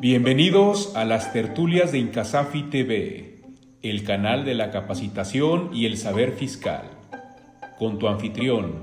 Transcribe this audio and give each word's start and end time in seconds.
Bienvenidos 0.00 0.94
a 0.94 1.04
las 1.04 1.32
tertulias 1.32 1.90
de 1.90 1.98
Incasafi 1.98 2.62
TV, 2.70 3.40
el 3.82 4.04
canal 4.04 4.44
de 4.44 4.54
la 4.54 4.70
capacitación 4.70 5.70
y 5.72 5.86
el 5.86 5.96
saber 5.96 6.34
fiscal, 6.34 6.84
con 7.80 7.98
tu 7.98 8.06
anfitrión, 8.06 8.74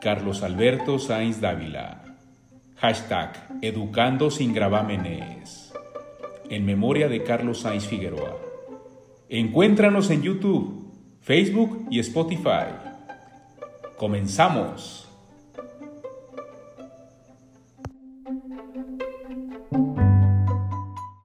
Carlos 0.00 0.44
Alberto 0.44 1.00
Sainz 1.00 1.40
Dávila. 1.40 2.04
Hashtag 2.76 3.48
Educando 3.62 4.30
sin 4.30 4.54
gravámenes. 4.54 5.72
En 6.48 6.64
memoria 6.64 7.08
de 7.08 7.24
Carlos 7.24 7.62
Sainz 7.62 7.86
Figueroa. 7.86 8.36
Encuéntranos 9.28 10.08
en 10.10 10.22
YouTube, 10.22 10.88
Facebook 11.20 11.88
y 11.90 11.98
Spotify. 11.98 12.70
Comenzamos. 13.96 15.09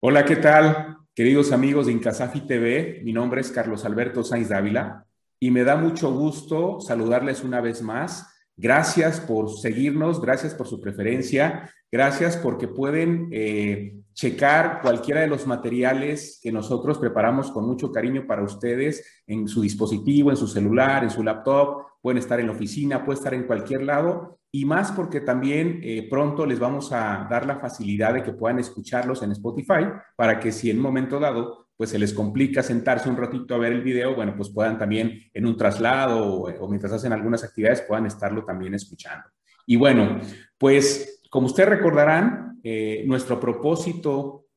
Hola, 0.08 0.24
¿qué 0.24 0.36
tal? 0.36 1.00
Queridos 1.16 1.52
amigos 1.52 1.88
de 1.88 1.94
Incasafi 1.94 2.42
TV, 2.42 3.02
mi 3.04 3.12
nombre 3.12 3.42
es 3.42 3.50
Carlos 3.50 3.86
Alberto 3.86 4.24
Sainz 4.24 4.50
Dávila 4.50 5.08
y 5.40 5.50
me 5.50 5.64
da 5.64 5.78
mucho 5.78 6.14
gusto 6.14 6.80
saludarles 6.80 7.44
una 7.44 7.60
vez 7.60 7.82
más. 7.82 8.35
Gracias 8.58 9.20
por 9.20 9.50
seguirnos, 9.50 10.22
gracias 10.22 10.54
por 10.54 10.68
su 10.68 10.80
preferencia, 10.80 11.70
gracias 11.92 12.38
porque 12.38 12.70
pueden 12.70 13.28
eh, 13.32 13.98
checar 14.14 14.82
cualquiera 14.82 15.22
de 15.22 15.28
los 15.28 15.46
materiales 15.46 16.40
que 16.42 16.54
nosotros 16.54 16.98
preparamos 16.98 17.52
con 17.52 17.68
mucho 17.68 17.92
cariño 17.92 18.26
para 18.26 18.44
ustedes 18.44 19.24
en 19.28 19.50
su 19.50 19.62
dispositivo, 19.62 20.32
en 20.32 20.38
su 20.38 20.48
celular, 20.48 21.04
en 21.04 21.10
su 21.10 21.22
laptop, 21.22 21.84
pueden 22.02 22.18
estar 22.18 22.40
en 22.40 22.48
la 22.48 22.54
oficina, 22.54 23.04
puede 23.04 23.18
estar 23.18 23.34
en 23.34 23.44
cualquier 23.44 23.84
lado 23.84 24.40
y 24.52 24.64
más 24.64 24.94
porque 24.94 25.20
también 25.20 25.82
eh, 25.84 26.08
pronto 26.10 26.46
les 26.46 26.60
vamos 26.60 26.94
a 26.94 27.28
dar 27.30 27.46
la 27.46 27.60
facilidad 27.60 28.14
de 28.14 28.24
que 28.24 28.32
puedan 28.32 28.58
escucharlos 28.58 29.22
en 29.22 29.34
Spotify 29.34 29.88
para 30.16 30.40
que 30.40 30.54
si 30.54 30.70
en 30.70 30.78
un 30.78 30.84
momento 30.84 31.20
dado 31.20 31.65
pues 31.78 31.90
se 31.90 32.00
les 32.00 32.14
complica 32.14 32.64
sentarse 32.64 33.10
un 33.10 33.18
ratito 33.18 33.56
a 33.56 33.58
ver 33.58 33.74
el 33.74 33.82
video, 33.82 34.16
bueno, 34.16 34.34
pues 34.36 34.50
puedan 34.50 34.78
también 34.78 35.22
en 35.34 35.46
un 35.46 35.58
traslado 35.58 36.24
o, 36.24 36.70
mientras 36.70 36.94
hacen 36.94 37.12
algunas 37.12 37.44
actividades 37.44 37.82
puedan 37.82 38.06
estarlo 38.06 38.46
también 38.46 38.74
escuchando. 38.74 39.28
Y 39.66 39.76
bueno, 39.76 40.20
pues 40.58 41.22
como 41.30 41.48
ustedes 41.48 41.70
recordarán, 41.70 42.60
eh, 42.64 43.04
nuestro 43.06 43.40
propósito 43.40 44.48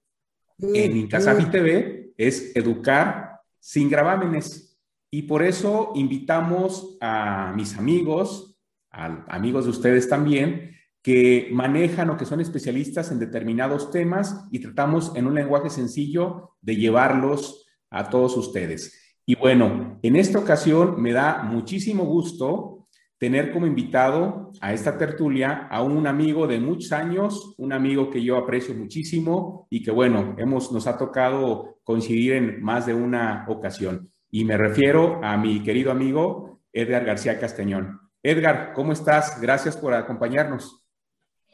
en 0.59 0.97
Incasafi 0.97 1.47
TV 1.47 2.13
es 2.17 2.55
educar 2.55 3.41
sin 3.59 3.89
gravámenes. 3.89 4.79
Y 5.11 5.23
por 5.23 5.43
eso 5.43 5.93
invitamos 5.95 6.99
a 7.01 7.53
mis 7.57 7.77
amigos, 7.79 8.57
amigos 8.91 9.65
de 9.65 9.71
ustedes 9.71 10.09
también, 10.09 10.78
que 11.09 11.49
manejan 11.53 12.11
o 12.11 12.19
que 12.19 12.27
son 12.27 12.43
especialistas 12.43 13.11
en 13.11 13.19
determinados 13.19 13.91
temas 13.91 14.47
y 14.51 14.59
tratamos 14.59 15.11
en 15.17 15.27
un 15.27 15.35
lenguaje 15.35 15.71
sencillo 15.71 16.51
de 16.61 16.77
llevarlos 16.77 17.67
a 17.89 18.11
todos 18.11 18.37
ustedes. 18.37 19.17
Y 19.25 19.35
bueno, 19.35 19.99
en 20.03 20.17
esta 20.17 20.39
ocasión 20.39 21.01
me 21.01 21.15
da 21.15 21.43
muchísimo 21.45 22.05
gusto 22.05 22.89
tener 23.17 23.53
como 23.53 23.67
invitado 23.67 24.53
a 24.61 24.75
esta 24.75 24.99
tertulia 24.99 25.67
a 25.71 25.83
un 25.83 26.07
amigo 26.07 26.47
de 26.47 26.61
muchos 26.61 26.93
años, 26.93 27.55
un 27.57 27.73
amigo 27.73 28.11
que 28.11 28.23
yo 28.23 28.37
aprecio 28.37 28.75
muchísimo 28.75 29.67
y 29.71 29.83
que 29.83 29.91
bueno, 29.91 30.37
hemos, 30.37 30.71
nos 30.73 30.87
ha 30.87 30.99
tocado 30.99 31.79
coincidir 31.85 32.35
en 32.35 32.63
más 32.63 32.85
de 32.85 32.93
una 32.93 33.47
ocasión. 33.49 34.13
Y 34.31 34.45
me 34.45 34.59
refiero 34.59 35.25
a 35.25 35.39
mi 35.39 35.63
querido 35.63 35.91
amigo 35.91 36.61
Edgar 36.71 37.07
García 37.07 37.41
Castañón. 37.41 37.99
Edgar, 38.23 38.75
¿cómo 38.75 38.93
estás? 38.93 39.41
Gracias 39.41 39.75
por 39.75 39.95
acompañarnos. 39.95 40.85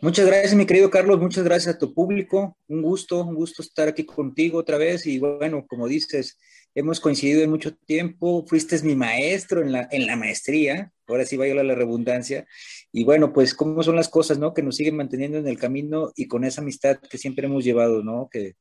Muchas 0.00 0.26
gracias, 0.26 0.54
mi 0.54 0.66
querido 0.66 0.90
Carlos. 0.90 1.18
Muchas 1.20 1.44
gracias 1.44 1.74
a 1.74 1.78
tu 1.78 1.94
público. 1.94 2.58
Un 2.68 2.82
gusto, 2.82 3.24
un 3.24 3.34
gusto 3.34 3.62
estar 3.62 3.88
aquí 3.88 4.04
contigo 4.04 4.58
otra 4.58 4.76
vez. 4.76 5.06
Y 5.06 5.18
bueno, 5.18 5.66
como 5.66 5.88
dices, 5.88 6.38
hemos 6.74 7.00
coincidido 7.00 7.42
en 7.42 7.50
mucho 7.50 7.74
tiempo. 7.74 8.44
Fuiste 8.46 8.80
mi 8.82 8.96
maestro 8.96 9.62
en 9.62 9.72
la, 9.72 9.88
en 9.90 10.06
la 10.06 10.16
maestría. 10.16 10.92
Ahora 11.06 11.24
sí 11.24 11.36
vaya 11.36 11.54
la 11.54 11.74
redundancia. 11.74 12.46
Y 12.92 13.04
bueno, 13.04 13.32
pues 13.32 13.54
cómo 13.54 13.82
son 13.82 13.96
las 13.96 14.08
cosas, 14.08 14.38
¿no? 14.38 14.52
Que 14.52 14.62
nos 14.62 14.76
siguen 14.76 14.96
manteniendo 14.96 15.38
en 15.38 15.48
el 15.48 15.58
camino 15.58 16.12
y 16.16 16.28
con 16.28 16.44
esa 16.44 16.60
amistad 16.60 16.98
que 16.98 17.16
siempre 17.16 17.46
hemos 17.46 17.64
llevado, 17.64 18.02
¿no? 18.02 18.28
Que, 18.30 18.56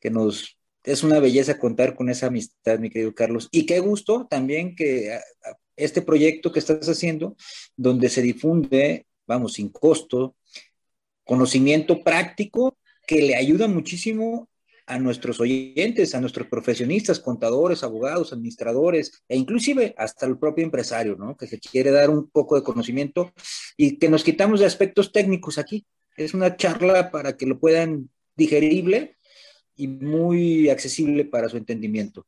que 0.00 0.10
nos 0.10 0.58
es 0.84 1.02
una 1.02 1.18
belleza 1.18 1.58
contar 1.58 1.96
con 1.96 2.10
esa 2.10 2.26
amistad, 2.26 2.78
mi 2.78 2.90
querido 2.90 3.14
Carlos. 3.14 3.48
Y 3.50 3.66
qué 3.66 3.80
gusto 3.80 4.26
también 4.28 4.76
que 4.76 5.18
este 5.76 6.02
proyecto 6.02 6.52
que 6.52 6.58
estás 6.58 6.88
haciendo, 6.88 7.36
donde 7.74 8.10
se 8.10 8.22
difunde, 8.22 9.06
vamos, 9.26 9.54
sin 9.54 9.70
costo, 9.70 10.36
conocimiento 11.24 12.02
práctico 12.02 12.76
que 13.06 13.22
le 13.22 13.36
ayuda 13.36 13.68
muchísimo 13.68 14.48
a 14.86 14.98
nuestros 14.98 15.40
oyentes, 15.40 16.14
a 16.14 16.20
nuestros 16.20 16.46
profesionistas, 16.46 17.20
contadores, 17.20 17.82
abogados, 17.82 18.32
administradores 18.32 19.24
e 19.28 19.36
inclusive 19.36 19.94
hasta 19.96 20.26
el 20.26 20.38
propio 20.38 20.64
empresario, 20.64 21.16
¿no? 21.16 21.36
Que 21.36 21.46
se 21.46 21.58
quiere 21.58 21.90
dar 21.90 22.10
un 22.10 22.28
poco 22.28 22.56
de 22.56 22.62
conocimiento 22.62 23.32
y 23.76 23.96
que 23.96 24.08
nos 24.08 24.24
quitamos 24.24 24.60
de 24.60 24.66
aspectos 24.66 25.12
técnicos 25.12 25.58
aquí. 25.58 25.86
Es 26.16 26.34
una 26.34 26.56
charla 26.56 27.10
para 27.10 27.36
que 27.36 27.46
lo 27.46 27.58
puedan 27.58 28.10
digerible 28.36 29.16
y 29.74 29.88
muy 29.88 30.68
accesible 30.68 31.24
para 31.24 31.48
su 31.48 31.56
entendimiento. 31.56 32.26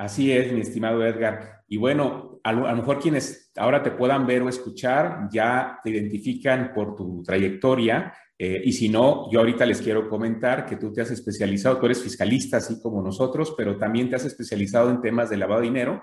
Así 0.00 0.32
es, 0.32 0.50
mi 0.50 0.62
estimado 0.62 1.04
Edgar. 1.04 1.62
Y 1.68 1.76
bueno, 1.76 2.40
a 2.42 2.52
lo, 2.52 2.74
mejor 2.74 2.98
quienes 2.98 3.52
ahora 3.54 3.82
te 3.82 3.90
puedan 3.90 4.26
ver 4.26 4.40
o 4.40 4.48
escuchar 4.48 5.28
ya 5.30 5.78
te 5.84 5.90
identifican 5.90 6.72
por 6.74 6.96
tu 6.96 7.22
trayectoria. 7.22 8.10
Eh, 8.38 8.62
y 8.64 8.72
si 8.72 8.88
no, 8.88 9.30
yo 9.30 9.40
ahorita 9.40 9.66
les 9.66 9.82
quiero 9.82 10.08
comentar 10.08 10.64
que 10.64 10.76
tú 10.76 10.90
te 10.90 11.02
has 11.02 11.10
especializado, 11.10 11.76
tú 11.76 11.84
eres 11.84 12.02
fiscalista 12.02 12.56
así 12.56 12.80
como 12.80 13.02
nosotros, 13.02 13.52
pero 13.54 13.76
también 13.76 14.08
te 14.08 14.16
has 14.16 14.24
especializado 14.24 14.88
en 14.88 15.02
temas 15.02 15.28
de 15.28 15.36
lavado 15.36 15.60
de 15.60 15.66
dinero. 15.66 16.02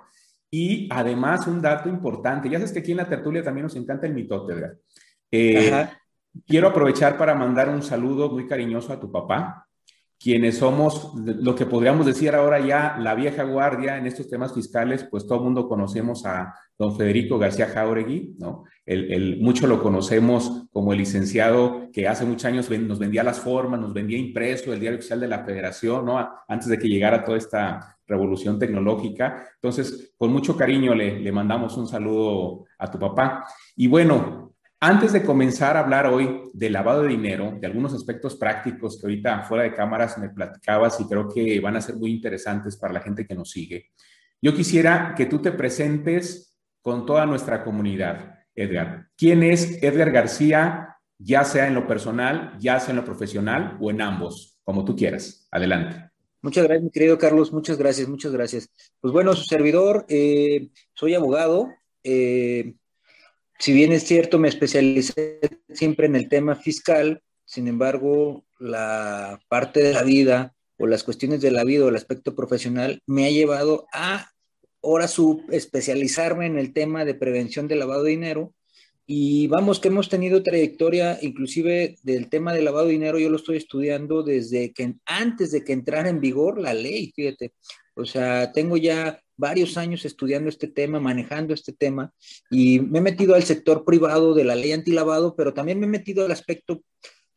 Y 0.52 0.88
además, 0.92 1.48
un 1.48 1.60
dato 1.60 1.90
importante, 1.90 2.52
ya 2.52 2.60
sabes 2.60 2.74
que 2.74 2.80
aquí 2.80 2.92
en 2.92 2.98
la 2.98 3.10
tertulia 3.10 3.44
también 3.44 3.64
nos 3.64 3.76
encanta 3.76 4.06
el 4.06 4.14
mitote, 4.14 4.54
Edgar. 4.54 4.78
Eh, 5.32 5.88
quiero 6.46 6.68
aprovechar 6.68 7.18
para 7.18 7.34
mandar 7.34 7.68
un 7.68 7.82
saludo 7.82 8.30
muy 8.30 8.46
cariñoso 8.46 8.94
a 8.94 9.00
tu 9.00 9.12
papá, 9.12 9.67
quienes 10.20 10.58
somos 10.58 11.12
lo 11.16 11.56
que 11.56 11.66
podríamos 11.66 12.06
decir 12.06 12.34
ahora 12.34 12.60
ya 12.60 12.98
la 13.00 13.14
vieja 13.14 13.44
guardia 13.44 13.98
en 13.98 14.08
estos 14.08 14.28
temas 14.28 14.54
fiscales, 14.54 15.04
pues 15.04 15.28
todo 15.28 15.38
el 15.38 15.44
mundo 15.44 15.68
conocemos 15.68 16.26
a 16.26 16.56
don 16.78 16.96
Federico 16.96 17.38
García 17.38 17.68
Jauregui, 17.68 18.36
¿no? 18.40 18.64
El, 18.86 19.40
mucho 19.42 19.68
lo 19.68 19.82
conocemos 19.82 20.66
como 20.72 20.92
el 20.92 21.00
licenciado 21.00 21.90
que 21.92 22.08
hace 22.08 22.26
muchos 22.26 22.46
años 22.46 22.70
nos 22.70 23.00
vendía 23.00 23.24
las 23.24 23.40
formas, 23.40 23.80
nos 23.80 23.94
vendía 23.94 24.18
impreso 24.18 24.74
el 24.74 24.80
diario 24.80 24.98
oficial 24.98 25.20
de 25.20 25.28
la 25.28 25.44
federación, 25.44 26.06
¿no? 26.06 26.18
Antes 26.48 26.68
de 26.68 26.80
que 26.80 26.88
llegara 26.88 27.24
toda 27.24 27.38
esta 27.38 27.98
revolución 28.08 28.58
tecnológica. 28.58 29.46
Entonces, 29.56 30.14
con 30.18 30.32
mucho 30.32 30.56
cariño 30.56 30.96
le, 30.96 31.20
le 31.20 31.32
mandamos 31.32 31.78
un 31.78 31.88
saludo 31.88 32.66
a 32.80 32.90
tu 32.90 32.98
papá. 32.98 33.46
Y 33.76 33.88
bueno, 33.88 34.54
antes 34.80 35.12
de 35.12 35.24
comenzar 35.24 35.76
a 35.76 35.80
hablar 35.80 36.06
hoy 36.08 36.42
del 36.54 36.74
lavado 36.74 37.04
de 37.04 37.10
dinero, 37.10 37.58
de 37.60 37.66
algunos 37.66 37.94
aspectos 37.94 38.36
prácticos 38.36 39.00
que 39.00 39.08
ahorita 39.08 39.44
fuera 39.44 39.64
de 39.64 39.74
cámaras 39.74 40.18
me 40.18 40.30
platicabas 40.30 41.00
y 41.00 41.06
creo 41.06 41.28
que 41.28 41.60
van 41.60 41.76
a 41.76 41.82
ser 41.82 41.96
muy 41.96 42.12
interesantes 42.12 42.78
para 42.78 42.94
la 42.94 43.02
gente 43.02 43.26
que 43.26 43.36
nos 43.36 43.50
sigue, 43.50 43.90
yo 44.42 44.54
quisiera 44.54 45.16
que 45.16 45.26
tú 45.26 45.40
te 45.40 45.52
presentes 45.52 46.56
con 46.82 47.06
toda 47.06 47.26
nuestra 47.26 47.64
comunidad, 47.64 48.36
Edgar. 48.54 49.08
¿Quién 49.18 49.42
es 49.42 49.82
Edgar 49.82 50.12
García, 50.12 50.98
ya 51.18 51.44
sea 51.44 51.68
en 51.68 51.74
lo 51.74 51.88
personal, 51.88 52.56
ya 52.60 52.80
sea 52.80 52.92
en 52.92 52.98
lo 52.98 53.06
profesional 53.06 53.78
o 53.82 53.90
en 53.90 54.02
ambos, 54.02 54.60
como 54.64 54.86
tú 54.86 54.96
quieras? 54.96 55.48
Adelante. 55.52 56.12
Muchas 56.44 56.66
gracias, 56.66 56.84
mi 56.84 56.92
querido 56.92 57.18
Carlos. 57.18 57.52
Muchas 57.52 57.78
gracias, 57.78 58.08
muchas 58.08 58.32
gracias. 58.32 58.70
Pues 59.02 59.12
bueno, 59.12 59.34
su 59.34 59.44
servidor, 59.44 60.06
eh, 60.08 60.70
soy 60.94 61.16
abogado. 61.16 61.70
Eh, 62.04 62.76
si 63.60 63.74
bien 63.74 63.92
es 63.92 64.04
cierto, 64.04 64.40
me 64.40 64.48
especialicé 64.48 65.40
siempre 65.70 66.08
en 66.08 66.16
el 66.16 66.30
tema 66.30 66.56
fiscal, 66.56 67.22
sin 67.46 67.68
embargo, 67.68 68.46
la 68.60 69.40
parte 69.48 69.82
de 69.82 69.94
la 69.94 70.04
vida 70.04 70.54
o 70.78 70.86
las 70.86 71.04
cuestiones 71.04 71.42
de 71.42 71.52
la 71.52 71.64
vida 71.64 71.86
o 71.86 71.90
el 71.90 71.96
aspecto 71.96 72.36
profesional 72.36 73.02
me 73.08 73.26
ha 73.26 73.32
llevado 73.32 73.88
a 73.94 74.30
ahora 74.84 75.08
su 75.08 75.44
especializarme 75.52 76.46
en 76.46 76.58
el 76.58 76.74
tema 76.74 77.04
de 77.04 77.16
prevención 77.16 77.68
de 77.68 77.76
lavado 77.76 78.04
de 78.04 78.12
dinero. 78.12 78.54
Y 79.06 79.48
vamos, 79.48 79.80
que 79.80 79.88
hemos 79.88 80.10
tenido 80.10 80.44
trayectoria, 80.44 81.18
inclusive 81.22 81.96
del 82.04 82.30
tema 82.30 82.54
de 82.54 82.62
lavado 82.62 82.88
de 82.88 82.92
dinero, 82.92 83.18
yo 83.18 83.30
lo 83.30 83.38
estoy 83.38 83.58
estudiando 83.58 84.22
desde 84.22 84.74
que 84.74 84.96
antes 85.06 85.52
de 85.52 85.64
que 85.64 85.72
entrara 85.72 86.10
en 86.10 86.20
vigor 86.20 86.60
la 86.60 86.74
ley, 86.74 87.14
fíjate. 87.16 87.54
O 87.96 88.06
sea, 88.06 88.52
tengo 88.52 88.76
ya 88.76 89.22
varios 89.38 89.78
años 89.78 90.04
estudiando 90.04 90.50
este 90.50 90.68
tema, 90.68 91.00
manejando 91.00 91.54
este 91.54 91.72
tema, 91.72 92.12
y 92.50 92.80
me 92.80 93.00
he 93.00 93.02
metido 93.02 93.36
al 93.36 93.44
sector 93.44 93.86
privado 93.86 94.34
de 94.34 94.44
la 94.44 94.56
ley 94.56 94.72
antilavado, 94.72 95.36
pero 95.36 95.54
también 95.54 95.80
me 95.80 95.86
he 95.86 95.90
metido 95.90 96.26
al 96.26 96.32
aspecto 96.32 96.82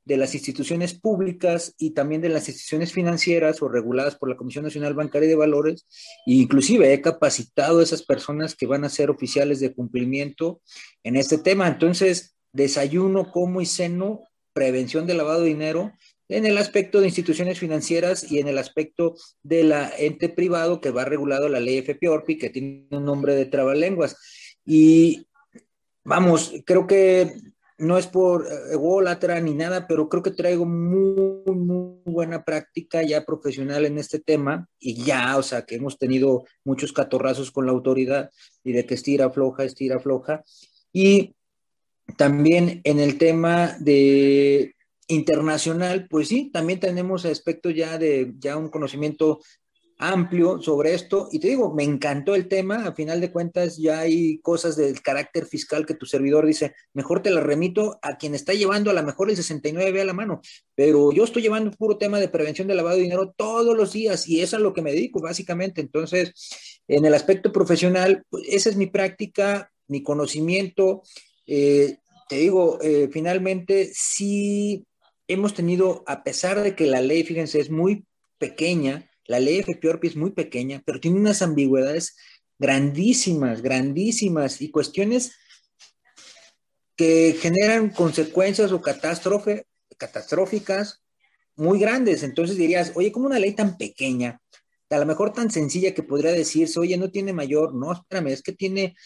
de 0.05 0.17
las 0.17 0.35
instituciones 0.35 0.95
públicas 0.95 1.75
y 1.79 1.91
también 1.91 2.23
de 2.23 2.31
las 2.31 2.49
instituciones 2.49 2.93
financieras 2.93 3.63
o 3.63 3.69
reguladas 3.69 4.17
por 4.17 4.29
la 4.29 4.37
Comisión 4.37 4.65
Nacional 4.65 4.95
Bancaria 4.95 5.29
de 5.29 5.37
Valores, 5.37 5.87
e 6.27 6.33
inclusive 6.33 6.93
he 6.93 7.01
capacitado 7.01 7.81
a 7.81 7.83
esas 7.83 8.03
personas 8.03 8.57
que 8.57 8.67
van 8.67 8.85
a 8.85 8.89
ser 8.89 9.11
oficiales 9.11 9.61
de 9.61 9.73
cumplimiento 9.73 10.63
en 11.05 11.17
este 11.17 11.39
tema. 11.39 11.69
Entonces, 11.69 12.35
desayuno, 12.53 13.31
como 13.31 13.61
y 13.61 13.67
ceno, 13.67 14.25
prevención 14.53 15.07
de 15.07 15.15
lavado 15.15 15.43
de 15.43 15.49
dinero, 15.49 15.93
en 16.31 16.47
el 16.47 16.59
aspecto 16.59 17.01
de 17.01 17.07
instituciones 17.07 17.59
financieras 17.59 18.31
y 18.31 18.39
en 18.39 18.47
el 18.47 18.57
aspecto 18.57 19.17
de 19.43 19.65
la 19.65 19.93
ente 19.99 20.29
privado 20.29 20.81
que 20.81 20.91
va 20.91 21.05
regulado 21.05 21.49
la 21.49 21.61
ley 21.61 21.83
FPORPI, 21.83 22.39
que 22.39 22.51
tiene 22.51 22.87
un 22.93 23.05
nombre 23.05 23.35
de 23.35 23.47
trabalenguas. 23.47 24.17
Y 24.65 25.27
vamos, 26.05 26.55
creo 26.65 26.87
que 26.87 27.35
no 27.79 27.99
es 27.99 28.07
por 28.07 28.47
eh, 28.47 28.75
ególatra 28.75 29.41
ni 29.41 29.55
nada, 29.55 29.89
pero 29.89 30.09
creo 30.09 30.23
que 30.23 30.31
traigo 30.31 30.67
muy, 30.67 31.53
muy 31.53 31.97
buena 32.05 32.45
práctica 32.45 33.03
ya 33.03 33.25
profesional 33.25 33.85
en 33.85 33.99
este 33.99 34.21
tema 34.21 34.69
y 34.79 35.03
ya, 35.03 35.37
o 35.37 35.43
sea, 35.43 35.63
que 35.63 35.77
hemos 35.77 35.99
tenido 35.99 36.45
muchos 36.63 36.93
catorrazos 36.93 37.51
con 37.51 37.67
la 37.67 37.73
autoridad 37.73 38.31
y 38.63 38.73
de 38.73 38.87
que 38.87 38.95
estira, 38.95 39.31
floja, 39.31 39.65
estira, 39.65 39.99
floja. 39.99 40.45
Y 40.93 41.35
también 42.17 42.83
en 42.85 43.01
el 43.01 43.19
tema 43.19 43.77
de 43.81 44.75
internacional, 45.11 46.07
pues 46.09 46.29
sí, 46.29 46.51
también 46.53 46.81
tenemos 46.81 47.25
aspectos 47.25 47.75
ya 47.75 47.99
de 47.99 48.33
ya 48.39 48.57
un 48.57 48.69
conocimiento 48.69 49.41
amplio 50.01 50.61
sobre 50.63 50.95
esto. 50.95 51.29
Y 51.31 51.39
te 51.39 51.49
digo, 51.49 51.73
me 51.75 51.85
encantó 51.85 52.35
el 52.35 52.49
tema. 52.49 52.87
A 52.87 52.95
final 52.95 53.21
de 53.21 53.31
cuentas, 53.31 53.77
ya 53.77 54.01
hay 54.01 54.39
cosas 54.39 54.75
del 54.77 55.03
carácter 55.03 55.47
fiscal 55.47 55.85
que 55.85 55.95
tu 55.95 56.07
servidor 56.07 56.47
dice, 56.47 56.75
mejor 56.95 57.23
te 57.23 57.31
la 57.31 57.41
remito 57.41 57.99
a 58.03 58.17
quien 58.17 58.35
está 58.35 58.55
llevando 58.55 58.91
a 58.91 58.95
lo 58.95 59.03
mejor 59.03 59.31
el 59.31 59.37
69 59.37 60.01
a 60.01 60.05
la 60.05 60.15
mano. 60.15 60.41
Pero 60.75 61.13
yo 61.13 61.25
estoy 61.25 61.43
llevando 61.43 61.71
puro 61.73 61.99
tema 61.99 62.19
de 62.19 62.29
prevención 62.29 62.67
de 62.67 62.75
lavado 62.75 62.97
de 62.97 63.03
dinero 63.03 63.35
todos 63.37 63.77
los 63.77 63.93
días 63.93 64.27
y 64.27 64.41
es 64.41 64.55
a 64.55 64.59
lo 64.59 64.73
que 64.73 64.83
me 64.83 64.93
dedico, 64.93 65.21
básicamente. 65.21 65.83
Entonces, 65.83 66.81
en 66.89 67.05
el 67.05 67.15
aspecto 67.15 67.53
profesional, 67.53 68.25
pues, 68.31 68.45
esa 68.49 68.71
es 68.71 68.77
mi 68.77 68.87
práctica, 68.87 69.71
mi 69.87 70.03
conocimiento. 70.03 71.03
Eh, 71.47 71.99
te 72.29 72.37
digo, 72.37 72.79
eh, 72.81 73.11
finalmente 73.13 73.91
sí 73.93 74.87
hemos 75.33 75.55
tenido, 75.55 76.05
a 76.07 76.23
pesar 76.23 76.63
de 76.63 76.75
que 76.75 76.87
la 76.87 77.01
ley, 77.01 77.25
fíjense, 77.25 77.61
es 77.61 77.71
muy 77.71 78.07
pequeña, 78.39 79.11
la 79.27 79.39
ley 79.39 79.61
FPORPI 79.63 80.09
es 80.09 80.17
muy 80.17 80.31
pequeña, 80.33 80.83
pero 80.85 81.01
tiene 81.01 81.19
unas 81.19 81.43
ambigüedades 81.43 82.17
grandísimas, 82.59 83.63
grandísimas 83.63 84.61
y 84.61 84.71
cuestiones 84.71 85.33
que 86.97 87.37
generan 87.41 87.91
consecuencias 87.91 88.73
o 88.73 88.83
catástrofe, 88.83 89.67
catastróficas 89.97 91.03
muy 91.57 91.79
grandes. 91.79 92.23
Entonces 92.23 92.57
dirías, 92.57 92.93
oye, 92.95 93.13
¿cómo 93.13 93.27
una 93.27 93.39
ley 93.39 93.55
tan 93.55 93.79
pequeña, 93.79 94.41
a 94.91 94.99
lo 94.99 95.07
mejor 95.07 95.33
tan 95.33 95.51
sencilla 95.51 95.95
que 95.95 96.03
podría 96.03 96.33
decirse, 96.33 96.81
oye, 96.81 96.97
no 96.97 97.11
tiene 97.11 97.33
mayor, 97.33 97.75
no, 97.75 97.93
espérame, 97.93 98.29
es 98.29 98.43
que 98.43 98.53
tiene 98.53 98.97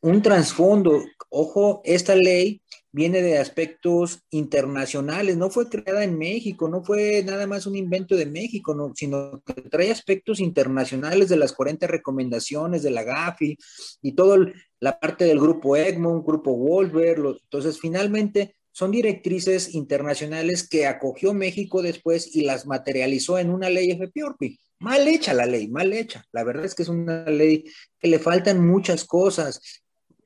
un 0.00 0.22
trasfondo. 0.22 1.02
Ojo, 1.28 1.82
esta 1.84 2.14
ley 2.14 2.62
viene 2.92 3.22
de 3.22 3.38
aspectos 3.38 4.20
internacionales, 4.30 5.36
no 5.36 5.50
fue 5.50 5.68
creada 5.68 6.02
en 6.02 6.18
México, 6.18 6.68
no 6.68 6.82
fue 6.82 7.22
nada 7.24 7.46
más 7.46 7.66
un 7.66 7.76
invento 7.76 8.16
de 8.16 8.26
México, 8.26 8.74
no, 8.74 8.92
sino 8.96 9.42
que 9.44 9.54
trae 9.62 9.92
aspectos 9.92 10.40
internacionales 10.40 11.28
de 11.28 11.36
las 11.36 11.52
40 11.52 11.86
recomendaciones 11.86 12.82
de 12.82 12.90
la 12.90 13.04
GAFI 13.04 13.56
y 14.02 14.12
toda 14.12 14.38
la 14.80 14.98
parte 14.98 15.24
del 15.24 15.38
grupo 15.38 15.76
Egmont, 15.76 16.26
grupo 16.26 16.56
Wolver. 16.56 17.18
entonces, 17.18 17.78
finalmente, 17.78 18.56
son 18.72 18.90
directrices 18.90 19.74
internacionales 19.74 20.68
que 20.68 20.86
acogió 20.86 21.34
México 21.34 21.82
después 21.82 22.34
y 22.34 22.42
las 22.42 22.66
materializó 22.66 23.38
en 23.38 23.50
una 23.50 23.68
ley 23.68 23.92
FPORPI. 23.92 24.58
Mal 24.78 25.06
hecha 25.06 25.34
la 25.34 25.44
ley, 25.44 25.68
mal 25.68 25.92
hecha. 25.92 26.24
La 26.32 26.44
verdad 26.44 26.64
es 26.64 26.74
que 26.74 26.84
es 26.84 26.88
una 26.88 27.24
ley 27.24 27.64
que 27.98 28.08
le 28.08 28.18
faltan 28.18 28.66
muchas 28.66 29.04
cosas 29.04 29.60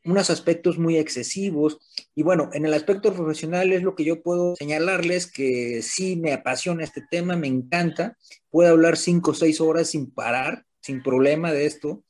unos 0.05 0.31
aspectos 0.31 0.79
muy 0.79 0.97
excesivos. 0.97 1.79
Y 2.15 2.23
bueno, 2.23 2.51
en 2.53 2.67
el 2.67 2.75
aspecto 2.75 3.12
profesional 3.12 3.73
es 3.73 3.83
lo 3.83 3.95
que 3.95 4.05
yo 4.05 4.23
puedo 4.23 4.55
señalarles 4.56 5.31
que 5.31 5.83
sí 5.83 6.17
me 6.17 6.33
apasiona 6.33 6.85
este 6.85 7.03
tema, 7.11 7.37
me 7.37 7.49
encanta. 7.49 8.17
Puedo 8.51 8.71
hablar 8.71 8.97
cinco 8.97 9.33
o 9.33 9.35
seis 9.35 9.61
horas 9.61 9.91
sin 9.91 10.11
parar, 10.11 10.65
sin 10.81 11.03
problema 11.03 11.53
de 11.53 11.67
esto. 11.67 12.05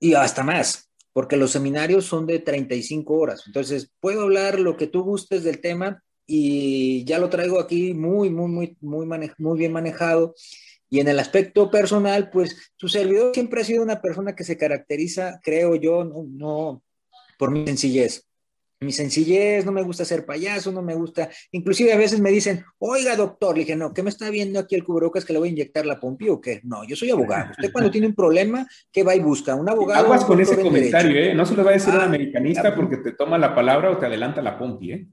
Y 0.00 0.14
hasta 0.14 0.42
más, 0.42 0.90
porque 1.12 1.36
los 1.36 1.50
seminarios 1.50 2.04
son 2.04 2.26
de 2.26 2.38
35 2.38 3.14
horas. 3.14 3.42
Entonces, 3.46 3.90
puedo 4.00 4.22
hablar 4.22 4.60
lo 4.60 4.76
que 4.76 4.86
tú 4.86 5.02
gustes 5.02 5.42
del 5.42 5.60
tema 5.60 6.02
y 6.26 7.04
ya 7.04 7.18
lo 7.18 7.30
traigo 7.30 7.58
aquí 7.58 7.94
muy, 7.94 8.30
muy, 8.30 8.48
muy, 8.48 8.76
muy, 8.80 9.30
muy 9.38 9.58
bien 9.58 9.72
manejado 9.72 10.34
y 10.90 11.00
en 11.00 11.08
el 11.08 11.18
aspecto 11.18 11.70
personal, 11.70 12.30
pues 12.30 12.72
su 12.76 12.88
servidor 12.88 13.32
siempre 13.34 13.60
ha 13.60 13.64
sido 13.64 13.82
una 13.82 14.00
persona 14.00 14.34
que 14.34 14.44
se 14.44 14.56
caracteriza, 14.56 15.40
creo 15.42 15.74
yo, 15.74 16.04
no, 16.04 16.82
por 17.38 17.50
mi 17.50 17.66
sencillez. 17.66 18.24
Mi 18.80 18.92
sencillez, 18.92 19.66
no 19.66 19.72
me 19.72 19.82
gusta 19.82 20.04
ser 20.04 20.24
payaso, 20.24 20.70
no 20.70 20.82
me 20.82 20.94
gusta. 20.94 21.28
Inclusive 21.50 21.92
a 21.92 21.96
veces 21.96 22.20
me 22.20 22.30
dicen, 22.30 22.64
oiga, 22.78 23.16
doctor, 23.16 23.56
le 23.56 23.64
dije, 23.64 23.74
no, 23.74 23.92
¿qué 23.92 24.04
me 24.04 24.10
está 24.10 24.30
viendo 24.30 24.60
aquí 24.60 24.76
el 24.76 24.84
cubrebocas 24.84 25.24
que 25.24 25.32
le 25.32 25.40
voy 25.40 25.48
a 25.48 25.52
inyectar 25.52 25.84
la 25.84 25.98
pompi 25.98 26.28
o 26.28 26.40
qué? 26.40 26.60
No, 26.62 26.84
yo 26.84 26.94
soy 26.94 27.10
abogado. 27.10 27.50
Usted 27.50 27.72
cuando 27.72 27.90
tiene 27.90 28.06
un 28.06 28.14
problema, 28.14 28.68
¿qué 28.92 29.02
va 29.02 29.16
y 29.16 29.20
busca? 29.20 29.56
Un 29.56 29.68
abogado. 29.68 30.04
Aguas 30.04 30.24
con 30.24 30.40
ese 30.40 30.62
comentario, 30.62 31.20
¿eh? 31.20 31.34
No 31.34 31.44
se 31.44 31.56
lo 31.56 31.64
va 31.64 31.70
a 31.70 31.74
decir 31.74 31.92
a 31.92 31.96
un 31.96 32.02
ah, 32.02 32.06
americanista 32.06 32.72
porque 32.76 32.98
te 32.98 33.12
toma 33.12 33.36
la 33.36 33.52
palabra 33.52 33.90
o 33.90 33.98
te 33.98 34.06
adelanta 34.06 34.40
la 34.42 34.56
pompi, 34.56 34.92
¿eh? 34.92 35.08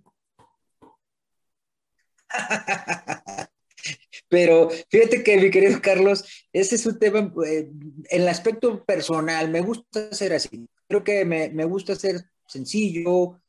Pero 4.28 4.70
fíjate 4.90 5.24
que, 5.24 5.38
mi 5.38 5.50
querido 5.52 5.80
Carlos, 5.82 6.26
ese 6.52 6.76
es 6.76 6.86
un 6.86 7.00
tema, 7.00 7.34
eh, 7.46 7.70
en 8.10 8.22
el 8.22 8.28
aspecto 8.28 8.84
personal, 8.84 9.50
me 9.50 9.62
gusta 9.62 10.14
ser 10.14 10.34
así. 10.34 10.68
Creo 10.88 11.04
que 11.04 11.26
me, 11.26 11.50
me 11.50 11.66
gusta 11.66 11.96
ser 11.96 12.26
sencillo 12.48 13.40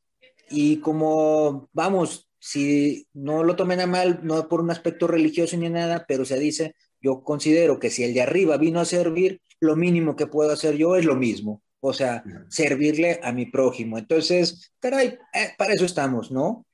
y 0.51 0.79
como, 0.79 1.69
vamos, 1.73 2.29
si 2.39 3.09
no 3.13 3.43
lo 3.43 3.57
tomen 3.57 3.81
a 3.81 3.87
mal, 3.87 4.21
no 4.23 4.49
por 4.49 4.61
un 4.61 4.71
aspecto 4.71 5.07
religioso 5.07 5.57
ni 5.57 5.69
nada, 5.69 6.05
pero 6.07 6.25
se 6.25 6.39
dice, 6.39 6.75
yo 7.01 7.23
considero 7.23 7.79
que 7.79 7.91
si 7.91 8.05
el 8.05 8.15
de 8.15 8.23
arriba 8.23 8.57
vino 8.57 8.81
a 8.81 8.85
servir, 8.85 9.41
lo 9.61 9.77
mínimo 9.77 10.17
que 10.17 10.27
puedo 10.27 10.53
hacer 10.53 10.77
yo 10.77 10.97
es 10.97 11.05
lo 11.05 11.17
mismo, 11.17 11.63
o 11.81 11.93
sea, 11.93 12.23
servirle 12.49 13.21
a 13.23 13.33
mi 13.33 13.47
prójimo. 13.47 13.99
Entonces, 13.99 14.73
caray, 14.79 15.19
eh, 15.33 15.51
para 15.57 15.73
eso 15.73 15.85
estamos, 15.85 16.31
¿no? 16.31 16.67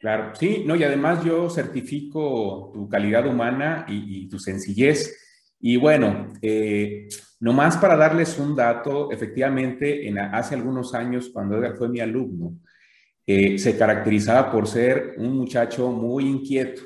Claro, 0.00 0.34
sí, 0.34 0.64
no, 0.66 0.76
y 0.76 0.82
además 0.82 1.22
yo 1.22 1.50
certifico 1.50 2.70
tu 2.72 2.88
calidad 2.88 3.26
humana 3.26 3.84
y, 3.86 4.26
tu 4.30 4.38
sencillez. 4.38 5.14
Y 5.60 5.76
bueno, 5.76 6.32
eh, 6.40 7.06
nomás 7.38 7.76
para 7.76 7.96
darles 7.96 8.38
un 8.38 8.56
dato, 8.56 9.12
efectivamente, 9.12 10.08
en, 10.08 10.18
hace 10.18 10.54
algunos 10.54 10.94
años, 10.94 11.28
cuando 11.30 11.58
Edgar 11.58 11.76
fue 11.76 11.90
mi 11.90 12.00
alumno, 12.00 12.56
eh, 13.26 13.58
se 13.58 13.76
caracterizaba 13.76 14.50
por 14.50 14.66
ser 14.66 15.16
un 15.18 15.36
muchacho 15.36 15.90
muy 15.90 16.26
inquieto, 16.26 16.80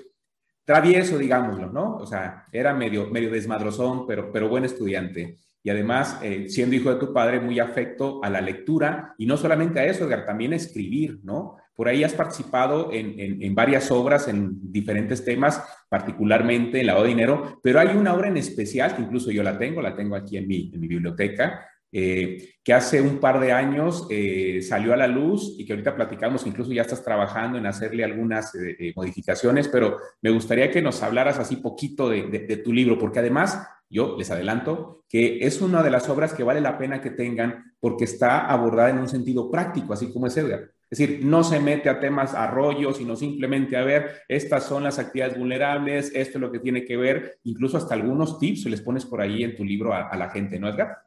travieso, 0.65 1.17
digámoslo, 1.17 1.71
¿no? 1.71 1.99
O 1.99 2.07
sea, 2.07 2.47
era 2.51 2.75
medio, 2.75 3.09
medio 3.11 3.31
desmadrozón, 3.31 4.09
pero, 4.09 4.33
pero 4.33 4.49
buen 4.49 4.65
estudiante. 4.65 5.39
Y 5.67 5.71
además, 5.71 6.19
eh, 6.23 6.45
siendo 6.51 6.77
hijo 6.77 6.93
de 6.93 7.01
tu 7.01 7.15
padre, 7.15 7.41
muy 7.41 7.59
afecto 7.59 8.23
a 8.23 8.29
la 8.29 8.43
lectura, 8.43 9.15
y 9.17 9.25
no 9.25 9.39
solamente 9.39 9.81
a 9.81 9.87
eso, 9.87 10.05
Edgar, 10.05 10.27
también 10.27 10.53
a 10.53 10.57
escribir, 10.57 11.21
¿no? 11.23 11.57
Por 11.75 11.89
ahí 11.89 12.05
has 12.05 12.13
participado 12.13 12.91
en, 12.93 13.55
varias 13.55 13.91
obras 13.91 14.29
en 14.29 14.71
diferentes 14.71 15.25
temas, 15.25 15.65
particularmente 15.89 16.81
en 16.81 16.87
lavado 16.87 17.05
de 17.05 17.11
dinero, 17.11 17.59
pero 17.63 17.81
hay 17.81 17.97
una 17.97 18.15
obra 18.15 18.29
en 18.29 18.37
especial 18.37 18.95
que 18.95 19.03
incluso 19.03 19.31
yo 19.31 19.43
la 19.43 19.59
tengo, 19.59 19.81
la 19.81 19.97
tengo 19.97 20.15
aquí 20.15 20.37
en 20.37 20.47
mi, 20.47 20.71
en 20.73 20.81
mi 20.81 20.87
biblioteca, 20.87 21.67
eh, 21.91 22.57
que 22.63 22.75
hace 22.75 23.01
un 23.01 23.19
par 23.19 23.41
de 23.41 23.53
años 23.53 24.07
eh, 24.11 24.61
salió 24.63 24.93
a 24.93 24.97
la 24.97 25.09
luz 25.09 25.57
y 25.59 25.65
que 25.65 25.73
ahorita 25.73 25.97
platicamos, 25.97 26.47
incluso 26.47 26.73
ya 26.73 26.83
estás 26.83 27.03
trabajando 27.03 27.57
en 27.59 27.67
hacerle 27.67 28.05
algunas 28.05 28.53
modificaciones, 28.95 29.67
pero 29.67 29.97
me 30.21 30.31
gustaría 30.31 30.71
que 30.71 30.83
nos 30.83 31.03
hablaras 31.03 31.39
así 31.39 31.57
poquito 31.57 32.09
de, 32.11 32.23
de, 32.29 32.57
tu 32.59 32.73
libro, 32.73 32.99
porque 32.99 33.19
además 33.19 33.67
yo 33.95 34.17
les 34.19 34.31
adelanto 34.31 35.05
que 35.09 35.39
es 35.47 35.61
una 35.61 35.83
de 35.83 35.91
las 35.91 36.09
obras 36.09 36.35
que 36.35 36.43
vale 36.43 36.61
la 36.61 36.77
pena 36.77 37.01
que 37.01 37.11
tengan 37.11 37.77
porque 37.79 38.03
está 38.03 38.47
abordada 38.47 38.91
en 38.91 38.99
un 38.99 39.09
sentido 39.09 39.49
práctico, 39.49 39.93
así 39.93 40.13
como 40.13 40.27
es 40.27 40.37
Edgar. 40.37 40.73
Es 40.91 40.99
decir, 40.99 41.25
no 41.25 41.45
se 41.45 41.61
mete 41.61 41.89
a 41.89 42.01
temas 42.01 42.35
arroyos, 42.35 42.99
sino 42.99 43.15
simplemente 43.15 43.77
a 43.77 43.85
ver, 43.85 44.23
estas 44.29 44.65
son 44.65 44.83
las 44.83 44.99
actividades 44.99 45.39
vulnerables, 45.39 46.13
esto 46.15 46.39
es 46.39 46.41
lo 46.41 46.51
que 46.51 46.59
tiene 46.59 46.85
que 46.85 46.97
ver, 46.97 47.39
incluso 47.45 47.77
hasta 47.77 47.95
algunos 47.95 48.39
tips 48.39 48.63
se 48.63 48.71
les 48.71 48.81
pones 48.81 49.05
por 49.05 49.21
ahí 49.21 49.45
en 49.45 49.57
tu 49.57 49.65
libro 49.65 49.93
a, 49.93 50.17
la 50.17 50.31
gente, 50.31 50.59
¿no, 50.59 50.69
Edgar? 50.69 50.99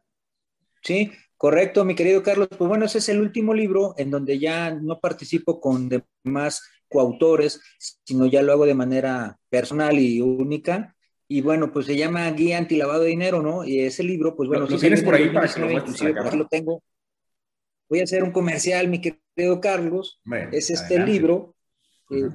Sí, 0.81 1.11
correcto, 1.35 1.85
mi 1.85 1.95
querido 1.95 2.23
Carlos. 2.23 2.47
Pues 2.57 2.67
bueno, 2.67 2.85
ese 2.85 2.99
es 2.99 3.09
el 3.09 3.19
último 3.19 3.53
libro 3.53 3.93
en 3.97 4.09
donde 4.09 4.39
ya 4.39 4.71
no 4.71 4.99
participo 4.99 5.59
con 5.59 5.89
demás 6.23 6.63
coautores, 6.89 7.61
sino 8.03 8.25
ya 8.25 8.41
lo 8.41 8.53
hago 8.53 8.65
de 8.65 8.73
manera 8.73 9.37
personal 9.49 9.99
y 9.99 10.21
única. 10.21 10.96
Y 11.27 11.41
bueno, 11.41 11.73
pues 11.73 11.85
se 11.85 11.97
llama 11.97 12.29
Guía 12.31 12.57
Antilavado 12.57 13.01
de 13.01 13.09
Dinero, 13.09 13.41
¿no? 13.41 13.65
Y 13.65 13.81
ese 13.81 14.03
libro, 14.03 14.35
pues 14.35 14.47
bueno, 14.47 14.65
lo, 14.67 14.77
tienes 14.77 15.03
por 15.03 15.15
ahí 15.15 15.29
para 15.29 15.47
que 15.47 15.59
lo 15.59 16.35
lo 16.35 16.47
tengo. 16.47 16.81
Voy 17.89 17.99
a 17.99 18.03
hacer 18.03 18.23
un 18.23 18.31
comercial, 18.31 18.87
mi 18.87 19.01
querido 19.01 19.59
Carlos, 19.61 20.21
es 20.51 20.69
este 20.69 20.99
libro. 20.99 21.55
Eh, 22.09 22.29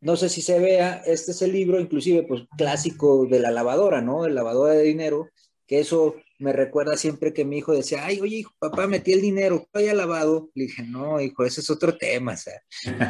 no 0.00 0.16
sé 0.16 0.30
si 0.30 0.40
se 0.40 0.58
vea, 0.58 1.02
este 1.06 1.32
es 1.32 1.42
el 1.42 1.52
libro, 1.52 1.78
inclusive, 1.78 2.22
pues 2.22 2.42
clásico 2.56 3.26
de 3.26 3.40
la 3.40 3.50
lavadora, 3.50 4.00
¿no? 4.00 4.24
El 4.24 4.34
lavadora 4.34 4.72
de 4.72 4.82
dinero, 4.82 5.28
que 5.66 5.80
eso 5.80 6.16
me 6.40 6.52
recuerda 6.52 6.96
siempre 6.96 7.32
que 7.32 7.44
mi 7.44 7.58
hijo 7.58 7.72
decía, 7.72 8.04
ay, 8.04 8.20
oye, 8.20 8.36
hijo, 8.36 8.52
papá, 8.58 8.86
metí 8.86 9.12
el 9.12 9.20
dinero, 9.20 9.68
¿ya 9.74 9.94
lavado? 9.94 10.50
Le 10.54 10.64
dije, 10.64 10.82
no, 10.82 11.20
hijo, 11.20 11.44
ese 11.44 11.60
es 11.60 11.70
otro 11.70 11.96
tema, 11.96 12.32
o 12.32 12.36
sea, 12.36 12.54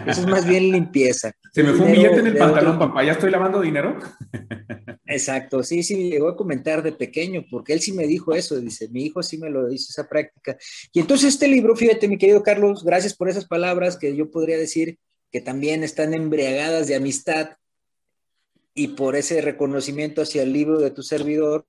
eso 0.07 0.21
es 0.21 0.27
más 0.27 0.47
bien 0.47 0.73
limpieza. 0.73 1.33
Se 1.53 1.63
me 1.63 1.73
fue 1.73 1.87
un 1.87 1.93
billete 1.93 2.19
en 2.21 2.27
el 2.27 2.37
pantalón, 2.37 2.79
papá, 2.79 3.05
¿ya 3.05 3.13
estoy 3.13 3.31
lavando 3.31 3.61
dinero? 3.61 3.99
Exacto, 5.07 5.63
sí, 5.63 5.83
sí, 5.83 5.97
me 5.97 6.09
llegó 6.09 6.29
a 6.29 6.37
comentar 6.37 6.83
de 6.83 6.93
pequeño, 6.93 7.45
porque 7.51 7.73
él 7.73 7.81
sí 7.81 7.93
me 7.93 8.07
dijo 8.07 8.35
eso, 8.35 8.61
dice, 8.61 8.89
mi 8.89 9.05
hijo 9.07 9.23
sí 9.23 9.39
me 9.39 9.49
lo 9.49 9.73
hizo 9.73 9.87
esa 9.91 10.09
práctica. 10.09 10.57
Y 10.93 11.01
entonces 11.01 11.35
este 11.35 11.49
libro, 11.49 11.77
fíjate, 11.77 12.09
mi 12.09 12.19
querido 12.19 12.43
Carlos, 12.43 12.85
gracias 12.85 13.15
por 13.15 13.29
esas 13.29 13.47
palabras 13.47 13.97
que 13.97 14.15
yo 14.15 14.31
podría 14.31 14.59
decir 14.59 14.99
que 15.31 15.41
también 15.41 15.85
están 15.85 16.15
embriagadas 16.15 16.89
de 16.89 16.97
amistad 16.97 17.51
y 18.75 18.89
por 18.89 19.17
ese 19.17 19.41
reconocimiento 19.41 20.23
hacia 20.23 20.43
el 20.43 20.53
libro 20.53 20.79
de 20.79 20.91
tu 20.91 21.03
servidor. 21.03 21.67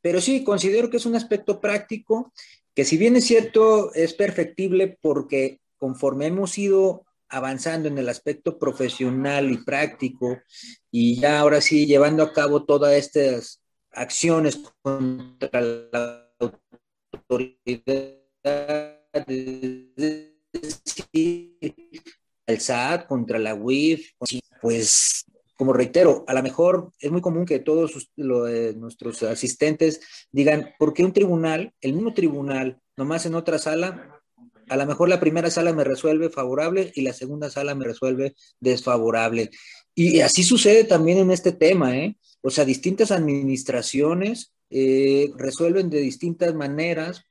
Pero 0.00 0.20
sí, 0.20 0.44
considero 0.44 0.90
que 0.90 0.96
es 0.96 1.06
un 1.06 1.16
aspecto 1.16 1.60
práctico 1.60 2.32
que 2.74 2.84
si 2.84 2.96
bien 2.96 3.16
es 3.16 3.26
cierto, 3.26 3.92
es 3.94 4.14
perfectible 4.14 4.98
porque 5.00 5.60
conforme 5.76 6.26
hemos 6.26 6.56
ido 6.56 7.04
avanzando 7.28 7.88
en 7.88 7.98
el 7.98 8.08
aspecto 8.08 8.58
profesional 8.58 9.50
y 9.50 9.58
práctico 9.58 10.38
y 10.90 11.20
ya 11.20 11.40
ahora 11.40 11.60
sí 11.60 11.86
llevando 11.86 12.22
a 12.22 12.32
cabo 12.32 12.64
todas 12.64 12.94
estas 12.94 13.62
acciones 13.92 14.60
contra 14.82 15.60
la 15.60 16.32
autoridad, 17.12 18.16
el 22.46 22.60
SAT, 22.60 23.06
contra 23.06 23.38
la 23.38 23.54
UIF, 23.54 24.12
pues 24.60 25.24
como 25.60 25.74
reitero, 25.74 26.24
a 26.26 26.32
lo 26.32 26.42
mejor 26.42 26.90
es 26.98 27.10
muy 27.10 27.20
común 27.20 27.44
que 27.44 27.58
todos 27.58 28.10
nuestros 28.16 29.22
asistentes 29.24 30.00
digan, 30.32 30.70
¿por 30.78 30.94
qué 30.94 31.04
un 31.04 31.12
tribunal, 31.12 31.74
el 31.82 31.92
mismo 31.92 32.14
tribunal, 32.14 32.80
nomás 32.96 33.26
en 33.26 33.34
otra 33.34 33.58
sala, 33.58 34.22
a 34.70 34.76
lo 34.78 34.86
mejor 34.86 35.10
la 35.10 35.20
primera 35.20 35.50
sala 35.50 35.74
me 35.74 35.84
resuelve 35.84 36.30
favorable 36.30 36.90
y 36.94 37.02
la 37.02 37.12
segunda 37.12 37.50
sala 37.50 37.74
me 37.74 37.84
resuelve 37.84 38.34
desfavorable? 38.58 39.50
Y 39.94 40.20
así 40.20 40.44
sucede 40.44 40.84
también 40.84 41.18
en 41.18 41.30
este 41.30 41.52
tema, 41.52 41.94
¿eh? 41.94 42.16
O 42.40 42.48
sea, 42.48 42.64
distintas 42.64 43.10
administraciones 43.10 44.54
eh, 44.70 45.30
resuelven 45.36 45.90
de 45.90 46.00
distintas 46.00 46.54
maneras 46.54 47.26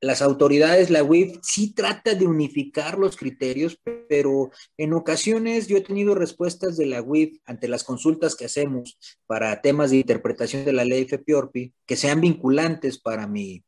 las 0.00 0.22
autoridades, 0.22 0.90
la 0.90 1.02
UIF, 1.02 1.38
sí 1.42 1.74
trata 1.74 2.14
de 2.14 2.26
unificar 2.26 2.98
los 2.98 3.16
criterios, 3.16 3.78
pero 4.08 4.50
en 4.76 4.92
ocasiones 4.94 5.66
yo 5.66 5.76
he 5.76 5.82
tenido 5.82 6.14
respuestas 6.14 6.76
de 6.76 6.86
la 6.86 7.02
UIF 7.02 7.38
ante 7.44 7.68
las 7.68 7.84
consultas 7.84 8.36
que 8.36 8.44
hacemos 8.44 8.98
para 9.26 9.60
temas 9.60 9.90
de 9.90 9.98
interpretación 9.98 10.64
de 10.64 10.72
la 10.72 10.84
ley 10.84 11.04
FPORPI 11.04 11.74
que 11.86 11.96
sean 11.96 12.20
vinculantes 12.20 12.98
para 12.98 13.26
mi, 13.26 13.64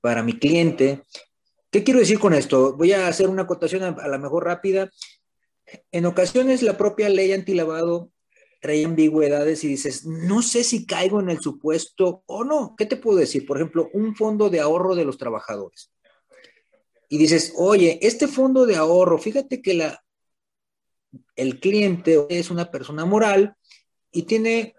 para 0.00 0.22
mi 0.22 0.38
cliente. 0.38 1.02
¿Qué 1.70 1.82
quiero 1.82 2.00
decir 2.00 2.18
con 2.18 2.34
esto? 2.34 2.76
Voy 2.76 2.92
a 2.92 3.08
hacer 3.08 3.28
una 3.28 3.42
acotación 3.42 3.82
a, 3.82 3.88
a 3.88 4.08
la 4.08 4.18
mejor 4.18 4.44
rápida. 4.44 4.90
En 5.90 6.06
ocasiones 6.06 6.62
la 6.62 6.76
propia 6.76 7.08
ley 7.08 7.32
antilavado 7.32 8.11
trae 8.62 8.84
ambigüedades 8.84 9.64
y 9.64 9.68
dices, 9.68 10.06
no 10.06 10.40
sé 10.40 10.62
si 10.62 10.86
caigo 10.86 11.18
en 11.18 11.28
el 11.28 11.40
supuesto 11.40 12.22
o 12.26 12.44
no. 12.44 12.76
¿Qué 12.78 12.86
te 12.86 12.96
puedo 12.96 13.18
decir? 13.18 13.44
Por 13.44 13.56
ejemplo, 13.56 13.90
un 13.92 14.14
fondo 14.14 14.50
de 14.50 14.60
ahorro 14.60 14.94
de 14.94 15.04
los 15.04 15.18
trabajadores. 15.18 15.90
Y 17.08 17.18
dices, 17.18 17.54
oye, 17.56 17.98
este 18.02 18.28
fondo 18.28 18.64
de 18.64 18.76
ahorro, 18.76 19.18
fíjate 19.18 19.60
que 19.60 19.74
la, 19.74 20.04
el 21.34 21.58
cliente 21.58 22.24
es 22.28 22.50
una 22.52 22.70
persona 22.70 23.04
moral 23.04 23.56
y 24.12 24.22
tiene 24.22 24.76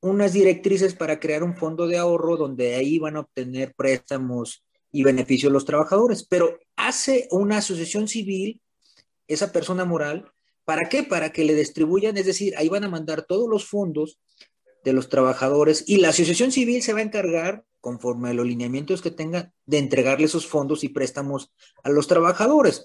unas 0.00 0.34
directrices 0.34 0.94
para 0.94 1.18
crear 1.18 1.42
un 1.42 1.56
fondo 1.56 1.86
de 1.86 1.96
ahorro 1.96 2.36
donde 2.36 2.74
ahí 2.74 2.98
van 2.98 3.16
a 3.16 3.20
obtener 3.20 3.72
préstamos 3.74 4.66
y 4.92 5.02
beneficios 5.02 5.50
los 5.50 5.64
trabajadores, 5.64 6.26
pero 6.28 6.58
hace 6.76 7.26
una 7.30 7.56
asociación 7.56 8.06
civil, 8.06 8.60
esa 9.26 9.50
persona 9.50 9.86
moral, 9.86 10.30
¿Para 10.68 10.90
qué? 10.90 11.02
Para 11.02 11.32
que 11.32 11.44
le 11.44 11.54
distribuyan, 11.54 12.18
es 12.18 12.26
decir, 12.26 12.52
ahí 12.58 12.68
van 12.68 12.84
a 12.84 12.90
mandar 12.90 13.22
todos 13.22 13.48
los 13.48 13.64
fondos 13.66 14.20
de 14.84 14.92
los 14.92 15.08
trabajadores 15.08 15.82
y 15.86 15.96
la 15.96 16.10
asociación 16.10 16.52
civil 16.52 16.82
se 16.82 16.92
va 16.92 16.98
a 16.98 17.04
encargar, 17.04 17.64
conforme 17.80 18.28
a 18.28 18.34
los 18.34 18.46
lineamientos 18.46 19.00
que 19.00 19.10
tenga, 19.10 19.50
de 19.64 19.78
entregarle 19.78 20.26
esos 20.26 20.46
fondos 20.46 20.84
y 20.84 20.90
préstamos 20.90 21.54
a 21.84 21.88
los 21.88 22.06
trabajadores. 22.06 22.84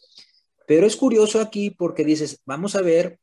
Pero 0.66 0.88
es 0.88 0.96
curioso 0.96 1.42
aquí 1.42 1.72
porque 1.72 2.06
dices, 2.06 2.40
vamos 2.46 2.78
a 2.78 2.82
ver 2.82 3.20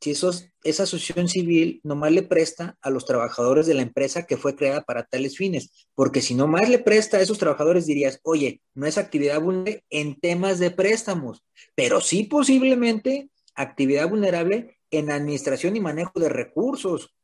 si 0.00 0.12
esos, 0.12 0.46
esa 0.64 0.84
asociación 0.84 1.28
civil 1.28 1.82
nomás 1.84 2.12
le 2.12 2.22
presta 2.22 2.78
a 2.80 2.88
los 2.88 3.04
trabajadores 3.04 3.66
de 3.66 3.74
la 3.74 3.82
empresa 3.82 4.24
que 4.24 4.38
fue 4.38 4.56
creada 4.56 4.80
para 4.80 5.04
tales 5.04 5.36
fines, 5.36 5.88
porque 5.94 6.22
si 6.22 6.34
nomás 6.34 6.70
le 6.70 6.78
presta 6.78 7.18
a 7.18 7.20
esos 7.20 7.36
trabajadores 7.36 7.84
dirías, 7.84 8.18
oye, 8.22 8.62
no 8.72 8.86
es 8.86 8.96
actividad 8.96 9.42
en 9.90 10.18
temas 10.18 10.58
de 10.58 10.70
préstamos, 10.70 11.44
pero 11.74 12.00
sí 12.00 12.24
posiblemente 12.24 13.28
actividad 13.60 14.08
vulnerable 14.08 14.78
en 14.90 15.10
administración 15.10 15.76
y 15.76 15.80
manejo 15.80 16.18
de 16.18 16.28
recursos. 16.28 17.14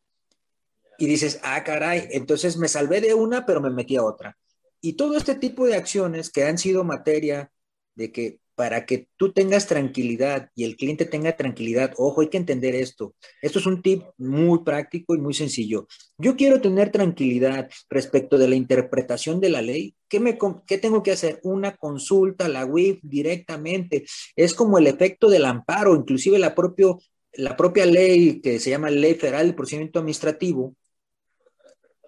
Y 0.98 1.06
dices, 1.06 1.40
ah, 1.42 1.62
caray, 1.64 2.08
entonces 2.12 2.56
me 2.56 2.68
salvé 2.68 3.00
de 3.00 3.14
una, 3.14 3.44
pero 3.44 3.60
me 3.60 3.70
metí 3.70 3.96
a 3.96 4.04
otra. 4.04 4.38
Y 4.80 4.94
todo 4.94 5.16
este 5.16 5.34
tipo 5.34 5.66
de 5.66 5.74
acciones 5.74 6.30
que 6.30 6.44
han 6.44 6.58
sido 6.58 6.84
materia 6.84 7.50
de 7.94 8.12
que 8.12 8.40
para 8.56 8.86
que 8.86 9.08
tú 9.16 9.32
tengas 9.32 9.66
tranquilidad 9.66 10.50
y 10.54 10.64
el 10.64 10.76
cliente 10.76 11.04
tenga 11.04 11.36
tranquilidad, 11.36 11.92
ojo, 11.98 12.22
hay 12.22 12.28
que 12.28 12.38
entender 12.38 12.74
esto. 12.74 13.14
Esto 13.42 13.58
es 13.58 13.66
un 13.66 13.82
tip 13.82 14.02
muy 14.16 14.64
práctico 14.64 15.14
y 15.14 15.18
muy 15.18 15.34
sencillo. 15.34 15.86
Yo 16.16 16.36
quiero 16.36 16.60
tener 16.60 16.90
tranquilidad 16.90 17.68
respecto 17.90 18.38
de 18.38 18.48
la 18.48 18.56
interpretación 18.56 19.40
de 19.40 19.50
la 19.50 19.60
ley. 19.60 19.94
¿Qué, 20.08 20.20
me, 20.20 20.38
qué 20.66 20.78
tengo 20.78 21.02
que 21.02 21.12
hacer? 21.12 21.38
Una 21.42 21.76
consulta 21.76 22.46
a 22.46 22.48
la 22.48 22.64
UIF 22.64 22.98
directamente. 23.02 24.06
Es 24.34 24.54
como 24.54 24.78
el 24.78 24.86
efecto 24.86 25.28
del 25.28 25.44
amparo, 25.44 25.94
inclusive 25.94 26.38
la, 26.38 26.54
propio, 26.54 26.98
la 27.34 27.58
propia 27.58 27.84
ley 27.84 28.40
que 28.40 28.58
se 28.58 28.70
llama 28.70 28.88
Ley 28.88 29.14
Federal 29.14 29.48
de 29.48 29.52
Procedimiento 29.52 29.98
Administrativo, 29.98 30.74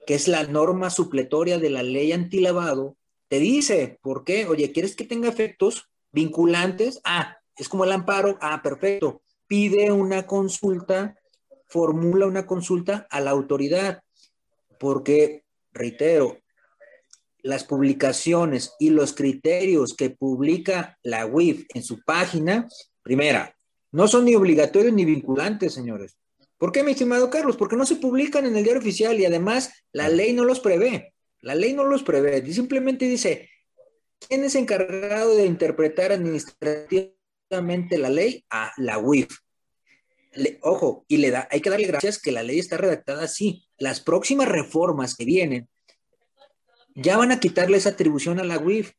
que 0.06 0.14
es 0.14 0.28
la 0.28 0.44
norma 0.44 0.88
supletoria 0.88 1.58
de 1.58 1.68
la 1.68 1.82
ley 1.82 2.12
antilavado, 2.12 2.96
te 3.28 3.38
dice, 3.38 3.98
¿por 4.00 4.24
qué? 4.24 4.46
Oye, 4.46 4.72
¿quieres 4.72 4.96
que 4.96 5.04
tenga 5.04 5.28
efectos? 5.28 5.90
Vinculantes, 6.12 7.00
ah, 7.04 7.36
es 7.56 7.68
como 7.68 7.84
el 7.84 7.92
amparo, 7.92 8.38
ah, 8.40 8.60
perfecto, 8.62 9.22
pide 9.46 9.90
una 9.92 10.26
consulta, 10.26 11.16
formula 11.66 12.26
una 12.26 12.46
consulta 12.46 13.06
a 13.10 13.20
la 13.20 13.30
autoridad, 13.30 14.02
porque, 14.78 15.44
reitero, 15.72 16.38
las 17.42 17.64
publicaciones 17.64 18.74
y 18.78 18.90
los 18.90 19.14
criterios 19.14 19.94
que 19.96 20.10
publica 20.10 20.98
la 21.02 21.26
UIF 21.26 21.66
en 21.74 21.82
su 21.82 22.02
página, 22.02 22.66
primera, 23.02 23.54
no 23.90 24.06
son 24.06 24.24
ni 24.24 24.34
obligatorios 24.34 24.92
ni 24.92 25.04
vinculantes, 25.04 25.72
señores. 25.72 26.18
¿Por 26.58 26.72
qué, 26.72 26.82
mi 26.82 26.92
estimado 26.92 27.30
Carlos? 27.30 27.56
Porque 27.56 27.76
no 27.76 27.86
se 27.86 27.96
publican 27.96 28.44
en 28.44 28.56
el 28.56 28.64
diario 28.64 28.80
oficial 28.80 29.18
y 29.18 29.24
además 29.24 29.72
la 29.92 30.08
ley 30.08 30.32
no 30.32 30.44
los 30.44 30.60
prevé. 30.60 31.14
La 31.40 31.54
ley 31.54 31.72
no 31.72 31.84
los 31.84 32.02
prevé. 32.02 32.44
Simplemente 32.52 33.06
dice, 33.06 33.48
¿Quién 34.26 34.44
es 34.44 34.54
encargado 34.54 35.34
de 35.36 35.46
interpretar 35.46 36.12
administrativamente 36.12 37.98
la 37.98 38.10
ley? 38.10 38.44
A 38.50 38.72
la 38.76 38.98
UIF. 38.98 39.38
ojo, 40.62 41.04
y 41.08 41.18
le 41.18 41.30
da, 41.30 41.48
hay 41.50 41.60
que 41.60 41.70
darle 41.70 41.86
gracias 41.86 42.20
que 42.20 42.32
la 42.32 42.42
ley 42.42 42.58
está 42.58 42.76
redactada 42.76 43.24
así. 43.24 43.66
Las 43.78 44.00
próximas 44.00 44.48
reformas 44.48 45.14
que 45.14 45.24
vienen 45.24 45.68
ya 46.94 47.16
van 47.16 47.30
a 47.30 47.40
quitarle 47.40 47.76
esa 47.76 47.90
atribución 47.90 48.40
a 48.40 48.44
la 48.44 48.58
UIF. 48.58 48.92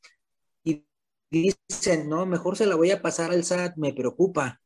Y 0.63 0.85
dicen, 1.29 2.09
no, 2.09 2.25
mejor 2.25 2.57
se 2.57 2.65
la 2.65 2.75
voy 2.75 2.91
a 2.91 3.01
pasar 3.01 3.31
al 3.31 3.43
SAT, 3.43 3.75
me 3.77 3.93
preocupa. 3.93 4.61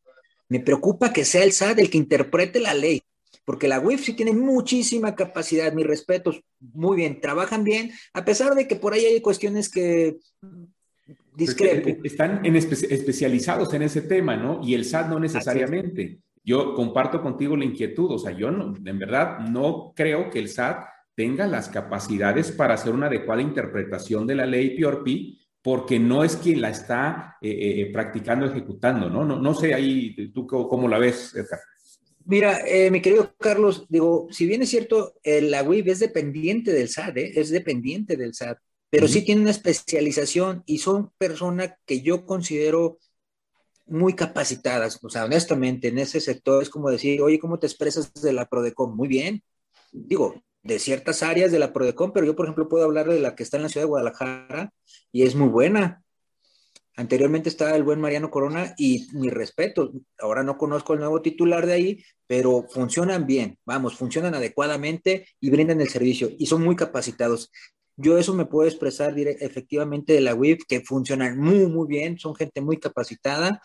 Me 0.50 0.60
preocupa 0.60 1.12
que 1.12 1.26
sea 1.26 1.44
el 1.44 1.52
SAT 1.52 1.80
el 1.80 1.90
que 1.90 1.98
interprete 1.98 2.60
la 2.60 2.74
ley 2.74 3.04
porque 3.46 3.68
la 3.68 3.80
UIF 3.80 4.04
sí 4.04 4.14
tiene 4.14 4.34
muchísima 4.34 5.16
capacidad, 5.16 5.74
mis 5.74 5.88
respetos, 5.88 6.42
muy 6.60 6.98
bien, 6.98 7.20
trabajan 7.22 7.64
bien, 7.64 7.92
a 8.14 8.24
pesar 8.26 8.56
de 8.56 8.68
que 8.68 8.76
por 8.76 8.94
ahí 8.94 9.06
hay 9.06 9.22
cuestiones 9.22 9.70
que 9.70 10.18
discrepo. 11.36 11.90
Están 12.04 12.46
en 12.46 12.56
especializados 12.56 13.74
en 13.74 13.84
ese 13.84 14.02
tema, 14.02 14.36
¿no? 14.36 14.62
Y 14.64 14.74
el 14.74 14.86
SAT 14.86 15.10
no 15.10 15.20
necesariamente. 15.20 16.20
Yo 16.44 16.74
comparto 16.74 17.22
contigo 17.22 17.56
la 17.56 17.66
inquietud, 17.66 18.12
o 18.12 18.20
sea, 18.20 18.32
yo 18.32 18.52
no, 18.52 18.74
en 18.84 19.00
verdad 19.00 19.40
no 19.40 19.94
creo 19.96 20.30
que 20.30 20.40
el 20.40 20.50
SAT 20.50 20.86
tenga 21.16 21.48
las 21.48 21.70
capacidades 21.70 22.52
para 22.52 22.74
hacer 22.74 22.94
una 22.94 23.08
adecuada 23.08 23.42
interpretación 23.42 24.28
de 24.28 24.36
la 24.36 24.46
ley 24.46 24.76
PRP, 24.76 25.38
porque 25.62 26.00
no 26.00 26.24
es 26.24 26.36
quien 26.36 26.60
la 26.60 26.70
está 26.70 27.38
eh, 27.42 27.82
eh, 27.82 27.90
practicando, 27.94 28.46
ejecutando, 28.46 29.10
¿no? 29.10 29.24
¿no? 29.24 29.40
No 29.40 29.54
sé 29.54 29.74
ahí, 29.74 30.32
¿tú 30.34 30.46
cómo 30.46 30.90
la 30.90 30.98
ves, 30.98 31.34
Edgar? 31.36 31.60
Mira, 32.26 32.62
eh, 32.66 32.90
mi 32.90 33.02
querido 33.02 33.34
Carlos, 33.38 33.86
digo, 33.90 34.28
si 34.32 34.46
bien 34.46 34.62
es 34.62 34.70
cierto, 34.70 35.14
la 35.24 35.64
UIF 35.64 35.88
es 35.88 36.00
dependiente 36.00 36.72
del 36.72 36.90
SAT, 36.90 37.18
¿eh? 37.18 37.32
es 37.36 37.50
dependiente 37.50 38.16
del 38.16 38.34
SAT, 38.34 38.58
pero 38.90 39.08
sí 39.08 39.24
tiene 39.24 39.42
una 39.42 39.52
especialización 39.52 40.64
y 40.66 40.78
son 40.78 41.12
personas 41.18 41.74
que 41.86 42.02
yo 42.02 42.26
considero 42.26 43.00
muy 43.86 44.14
capacitadas, 44.14 45.00
o 45.04 45.10
sea, 45.10 45.26
honestamente, 45.26 45.90
en 45.90 45.98
ese 45.98 46.22
sector 46.22 46.64
es 46.64 46.70
como 46.70 46.90
decir, 46.90 47.22
oye, 47.22 47.40
¿cómo 47.40 47.60
te 47.60 47.68
expresas 47.68 48.14
de 48.14 48.34
la 48.34 48.46
Prodecom? 48.46 48.96
Muy 48.96 49.08
bien. 49.08 49.44
Digo, 49.92 50.42
de 50.64 50.80
ciertas 50.80 51.24
áreas 51.24 51.52
de 51.52 51.60
la 51.60 51.74
Prodecon, 51.74 52.14
pero 52.14 52.26
yo, 52.26 52.36
por 52.36 52.46
ejemplo, 52.46 52.70
puedo 52.70 52.86
hablar 52.86 53.08
de 53.10 53.20
la 53.20 53.36
que 53.36 53.44
está 53.44 53.58
en 53.58 53.64
la 53.64 53.70
ciudad 53.70 53.86
de 53.86 53.90
Guadalajara 53.90 54.74
y 55.12 55.24
es 55.24 55.36
muy 55.36 55.50
buena. 55.50 56.04
Anteriormente 56.96 57.50
estaba 57.50 57.76
el 57.76 57.84
buen 57.84 58.00
Mariano 58.00 58.30
Corona 58.30 58.76
y 58.78 59.08
mi 59.14 59.30
respeto, 59.30 59.92
ahora 60.20 60.44
no 60.44 60.58
conozco 60.58 60.94
el 60.94 61.00
nuevo 61.00 61.22
titular 61.22 61.66
de 61.66 61.74
ahí, 61.74 62.04
pero 62.28 62.68
funcionan 62.70 63.26
bien, 63.26 63.58
vamos, 63.66 63.96
funcionan 63.96 64.36
adecuadamente 64.36 65.28
y 65.40 65.50
brindan 65.50 65.82
el 65.82 65.90
servicio 65.90 66.30
y 66.38 66.46
son 66.46 66.64
muy 66.64 66.76
capacitados. 66.76 67.52
Yo 67.96 68.18
eso 68.18 68.34
me 68.36 68.46
puedo 68.46 68.68
expresar 68.68 69.18
efectivamente 69.18 70.14
de 70.14 70.22
la 70.22 70.36
WIF, 70.36 70.66
que 70.68 70.82
funcionan 70.82 71.40
muy, 71.40 71.66
muy 71.68 71.88
bien, 71.88 72.20
son 72.20 72.36
gente 72.36 72.62
muy 72.62 72.78
capacitada, 72.78 73.62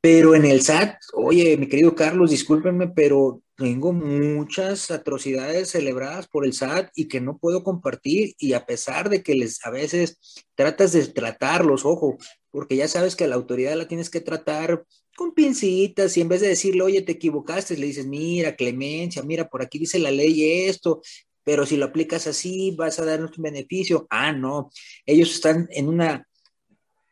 pero 0.00 0.34
en 0.36 0.44
el 0.44 0.62
SAT, 0.62 0.96
oye, 1.14 1.56
mi 1.56 1.68
querido 1.68 1.94
Carlos, 1.94 2.30
discúlpenme, 2.30 2.88
pero 2.88 3.42
tengo 3.56 3.92
muchas 3.92 4.92
atrocidades 4.92 5.70
celebradas 5.70 6.28
por 6.28 6.44
el 6.44 6.52
SAT 6.52 6.90
y 6.94 7.08
que 7.08 7.20
no 7.20 7.38
puedo 7.38 7.64
compartir 7.64 8.34
y 8.38 8.52
a 8.52 8.64
pesar 8.64 9.10
de 9.10 9.24
que 9.24 9.34
les 9.34 9.64
a 9.66 9.70
veces 9.70 10.44
tratas 10.54 10.92
de 10.92 11.04
tratarlos, 11.08 11.84
ojo, 11.84 12.16
porque 12.50 12.76
ya 12.76 12.88
sabes 12.88 13.16
que 13.16 13.26
la 13.26 13.34
autoridad 13.34 13.76
la 13.76 13.88
tienes 13.88 14.10
que 14.10 14.20
tratar 14.20 14.84
con 15.16 15.32
pincitas 15.32 16.16
y 16.16 16.20
en 16.20 16.28
vez 16.28 16.40
de 16.40 16.48
decirle, 16.48 16.82
oye, 16.82 17.02
te 17.02 17.12
equivocaste, 17.12 17.76
le 17.76 17.86
dices, 17.86 18.06
mira, 18.06 18.56
clemencia, 18.56 19.22
mira, 19.22 19.48
por 19.48 19.62
aquí 19.62 19.78
dice 19.78 19.98
la 19.98 20.10
ley 20.10 20.66
esto, 20.66 21.02
pero 21.44 21.66
si 21.66 21.76
lo 21.76 21.86
aplicas 21.86 22.26
así 22.26 22.72
vas 22.72 22.98
a 22.98 23.04
darnos 23.04 23.36
un 23.36 23.42
beneficio. 23.42 24.06
Ah, 24.10 24.32
no, 24.32 24.70
ellos 25.06 25.30
están 25.30 25.68
en 25.72 25.88
una 25.88 26.26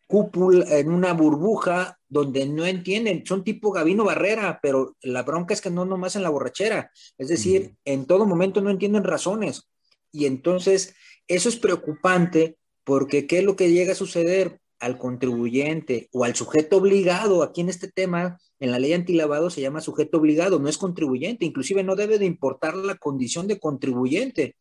cúpula, 0.06 0.78
en 0.78 0.90
una 0.90 1.12
burbuja 1.14 1.98
donde 2.08 2.46
no 2.46 2.64
entienden, 2.64 3.26
son 3.26 3.42
tipo 3.42 3.72
Gabino 3.72 4.04
Barrera, 4.04 4.60
pero 4.62 4.96
la 5.02 5.22
bronca 5.22 5.52
es 5.52 5.60
que 5.60 5.70
no 5.70 5.84
nomás 5.84 6.16
en 6.16 6.22
la 6.22 6.30
borrachera, 6.30 6.90
es 7.18 7.28
decir, 7.28 7.74
en 7.84 8.06
todo 8.06 8.24
momento 8.24 8.60
no 8.60 8.70
entienden 8.70 9.04
razones. 9.04 9.68
Y 10.12 10.26
entonces 10.26 10.94
eso 11.26 11.48
es 11.48 11.56
preocupante 11.56 12.56
porque 12.84 13.26
¿qué 13.26 13.38
es 13.38 13.44
lo 13.44 13.56
que 13.56 13.72
llega 13.72 13.92
a 13.92 13.96
suceder? 13.96 14.60
Al 14.78 14.98
contribuyente 14.98 16.08
o 16.12 16.24
al 16.24 16.34
sujeto 16.34 16.78
obligado, 16.78 17.42
aquí 17.42 17.60
en 17.60 17.68
este 17.68 17.90
tema, 17.90 18.38
en 18.60 18.70
la 18.70 18.78
ley 18.78 18.92
antilavado 18.92 19.50
se 19.50 19.60
llama 19.60 19.80
sujeto 19.80 20.18
obligado, 20.18 20.58
no 20.58 20.68
es 20.68 20.78
contribuyente, 20.78 21.44
inclusive 21.44 21.82
no 21.82 21.96
debe 21.96 22.18
de 22.18 22.26
importar 22.26 22.76
la 22.76 22.96
condición 22.96 23.46
de 23.46 23.58
contribuyente, 23.58 24.56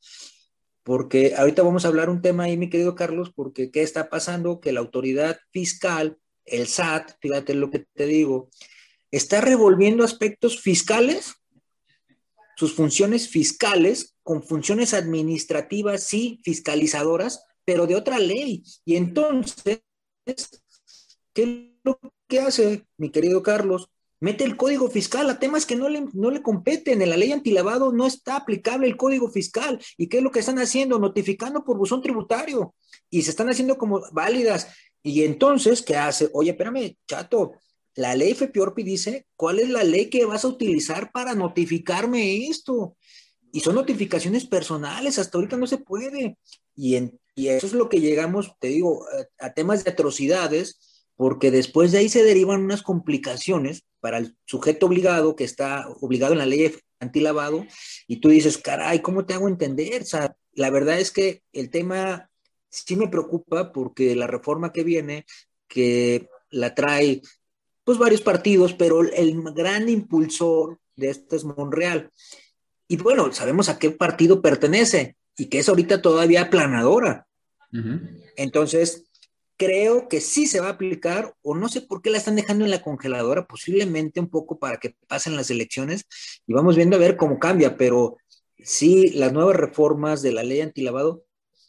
porque 0.84 1.34
ahorita 1.36 1.64
vamos 1.64 1.86
a 1.86 1.88
hablar 1.88 2.10
un 2.10 2.22
tema 2.22 2.44
ahí, 2.44 2.58
mi 2.58 2.70
querido 2.70 2.96
Carlos, 2.96 3.32
porque 3.36 3.72
¿qué 3.72 3.82
está 3.82 4.10
pasando? 4.10 4.60
Que 4.60 4.72
la 4.72 4.82
autoridad 4.82 5.38
fiscal, 5.52 6.18
el 6.46 6.68
SAT, 6.68 7.14
fíjate 7.22 7.56
lo 7.56 7.72
que 7.72 7.86
te 7.94 8.06
digo, 8.06 8.50
está 9.12 9.42
revolviendo 9.42 10.04
aspectos 10.04 10.62
fiscales, 10.62 11.34
sus 12.56 12.74
funciones 12.74 13.28
fiscales, 13.28 14.16
con 14.24 14.44
funciones 14.44 14.94
administrativas, 14.94 16.04
sí, 16.04 16.40
fiscalizadoras, 16.44 17.46
pero 17.66 17.88
de 17.88 17.96
otra 17.96 18.20
ley. 18.20 18.64
Y 18.86 18.96
entonces 18.96 19.82
¿qué 21.34 21.44
es 21.44 21.50
lo 21.84 22.00
que 22.28 22.40
hace, 22.40 22.86
mi 22.98 23.10
querido 23.10 23.44
Carlos? 23.44 23.90
Mete 24.20 24.44
el 24.44 24.58
código 24.58 24.90
fiscal 24.90 25.30
a 25.30 25.40
temas 25.40 25.66
que 25.66 25.76
no 25.76 25.90
le, 25.90 26.06
no 26.14 26.32
le 26.32 26.42
competen. 26.42 27.02
En 27.02 27.10
la 27.10 27.18
ley 27.18 27.32
antilavado 27.32 27.92
no 27.92 28.08
está 28.08 28.38
aplicable 28.38 28.88
el 28.88 28.98
código 28.98 29.30
fiscal. 29.30 29.80
¿Y 29.98 30.08
qué 30.08 30.18
es 30.18 30.24
lo 30.24 30.32
que 30.32 30.40
están 30.40 30.58
haciendo? 30.58 30.98
Notificando 31.00 31.64
por 31.64 31.78
buzón 31.78 32.02
tributario. 32.02 32.74
Y 33.10 33.24
se 33.24 33.32
están 33.32 33.50
haciendo 33.50 33.78
como 33.78 34.02
válidas. 34.14 34.70
Y 35.04 35.24
entonces, 35.24 35.82
¿qué 35.82 35.98
hace? 35.98 36.30
Oye, 36.34 36.52
espérame, 36.52 36.98
chato, 37.06 37.54
la 37.96 38.16
ley 38.16 38.34
FPORPI 38.34 38.84
dice 38.84 39.28
cuál 39.36 39.60
es 39.60 39.70
la 39.70 39.84
ley 39.84 40.10
que 40.10 40.26
vas 40.26 40.44
a 40.44 40.50
utilizar 40.50 41.12
para 41.12 41.36
notificarme 41.36 42.48
esto. 42.48 42.98
Y 43.52 43.62
son 43.62 43.76
notificaciones 43.76 44.46
personales, 44.46 45.20
hasta 45.20 45.38
ahorita 45.38 45.58
no 45.58 45.68
se 45.68 45.78
puede. 45.78 46.38
Y, 46.76 46.96
en, 46.96 47.20
y 47.36 47.50
eso 47.50 47.68
es 47.68 47.74
lo 47.74 47.90
que 47.90 48.00
llegamos, 48.00 48.56
te 48.60 48.70
digo, 48.70 49.06
a, 49.40 49.54
temas 49.54 49.84
de 49.84 49.92
atrocidades, 49.92 51.06
porque 51.16 51.52
después 51.52 51.92
de 51.92 52.00
ahí 52.00 52.10
se 52.10 52.24
derivan 52.24 52.64
unas 52.64 52.82
complicaciones 52.82 53.84
para 54.00 54.18
el 54.18 54.38
sujeto 54.46 54.86
obligado 54.86 55.36
que 55.36 55.44
está 55.44 55.88
obligado 56.00 56.34
en 56.34 56.40
la 56.40 56.46
ley 56.46 56.74
antilavado, 57.00 57.66
y 58.08 58.18
tú 58.18 58.30
dices, 58.30 58.58
caray, 58.58 59.02
¿cómo 59.02 59.26
te 59.26 59.34
hago 59.34 59.50
entender? 59.50 60.02
O 60.02 60.06
sea, 60.06 60.36
la 60.54 60.70
verdad 60.70 61.00
es 61.00 61.12
que 61.12 61.44
el 61.52 61.70
tema 61.70 62.30
sí 62.70 62.96
me 62.96 63.10
preocupa 63.10 63.72
porque 63.72 64.16
la 64.16 64.28
reforma 64.28 64.72
que 64.72 64.84
viene, 64.84 65.26
que 65.68 66.30
la 66.50 66.74
trae 66.74 67.22
pues 67.84 67.98
varios 67.98 68.22
partidos, 68.22 68.74
pero 68.74 69.02
el 69.02 69.42
gran 69.54 69.90
impulsor 69.90 70.80
de 70.96 71.10
esto 71.10 71.36
es 71.36 71.44
Monreal. 71.44 72.12
Y 72.88 72.98
bueno, 72.98 73.32
sabemos 73.32 73.70
a 73.70 73.78
qué 73.78 73.92
partido 73.92 74.42
pertenece 74.42 75.16
y 75.38 75.48
que 75.48 75.60
es 75.60 75.70
ahorita 75.70 76.02
todavía 76.02 76.44
aplanadora. 76.44 77.25
Entonces, 78.36 79.06
creo 79.58 80.08
que 80.08 80.22
sí 80.22 80.48
se 80.48 80.60
va 80.60 80.68
a 80.68 80.72
aplicar, 80.72 81.36
o 81.42 81.56
no 81.56 81.70
sé 81.70 81.82
por 81.82 82.02
qué 82.02 82.10
la 82.10 82.18
están 82.18 82.36
dejando 82.36 82.66
en 82.66 82.72
la 82.72 82.82
congeladora, 82.82 83.48
posiblemente 83.48 84.20
un 84.20 84.30
poco 84.30 84.60
para 84.60 84.78
que 84.78 84.96
pasen 85.08 85.36
las 85.36 85.50
elecciones 85.50 86.06
y 86.46 86.54
vamos 86.54 86.76
viendo 86.76 86.98
a 86.98 87.00
ver 87.00 87.16
cómo 87.16 87.40
cambia, 87.40 87.78
pero 87.78 88.18
sí, 88.60 89.10
las 89.10 89.32
nuevas 89.32 89.56
reformas 89.56 90.22
de 90.22 90.34
la 90.34 90.44
ley 90.44 90.62
antilavado, 90.62 91.26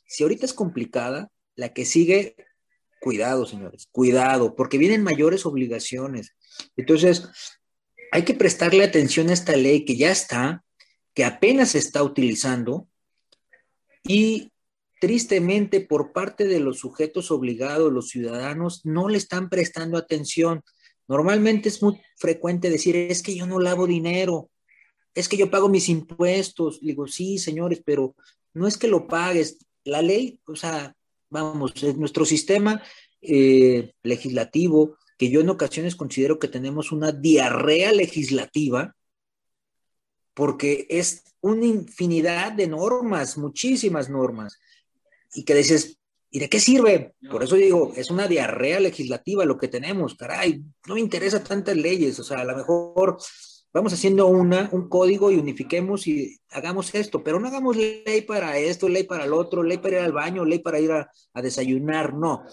si 0.06 0.22
ahorita 0.22 0.46
es 0.46 0.54
complicada, 0.54 1.30
la 1.54 1.72
que 1.72 1.84
sigue, 1.84 2.36
cuidado, 3.00 3.46
señores, 3.46 3.88
cuidado, 3.92 4.56
porque 4.56 4.78
vienen 4.78 5.02
mayores 5.02 5.46
obligaciones. 5.46 6.34
Entonces, 6.76 7.28
hay 8.12 8.24
que 8.24 8.34
prestarle 8.34 8.84
atención 8.84 9.28
a 9.28 9.32
esta 9.32 9.56
ley 9.56 9.84
que 9.84 9.96
ya 9.96 10.10
está, 10.10 10.64
que 11.14 11.24
apenas 11.24 11.70
se 11.70 11.78
está 11.78 12.02
utilizando, 12.02 12.88
y 14.02 14.52
tristemente 15.00 15.80
por 15.80 16.12
parte 16.12 16.46
de 16.46 16.60
los 16.60 16.78
sujetos 16.78 17.30
obligados, 17.30 17.92
los 17.92 18.08
ciudadanos, 18.08 18.84
no 18.84 19.08
le 19.08 19.18
están 19.18 19.48
prestando 19.48 19.98
atención. 19.98 20.62
Normalmente 21.08 21.68
es 21.68 21.82
muy 21.82 22.00
frecuente 22.16 22.70
decir, 22.70 22.96
es 22.96 23.22
que 23.22 23.34
yo 23.34 23.46
no 23.46 23.60
lavo 23.60 23.86
dinero, 23.86 24.50
es 25.14 25.28
que 25.28 25.36
yo 25.36 25.50
pago 25.50 25.68
mis 25.68 25.88
impuestos. 25.88 26.80
Digo, 26.80 27.06
sí, 27.06 27.38
señores, 27.38 27.82
pero 27.84 28.14
no 28.54 28.66
es 28.66 28.76
que 28.76 28.88
lo 28.88 29.06
pagues. 29.06 29.58
La 29.84 30.02
ley, 30.02 30.40
o 30.46 30.56
sea, 30.56 30.94
vamos, 31.30 31.72
es 31.82 31.96
nuestro 31.96 32.24
sistema 32.24 32.82
eh, 33.20 33.92
legislativo, 34.02 34.96
que 35.18 35.30
yo 35.30 35.40
en 35.40 35.48
ocasiones 35.48 35.96
considero 35.96 36.38
que 36.38 36.48
tenemos 36.48 36.92
una 36.92 37.12
diarrea 37.12 37.92
legislativa, 37.92 38.94
porque 40.34 40.86
es 40.90 41.24
una 41.40 41.64
infinidad 41.64 42.52
de 42.52 42.66
normas, 42.66 43.38
muchísimas 43.38 44.10
normas, 44.10 44.58
y 45.36 45.44
que 45.44 45.54
dices, 45.54 45.98
¿y 46.30 46.38
de 46.38 46.48
qué 46.48 46.58
sirve? 46.58 47.14
Por 47.30 47.44
eso 47.44 47.56
digo, 47.56 47.92
es 47.94 48.10
una 48.10 48.26
diarrea 48.26 48.80
legislativa 48.80 49.44
lo 49.44 49.58
que 49.58 49.68
tenemos, 49.68 50.14
caray, 50.14 50.62
no 50.86 50.94
me 50.94 51.00
interesa 51.00 51.44
tantas 51.44 51.76
leyes, 51.76 52.18
o 52.18 52.24
sea, 52.24 52.38
a 52.38 52.44
lo 52.44 52.56
mejor 52.56 53.18
vamos 53.72 53.92
haciendo 53.92 54.26
una, 54.28 54.70
un 54.72 54.88
código 54.88 55.30
y 55.30 55.36
unifiquemos 55.36 56.06
y 56.06 56.38
hagamos 56.50 56.94
esto, 56.94 57.22
pero 57.22 57.38
no 57.38 57.48
hagamos 57.48 57.76
ley 57.76 58.22
para 58.26 58.56
esto, 58.56 58.88
ley 58.88 59.04
para 59.04 59.26
el 59.26 59.34
otro, 59.34 59.62
ley 59.62 59.76
para 59.76 59.98
ir 59.98 60.02
al 60.04 60.12
baño, 60.12 60.46
ley 60.46 60.60
para 60.60 60.80
ir 60.80 60.92
a, 60.92 61.10
a 61.34 61.42
desayunar, 61.42 62.14
no. 62.14 62.44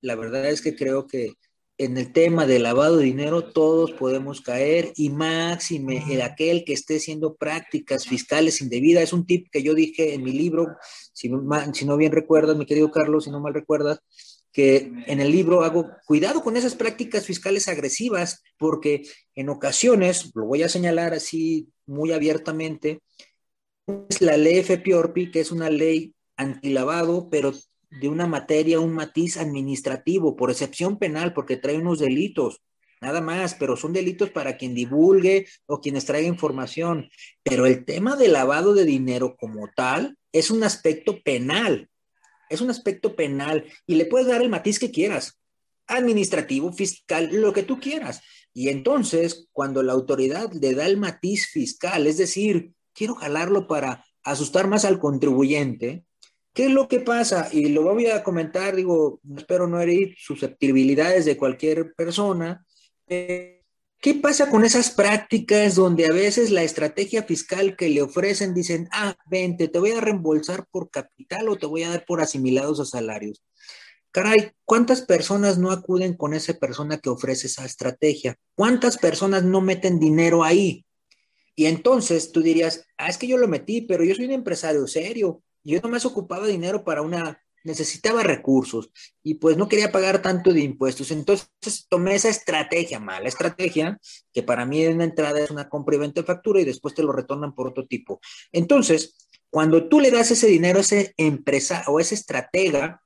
La 0.00 0.16
verdad 0.16 0.48
es 0.48 0.62
que 0.62 0.74
creo 0.74 1.06
que 1.06 1.34
en 1.80 1.96
el 1.96 2.12
tema 2.12 2.46
de 2.46 2.58
lavado 2.58 2.98
de 2.98 3.06
dinero 3.06 3.52
todos 3.52 3.92
podemos 3.92 4.42
caer 4.42 4.92
y 4.96 5.08
máxime 5.08 6.04
el 6.12 6.20
aquel 6.20 6.62
que 6.66 6.74
esté 6.74 6.98
haciendo 6.98 7.36
prácticas 7.36 8.06
fiscales 8.06 8.60
indebidas. 8.60 9.04
Es 9.04 9.12
un 9.14 9.24
tip 9.24 9.48
que 9.50 9.62
yo 9.62 9.72
dije 9.72 10.12
en 10.12 10.22
mi 10.22 10.32
libro, 10.32 10.76
si, 11.14 11.30
si 11.72 11.84
no 11.86 11.96
bien 11.96 12.12
recuerdas, 12.12 12.58
mi 12.58 12.66
querido 12.66 12.90
Carlos, 12.90 13.24
si 13.24 13.30
no 13.30 13.40
mal 13.40 13.54
recuerdas, 13.54 14.00
que 14.52 14.92
en 15.06 15.20
el 15.20 15.32
libro 15.32 15.64
hago 15.64 15.88
cuidado 16.04 16.42
con 16.42 16.58
esas 16.58 16.74
prácticas 16.74 17.24
fiscales 17.24 17.66
agresivas, 17.66 18.42
porque 18.58 19.04
en 19.34 19.48
ocasiones, 19.48 20.32
lo 20.34 20.44
voy 20.44 20.62
a 20.62 20.68
señalar 20.68 21.14
así 21.14 21.70
muy 21.86 22.12
abiertamente, 22.12 23.00
es 24.10 24.20
la 24.20 24.36
ley 24.36 24.62
FPORPI, 24.62 25.30
que 25.30 25.40
es 25.40 25.50
una 25.50 25.70
ley 25.70 26.14
antilavado, 26.36 27.30
pero 27.30 27.54
de 27.90 28.08
una 28.08 28.26
materia 28.26 28.80
un 28.80 28.94
matiz 28.94 29.36
administrativo, 29.36 30.36
por 30.36 30.50
excepción 30.50 30.98
penal, 30.98 31.32
porque 31.32 31.56
trae 31.56 31.78
unos 31.78 31.98
delitos, 31.98 32.62
nada 33.00 33.20
más, 33.20 33.54
pero 33.54 33.76
son 33.76 33.92
delitos 33.92 34.30
para 34.30 34.56
quien 34.56 34.74
divulgue 34.74 35.46
o 35.66 35.80
quienes 35.80 36.04
traiga 36.04 36.28
información. 36.28 37.10
Pero 37.42 37.66
el 37.66 37.84
tema 37.84 38.16
de 38.16 38.28
lavado 38.28 38.74
de 38.74 38.84
dinero 38.84 39.36
como 39.36 39.68
tal 39.74 40.16
es 40.32 40.50
un 40.50 40.62
aspecto 40.62 41.20
penal, 41.22 41.88
es 42.48 42.60
un 42.60 42.70
aspecto 42.70 43.16
penal 43.16 43.64
y 43.86 43.94
le 43.94 44.06
puedes 44.06 44.28
dar 44.28 44.42
el 44.42 44.48
matiz 44.48 44.78
que 44.78 44.90
quieras, 44.90 45.40
administrativo, 45.86 46.72
fiscal, 46.72 47.30
lo 47.32 47.52
que 47.52 47.62
tú 47.62 47.80
quieras. 47.80 48.22
Y 48.52 48.68
entonces, 48.68 49.48
cuando 49.52 49.82
la 49.82 49.92
autoridad 49.92 50.52
le 50.52 50.74
da 50.74 50.86
el 50.86 50.96
matiz 50.96 51.48
fiscal, 51.48 52.06
es 52.06 52.18
decir, 52.18 52.72
quiero 52.92 53.14
jalarlo 53.14 53.66
para 53.66 54.04
asustar 54.22 54.68
más 54.68 54.84
al 54.84 54.98
contribuyente, 54.98 56.04
¿Qué 56.52 56.66
es 56.66 56.70
lo 56.70 56.88
que 56.88 57.00
pasa? 57.00 57.48
Y 57.52 57.68
lo 57.68 57.82
voy 57.82 58.06
a 58.06 58.22
comentar, 58.22 58.74
digo, 58.74 59.20
espero 59.36 59.66
no 59.66 59.80
herir 59.80 60.14
susceptibilidades 60.18 61.24
de 61.24 61.36
cualquier 61.36 61.94
persona. 61.94 62.64
¿Qué 63.06 64.14
pasa 64.14 64.48
con 64.48 64.64
esas 64.64 64.90
prácticas 64.90 65.74
donde 65.74 66.06
a 66.06 66.12
veces 66.12 66.50
la 66.50 66.62
estrategia 66.62 67.22
fiscal 67.22 67.76
que 67.76 67.90
le 67.90 68.00
ofrecen 68.00 68.54
dicen, 68.54 68.88
ah, 68.92 69.14
vente, 69.26 69.68
te 69.68 69.78
voy 69.78 69.92
a 69.92 70.00
reembolsar 70.00 70.66
por 70.70 70.90
capital 70.90 71.48
o 71.48 71.56
te 71.56 71.66
voy 71.66 71.82
a 71.82 71.90
dar 71.90 72.04
por 72.06 72.20
asimilados 72.20 72.80
a 72.80 72.86
salarios? 72.86 73.44
Caray, 74.10 74.52
¿cuántas 74.64 75.02
personas 75.02 75.58
no 75.58 75.70
acuden 75.70 76.16
con 76.16 76.34
esa 76.34 76.54
persona 76.54 76.98
que 76.98 77.10
ofrece 77.10 77.46
esa 77.46 77.64
estrategia? 77.64 78.36
¿Cuántas 78.56 78.98
personas 78.98 79.44
no 79.44 79.60
meten 79.60 80.00
dinero 80.00 80.42
ahí? 80.42 80.84
Y 81.54 81.66
entonces 81.66 82.32
tú 82.32 82.40
dirías, 82.40 82.86
ah, 82.96 83.08
es 83.08 83.18
que 83.18 83.28
yo 83.28 83.36
lo 83.36 83.46
metí, 83.46 83.82
pero 83.82 84.02
yo 84.02 84.14
soy 84.14 84.24
un 84.24 84.32
empresario 84.32 84.86
serio. 84.86 85.42
Yo 85.64 85.80
no 85.82 85.88
me 85.88 85.98
ocupaba 85.98 86.46
dinero 86.46 86.84
para 86.84 87.02
una, 87.02 87.42
necesitaba 87.64 88.22
recursos 88.22 88.90
y 89.22 89.34
pues 89.34 89.56
no 89.56 89.68
quería 89.68 89.92
pagar 89.92 90.22
tanto 90.22 90.52
de 90.52 90.60
impuestos. 90.60 91.10
Entonces 91.10 91.86
tomé 91.88 92.14
esa 92.14 92.28
estrategia, 92.28 93.00
mala 93.00 93.28
estrategia, 93.28 93.98
que 94.32 94.42
para 94.42 94.64
mí 94.64 94.82
en 94.82 94.98
la 94.98 95.04
entrada 95.04 95.40
es 95.40 95.50
una 95.50 95.68
compra 95.68 95.96
y 95.96 95.98
venta 95.98 96.20
de 96.20 96.26
factura 96.26 96.60
y 96.60 96.64
después 96.64 96.94
te 96.94 97.02
lo 97.02 97.12
retornan 97.12 97.54
por 97.54 97.68
otro 97.68 97.86
tipo. 97.86 98.20
Entonces, 98.52 99.28
cuando 99.50 99.88
tú 99.88 100.00
le 100.00 100.10
das 100.10 100.30
ese 100.30 100.46
dinero 100.46 100.78
a 100.78 100.82
ese 100.82 101.14
empresa 101.16 101.84
o 101.88 101.98
a 101.98 102.02
ese 102.02 102.14
estratega, 102.14 103.02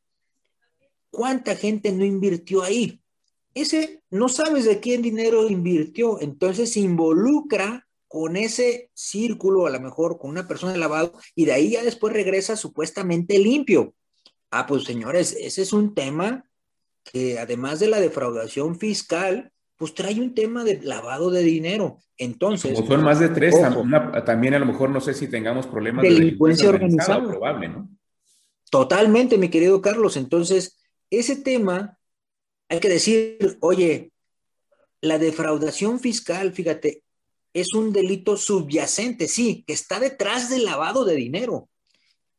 ¿cuánta 1.10 1.56
gente 1.56 1.90
no 1.92 2.04
invirtió 2.04 2.62
ahí? 2.62 3.00
Ese 3.54 4.02
no 4.10 4.28
sabes 4.28 4.64
de 4.64 4.80
quién 4.80 5.00
dinero 5.00 5.48
invirtió, 5.48 6.20
entonces 6.20 6.76
involucra 6.76 7.86
con 8.14 8.36
ese 8.36 8.90
círculo, 8.94 9.66
a 9.66 9.70
lo 9.70 9.80
mejor 9.80 10.18
con 10.18 10.30
una 10.30 10.46
persona 10.46 10.72
de 10.72 10.78
lavado, 10.78 11.14
y 11.34 11.46
de 11.46 11.52
ahí 11.52 11.70
ya 11.70 11.82
después 11.82 12.12
regresa 12.12 12.54
supuestamente 12.54 13.40
limpio. 13.40 13.92
Ah, 14.52 14.66
pues 14.68 14.84
señores, 14.84 15.36
ese 15.36 15.62
es 15.62 15.72
un 15.72 15.96
tema 15.96 16.44
que 17.02 17.40
además 17.40 17.80
de 17.80 17.88
la 17.88 17.98
defraudación 17.98 18.78
fiscal, 18.78 19.50
pues 19.74 19.94
trae 19.94 20.20
un 20.20 20.32
tema 20.32 20.62
de 20.62 20.80
lavado 20.80 21.32
de 21.32 21.42
dinero. 21.42 21.98
Entonces. 22.16 22.76
Como 22.76 22.86
son 22.86 23.02
más 23.02 23.18
de 23.18 23.30
tres, 23.30 23.52
también 24.24 24.54
a 24.54 24.60
lo 24.60 24.66
mejor 24.66 24.90
no 24.90 25.00
sé 25.00 25.12
si 25.12 25.26
tengamos 25.26 25.66
problemas 25.66 26.04
de 26.04 26.10
delincuencia 26.10 26.68
organizada. 26.68 27.16
organizada. 27.16 27.40
Probable, 27.40 27.68
¿no? 27.68 27.88
Totalmente, 28.70 29.38
mi 29.38 29.48
querido 29.48 29.80
Carlos. 29.80 30.16
Entonces, 30.16 30.80
ese 31.10 31.34
tema, 31.34 31.98
hay 32.68 32.78
que 32.78 32.88
decir, 32.88 33.58
oye, 33.58 34.12
la 35.00 35.18
defraudación 35.18 35.98
fiscal, 35.98 36.52
fíjate, 36.52 37.02
es 37.54 37.72
un 37.72 37.92
delito 37.92 38.36
subyacente, 38.36 39.28
sí, 39.28 39.64
que 39.66 39.72
está 39.72 40.00
detrás 40.00 40.50
del 40.50 40.64
lavado 40.64 41.04
de 41.04 41.14
dinero. 41.14 41.70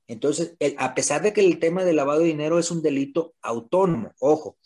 Entonces, 0.08 0.56
a 0.78 0.93
pesar 0.93 1.23
de 1.23 1.34
que 1.34 1.41
el 1.41 1.58
tema 1.58 1.84
del 1.84 1.95
lavado 1.95 2.19
de 2.19 2.28
dinero 2.28 2.60
es 2.60 2.69
un 2.69 2.84
delito 2.84 3.34
autónomo, 3.41 4.13
ojo, 4.19 4.58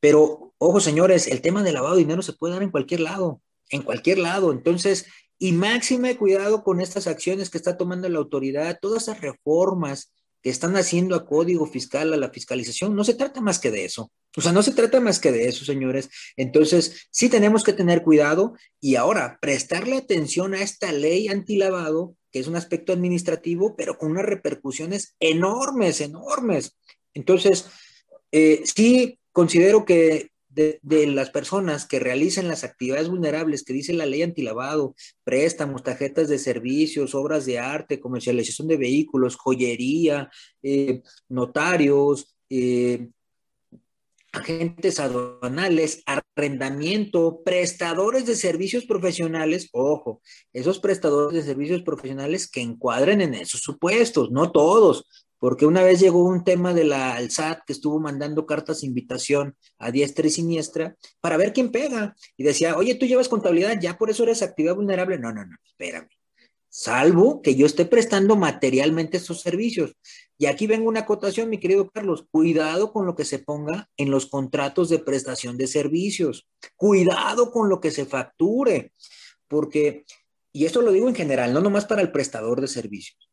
pero 0.00 0.54
ojo 0.58 0.80
señores, 0.80 1.26
el 1.26 1.42
tema 1.42 1.62
del 1.62 1.74
lavado 1.74 1.96
de 1.96 2.02
dinero 2.02 2.22
se 2.22 2.32
puede 2.32 2.54
dar 2.54 2.62
en 2.62 2.70
cualquier 2.70 3.00
lado, 3.00 3.42
en 3.68 3.82
cualquier 3.82 4.18
lado. 4.18 4.52
Entonces, 4.52 5.06
y 5.38 5.52
máxime 5.52 6.16
cuidado 6.16 6.62
con 6.62 6.80
estas 6.80 7.06
acciones 7.06 7.50
que 7.50 7.58
está 7.58 7.76
tomando 7.76 8.08
la 8.08 8.18
autoridad, 8.18 8.78
todas 8.80 9.02
esas 9.02 9.20
reformas 9.20 10.14
que 10.46 10.50
están 10.50 10.76
haciendo 10.76 11.16
a 11.16 11.26
código 11.26 11.66
fiscal, 11.66 12.12
a 12.12 12.16
la 12.16 12.30
fiscalización, 12.30 12.94
no 12.94 13.02
se 13.02 13.14
trata 13.14 13.40
más 13.40 13.58
que 13.58 13.72
de 13.72 13.84
eso. 13.84 14.12
O 14.36 14.40
sea, 14.40 14.52
no 14.52 14.62
se 14.62 14.70
trata 14.70 15.00
más 15.00 15.18
que 15.18 15.32
de 15.32 15.48
eso, 15.48 15.64
señores. 15.64 16.08
Entonces, 16.36 17.08
sí 17.10 17.28
tenemos 17.28 17.64
que 17.64 17.72
tener 17.72 18.04
cuidado 18.04 18.54
y 18.80 18.94
ahora 18.94 19.40
prestarle 19.42 19.96
atención 19.96 20.54
a 20.54 20.62
esta 20.62 20.92
ley 20.92 21.26
antilavado, 21.26 22.14
que 22.30 22.38
es 22.38 22.46
un 22.46 22.54
aspecto 22.54 22.92
administrativo, 22.92 23.74
pero 23.74 23.98
con 23.98 24.12
unas 24.12 24.24
repercusiones 24.24 25.16
enormes, 25.18 26.00
enormes. 26.00 26.76
Entonces, 27.12 27.66
eh, 28.30 28.62
sí 28.72 29.18
considero 29.32 29.84
que 29.84 30.30
de, 30.56 31.06
las 31.08 31.30
personas 31.30 31.86
que 31.86 32.00
realicen 32.00 32.48
las 32.48 32.64
actividades 32.64 33.08
vulnerables 33.08 33.62
que 33.62 33.74
dice 33.74 33.92
la 33.92 34.06
ley 34.06 34.22
antilavado, 34.22 34.94
préstamos, 35.22 35.82
tarjetas 35.82 36.28
de 36.28 36.38
servicios, 36.38 37.14
obras 37.14 37.44
de 37.44 37.58
arte, 37.58 38.00
comercialización 38.00 38.66
de 38.68 38.78
vehículos, 38.78 39.36
joyería, 39.36 40.30
eh, 40.62 41.02
notarios, 41.28 42.36
eh, 42.48 43.08
agentes 44.32 44.98
aduanales, 45.00 46.02
arrendamiento, 46.06 47.42
prestadores 47.44 48.26
de 48.26 48.34
servicios 48.34 48.84
profesionales, 48.84 49.68
ojo, 49.72 50.20
esos 50.52 50.78
prestadores 50.78 51.34
de 51.34 51.50
servicios 51.50 51.82
profesionales 51.82 52.50
que 52.50 52.60
encuadren 52.60 53.20
en 53.20 53.34
esos 53.34 53.60
supuestos, 53.60 54.30
no 54.30 54.52
todos, 54.52 55.25
porque 55.38 55.66
una 55.66 55.82
vez 55.82 56.00
llegó 56.00 56.24
un 56.24 56.44
tema 56.44 56.72
de 56.72 56.84
la 56.84 57.14
ALSAT 57.14 57.60
que 57.66 57.72
estuvo 57.72 58.00
mandando 58.00 58.46
cartas 58.46 58.80
de 58.80 58.86
invitación 58.86 59.56
a 59.78 59.90
diestra 59.90 60.26
y 60.26 60.30
siniestra 60.30 60.96
para 61.20 61.36
ver 61.36 61.52
quién 61.52 61.70
pega. 61.70 62.16
Y 62.36 62.44
decía, 62.44 62.76
oye, 62.76 62.94
tú 62.94 63.06
llevas 63.06 63.28
contabilidad, 63.28 63.78
ya 63.80 63.98
por 63.98 64.10
eso 64.10 64.22
eres 64.22 64.42
actividad 64.42 64.74
vulnerable. 64.74 65.18
No, 65.18 65.32
no, 65.32 65.44
no, 65.44 65.56
espérame. 65.64 66.08
Salvo 66.68 67.40
que 67.40 67.54
yo 67.54 67.64
esté 67.64 67.86
prestando 67.86 68.36
materialmente 68.36 69.16
esos 69.16 69.40
servicios. 69.40 69.94
Y 70.38 70.46
aquí 70.46 70.66
vengo 70.66 70.88
una 70.88 71.00
acotación, 71.00 71.48
mi 71.48 71.58
querido 71.58 71.90
Carlos. 71.90 72.26
Cuidado 72.30 72.92
con 72.92 73.06
lo 73.06 73.14
que 73.14 73.24
se 73.24 73.38
ponga 73.38 73.88
en 73.96 74.10
los 74.10 74.26
contratos 74.26 74.90
de 74.90 74.98
prestación 74.98 75.56
de 75.56 75.68
servicios. 75.68 76.48
Cuidado 76.76 77.50
con 77.50 77.68
lo 77.70 77.80
que 77.80 77.90
se 77.90 78.04
facture. 78.04 78.92
Porque, 79.48 80.04
y 80.52 80.66
esto 80.66 80.82
lo 80.82 80.92
digo 80.92 81.08
en 81.08 81.14
general, 81.14 81.54
no 81.54 81.60
nomás 81.60 81.86
para 81.86 82.02
el 82.02 82.12
prestador 82.12 82.60
de 82.60 82.68
servicios 82.68 83.25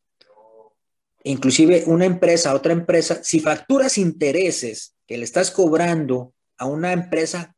inclusive 1.23 1.83
una 1.87 2.05
empresa, 2.05 2.53
otra 2.53 2.73
empresa, 2.73 3.23
si 3.23 3.39
facturas 3.39 3.97
intereses 3.97 4.95
que 5.07 5.17
le 5.17 5.23
estás 5.23 5.51
cobrando 5.51 6.33
a 6.57 6.65
una 6.65 6.91
empresa 6.91 7.55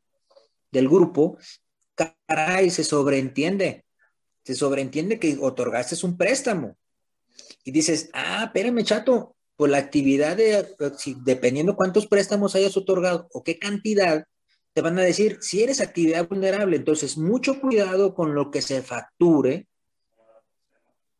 del 0.70 0.88
grupo, 0.88 1.38
caray, 1.94 2.70
se 2.70 2.84
sobreentiende, 2.84 3.84
se 4.44 4.54
sobreentiende 4.54 5.18
que 5.18 5.36
otorgaste 5.40 6.04
un 6.06 6.16
préstamo. 6.16 6.76
Y 7.64 7.70
dices, 7.70 8.10
ah, 8.12 8.44
espérame, 8.44 8.84
chato, 8.84 9.36
pues 9.56 9.70
la 9.70 9.78
actividad 9.78 10.36
de, 10.36 10.66
dependiendo 11.24 11.76
cuántos 11.76 12.06
préstamos 12.06 12.54
hayas 12.54 12.76
otorgado 12.76 13.28
o 13.32 13.42
qué 13.42 13.58
cantidad, 13.58 14.24
te 14.72 14.82
van 14.82 14.98
a 14.98 15.02
decir, 15.02 15.38
si 15.40 15.62
eres 15.62 15.80
actividad 15.80 16.28
vulnerable, 16.28 16.76
entonces 16.76 17.16
mucho 17.16 17.60
cuidado 17.60 18.14
con 18.14 18.34
lo 18.34 18.50
que 18.50 18.60
se 18.60 18.82
facture, 18.82 19.66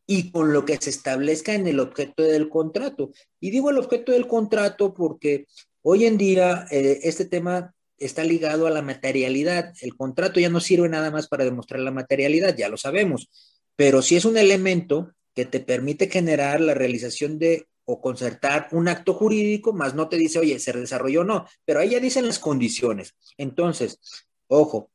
y 0.07 0.31
con 0.31 0.53
lo 0.53 0.65
que 0.65 0.77
se 0.77 0.89
establezca 0.89 1.53
en 1.53 1.67
el 1.67 1.79
objeto 1.81 2.23
del 2.23 2.49
contrato. 2.49 3.11
Y 3.39 3.51
digo 3.51 3.69
el 3.69 3.77
objeto 3.77 4.13
del 4.13 4.25
contrato 4.25 4.93
porque 4.93 5.45
hoy 5.81 6.05
en 6.05 6.17
día 6.17 6.65
eh, 6.71 7.01
este 7.03 7.25
tema 7.25 7.75
está 7.97 8.23
ligado 8.23 8.67
a 8.67 8.71
la 8.71 8.81
materialidad. 8.81 9.73
El 9.81 9.95
contrato 9.95 10.39
ya 10.39 10.49
no 10.49 10.61
sirve 10.61 10.87
nada 10.87 11.11
más 11.11 11.27
para 11.27 11.43
demostrar 11.43 11.81
la 11.81 11.91
materialidad, 11.91 12.55
ya 12.55 12.69
lo 12.69 12.77
sabemos, 12.77 13.29
pero 13.75 14.01
si 14.01 14.15
es 14.15 14.25
un 14.25 14.37
elemento 14.37 15.11
que 15.35 15.45
te 15.45 15.59
permite 15.59 16.09
generar 16.09 16.61
la 16.61 16.73
realización 16.73 17.37
de 17.37 17.67
o 17.89 18.01
concertar 18.01 18.67
un 18.71 18.89
acto 18.89 19.13
jurídico, 19.13 19.71
más 19.71 19.95
no 19.95 20.09
te 20.09 20.17
dice, 20.17 20.39
oye, 20.39 20.59
se 20.59 20.73
desarrolló 20.73 21.21
o 21.21 21.23
no, 21.23 21.45
pero 21.63 21.79
ahí 21.79 21.91
ya 21.91 21.99
dicen 22.01 22.25
las 22.25 22.39
condiciones. 22.39 23.15
Entonces, 23.37 23.99
ojo, 24.47 24.89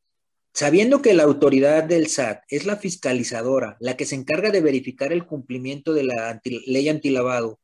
Sabiendo 0.55 1.01
que 1.01 1.15
la 1.15 1.23
autoridad 1.23 1.85
del 1.85 2.09
SAT 2.09 2.43
es 2.49 2.67
la 2.67 2.77
fiscalizadora, 2.77 3.77
la 3.81 3.97
que 3.97 4.05
se 4.05 4.15
encarga 4.15 4.51
de 4.51 4.61
verificar 4.61 5.13
el 5.13 5.27
cumplimiento 5.27 5.95
de 5.95 6.05
la 6.05 6.41
ley 6.67 6.89
antilavado, 6.89 7.59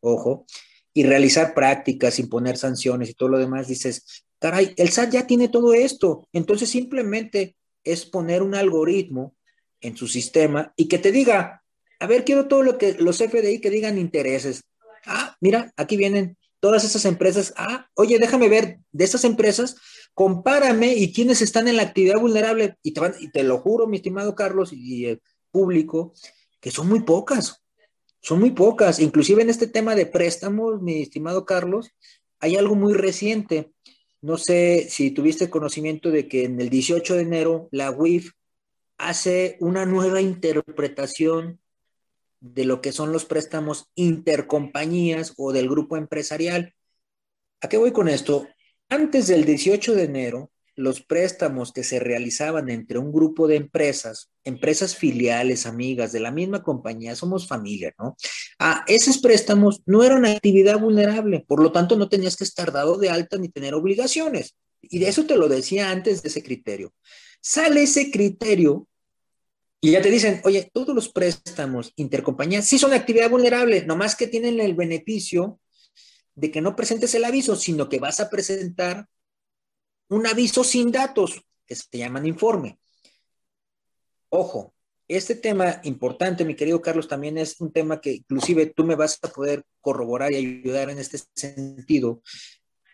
ojo, 0.00 0.46
y 0.92 1.04
realizar 1.04 1.54
prácticas, 1.54 2.18
imponer 2.18 2.56
sanciones 2.56 3.10
y 3.10 3.14
todo 3.14 3.30
lo 3.30 3.38
demás, 3.38 3.68
dices, 3.68 4.24
caray, 4.38 4.74
el 4.76 4.90
SAT 4.90 5.12
ya 5.12 5.26
tiene 5.26 5.48
todo 5.48 5.72
esto, 5.72 6.28
entonces 6.32 6.68
simplemente 6.68 7.56
es 7.84 8.04
poner 8.04 8.42
un 8.42 8.54
algoritmo 8.54 9.34
en 9.80 9.96
su 9.96 10.06
sistema 10.06 10.72
y 10.76 10.88
que 10.88 10.98
te 10.98 11.12
diga, 11.12 11.62
a 12.00 12.06
ver, 12.06 12.24
quiero 12.24 12.48
todo 12.48 12.62
lo 12.62 12.76
que 12.78 12.94
los 12.94 13.18
FDI 13.20 13.60
que 13.60 13.70
digan 13.70 13.98
intereses. 13.98 14.64
Ah, 15.06 15.36
mira, 15.40 15.72
aquí 15.76 15.96
vienen 15.96 16.36
todas 16.60 16.84
esas 16.84 17.04
empresas. 17.04 17.54
Ah, 17.56 17.88
oye, 17.94 18.18
déjame 18.18 18.48
ver 18.48 18.80
de 18.92 19.04
esas 19.04 19.24
empresas, 19.24 19.76
compárame 20.16 20.94
y 20.94 21.12
quiénes 21.12 21.42
están 21.42 21.68
en 21.68 21.76
la 21.76 21.82
actividad 21.82 22.18
vulnerable. 22.18 22.78
Y 22.82 22.92
te, 22.92 23.02
y 23.20 23.42
lo 23.42 23.58
juro, 23.58 23.86
mi 23.86 23.98
estimado 23.98 24.34
Carlos 24.34 24.72
y 24.72 25.04
el 25.04 25.20
público, 25.50 26.14
que 26.58 26.70
son 26.70 26.88
muy 26.88 27.02
pocas. 27.02 27.62
Son 28.22 28.40
muy 28.40 28.52
pocas. 28.52 28.98
Inclusive 28.98 29.42
en 29.42 29.50
este 29.50 29.66
tema 29.66 29.94
de 29.94 30.06
préstamos, 30.06 30.80
mi 30.80 31.02
estimado 31.02 31.44
Carlos, 31.44 31.90
hay 32.40 32.56
algo 32.56 32.74
muy 32.74 32.94
reciente. 32.94 33.72
No 34.22 34.38
sé 34.38 34.86
si 34.88 35.10
tuviste 35.10 35.50
conocimiento 35.50 36.10
de 36.10 36.28
que 36.28 36.44
en 36.44 36.58
el 36.62 36.70
18 36.70 37.14
de 37.14 37.20
enero 37.20 37.68
la 37.70 37.90
UIF 37.90 38.32
hace 38.96 39.58
una 39.60 39.84
nueva 39.84 40.22
interpretación 40.22 41.60
de 42.40 42.64
lo 42.64 42.80
que 42.80 42.92
son 42.92 43.12
los 43.12 43.26
préstamos 43.26 43.90
intercompañías 43.94 45.34
o 45.36 45.52
del 45.52 45.68
grupo 45.68 45.98
empresarial. 45.98 46.74
¿A 47.60 47.68
qué 47.68 47.76
voy 47.76 47.92
con 47.92 48.08
esto? 48.08 48.48
Antes 48.88 49.26
del 49.26 49.44
18 49.44 49.94
de 49.94 50.04
enero, 50.04 50.52
los 50.76 51.00
préstamos 51.00 51.72
que 51.72 51.82
se 51.82 51.98
realizaban 51.98 52.68
entre 52.68 52.98
un 52.98 53.10
grupo 53.10 53.48
de 53.48 53.56
empresas, 53.56 54.30
empresas 54.44 54.94
filiales, 54.94 55.66
amigas 55.66 56.12
de 56.12 56.20
la 56.20 56.30
misma 56.30 56.62
compañía, 56.62 57.16
somos 57.16 57.48
familia, 57.48 57.94
¿no? 57.98 58.16
Ah, 58.58 58.84
esos 58.86 59.18
préstamos 59.18 59.82
no 59.86 60.04
eran 60.04 60.26
actividad 60.26 60.78
vulnerable, 60.78 61.44
por 61.48 61.62
lo 61.62 61.72
tanto 61.72 61.96
no 61.96 62.08
tenías 62.08 62.36
que 62.36 62.44
estar 62.44 62.70
dado 62.72 62.98
de 62.98 63.08
alta 63.08 63.38
ni 63.38 63.48
tener 63.48 63.74
obligaciones. 63.74 64.54
Y 64.82 64.98
de 64.98 65.08
eso 65.08 65.24
te 65.24 65.36
lo 65.36 65.48
decía 65.48 65.90
antes 65.90 66.22
de 66.22 66.28
ese 66.28 66.42
criterio. 66.42 66.92
Sale 67.40 67.82
ese 67.82 68.10
criterio 68.10 68.86
y 69.80 69.92
ya 69.92 70.02
te 70.02 70.10
dicen, 70.10 70.40
oye, 70.44 70.70
todos 70.72 70.94
los 70.94 71.08
préstamos 71.08 71.92
intercompañías 71.96 72.66
sí 72.66 72.78
son 72.78 72.92
actividad 72.92 73.30
vulnerable, 73.30 73.84
nomás 73.84 74.14
que 74.14 74.26
tienen 74.26 74.60
el 74.60 74.74
beneficio 74.74 75.58
de 76.36 76.52
que 76.52 76.60
no 76.60 76.76
presentes 76.76 77.14
el 77.14 77.24
aviso, 77.24 77.56
sino 77.56 77.88
que 77.88 77.98
vas 77.98 78.20
a 78.20 78.30
presentar 78.30 79.08
un 80.08 80.26
aviso 80.26 80.62
sin 80.62 80.92
datos, 80.92 81.42
que 81.66 81.74
se 81.74 81.98
llaman 81.98 82.26
informe. 82.26 82.78
Ojo, 84.28 84.74
este 85.08 85.34
tema 85.34 85.80
importante, 85.84 86.44
mi 86.44 86.54
querido 86.54 86.80
Carlos, 86.80 87.08
también 87.08 87.38
es 87.38 87.60
un 87.60 87.72
tema 87.72 88.00
que 88.00 88.12
inclusive 88.12 88.66
tú 88.66 88.84
me 88.84 88.94
vas 88.94 89.18
a 89.22 89.28
poder 89.28 89.64
corroborar 89.80 90.32
y 90.32 90.36
ayudar 90.36 90.90
en 90.90 90.98
este 90.98 91.18
sentido. 91.34 92.22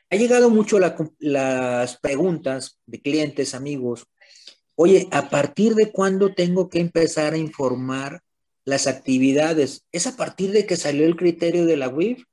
Ha 0.09 0.17
llegado 0.17 0.51
mucho 0.51 0.79
las 0.79 1.97
preguntas 1.99 2.81
de 2.87 3.01
clientes, 3.01 3.55
amigos. 3.55 4.07
Oye, 4.75 5.09
¿a 5.11 5.31
partir 5.31 5.75
de 5.75 5.91
cuándo 5.91 6.35
tengo 6.35 6.69
que 6.69 6.81
empezar 6.81 7.33
a 7.33 7.39
informar 7.39 8.23
las 8.65 8.87
actividades? 8.87 9.87
¿Es 9.91 10.07
a 10.07 10.17
partir 10.17 10.53
de 10.53 10.67
que 10.67 10.77
salió 10.77 11.07
el 11.07 11.17
criterio 11.17 11.67
de 11.67 11.77
la 11.77 11.89
WIF? 11.89 12.25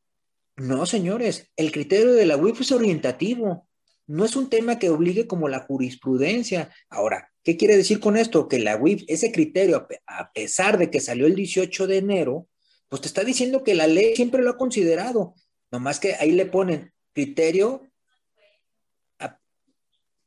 No, 0.59 0.85
señores, 0.85 1.49
el 1.55 1.71
criterio 1.71 2.13
de 2.13 2.25
la 2.25 2.35
WIF 2.35 2.61
es 2.61 2.73
orientativo. 2.73 3.69
No 4.07 4.25
es 4.25 4.35
un 4.35 4.49
tema 4.49 4.77
que 4.77 4.89
obligue 4.89 5.25
como 5.25 5.47
la 5.47 5.61
jurisprudencia. 5.61 6.69
Ahora, 6.89 7.31
¿qué 7.43 7.55
quiere 7.55 7.77
decir 7.77 8.01
con 8.01 8.17
esto? 8.17 8.49
Que 8.49 8.59
la 8.59 8.75
WIF, 8.75 9.03
ese 9.07 9.31
criterio, 9.31 9.87
a 10.05 10.33
pesar 10.33 10.77
de 10.77 10.91
que 10.91 10.99
salió 10.99 11.27
el 11.27 11.35
18 11.35 11.87
de 11.87 11.97
enero, 11.97 12.47
pues 12.89 13.01
te 13.01 13.07
está 13.07 13.23
diciendo 13.23 13.63
que 13.63 13.73
la 13.73 13.87
ley 13.87 14.15
siempre 14.17 14.41
lo 14.41 14.49
ha 14.49 14.57
considerado. 14.57 15.33
Nomás 15.71 16.01
que 16.01 16.15
ahí 16.15 16.31
le 16.31 16.45
ponen 16.45 16.91
criterio 17.13 17.83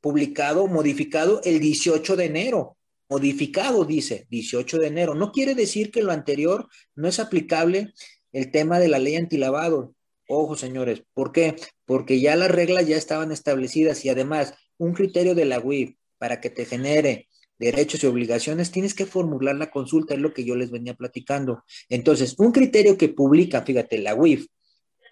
publicado, 0.00 0.66
modificado 0.66 1.42
el 1.44 1.60
18 1.60 2.16
de 2.16 2.24
enero. 2.24 2.78
Modificado, 3.10 3.84
dice, 3.84 4.26
18 4.30 4.78
de 4.78 4.86
enero. 4.86 5.14
No 5.14 5.30
quiere 5.30 5.54
decir 5.54 5.90
que 5.90 6.02
lo 6.02 6.12
anterior 6.12 6.68
no 6.94 7.06
es 7.06 7.20
aplicable 7.20 7.92
el 8.32 8.50
tema 8.50 8.78
de 8.78 8.88
la 8.88 8.98
ley 8.98 9.16
antilavado. 9.16 9.94
Ojo, 10.28 10.56
señores, 10.56 11.02
¿por 11.14 11.32
qué? 11.32 11.56
Porque 11.84 12.20
ya 12.20 12.36
las 12.36 12.50
reglas 12.50 12.86
ya 12.86 12.96
estaban 12.96 13.32
establecidas 13.32 14.04
y 14.04 14.08
además 14.08 14.54
un 14.78 14.94
criterio 14.94 15.34
de 15.34 15.44
la 15.44 15.60
UIF 15.60 15.96
para 16.18 16.40
que 16.40 16.50
te 16.50 16.64
genere 16.64 17.28
derechos 17.58 18.02
y 18.02 18.06
obligaciones, 18.06 18.72
tienes 18.72 18.94
que 18.94 19.06
formular 19.06 19.54
la 19.54 19.70
consulta, 19.70 20.14
es 20.14 20.20
lo 20.20 20.32
que 20.34 20.44
yo 20.44 20.56
les 20.56 20.70
venía 20.70 20.94
platicando. 20.94 21.64
Entonces, 21.88 22.34
un 22.38 22.50
criterio 22.50 22.98
que 22.98 23.08
publica, 23.08 23.62
fíjate, 23.62 23.98
la 23.98 24.14
UIF 24.14 24.46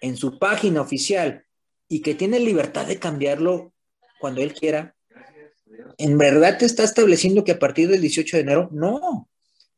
en 0.01 0.17
su 0.17 0.37
página 0.37 0.81
oficial 0.81 1.45
y 1.87 2.01
que 2.01 2.13
tiene 2.13 2.39
libertad 2.39 2.87
de 2.87 2.99
cambiarlo 2.99 3.73
cuando 4.19 4.41
él 4.41 4.53
quiera, 4.53 4.95
¿en 5.97 6.17
verdad 6.17 6.57
te 6.57 6.65
está 6.65 6.83
estableciendo 6.83 7.43
que 7.43 7.53
a 7.53 7.59
partir 7.59 7.87
del 7.87 8.01
18 8.01 8.37
de 8.37 8.43
enero? 8.43 8.69
No. 8.71 9.29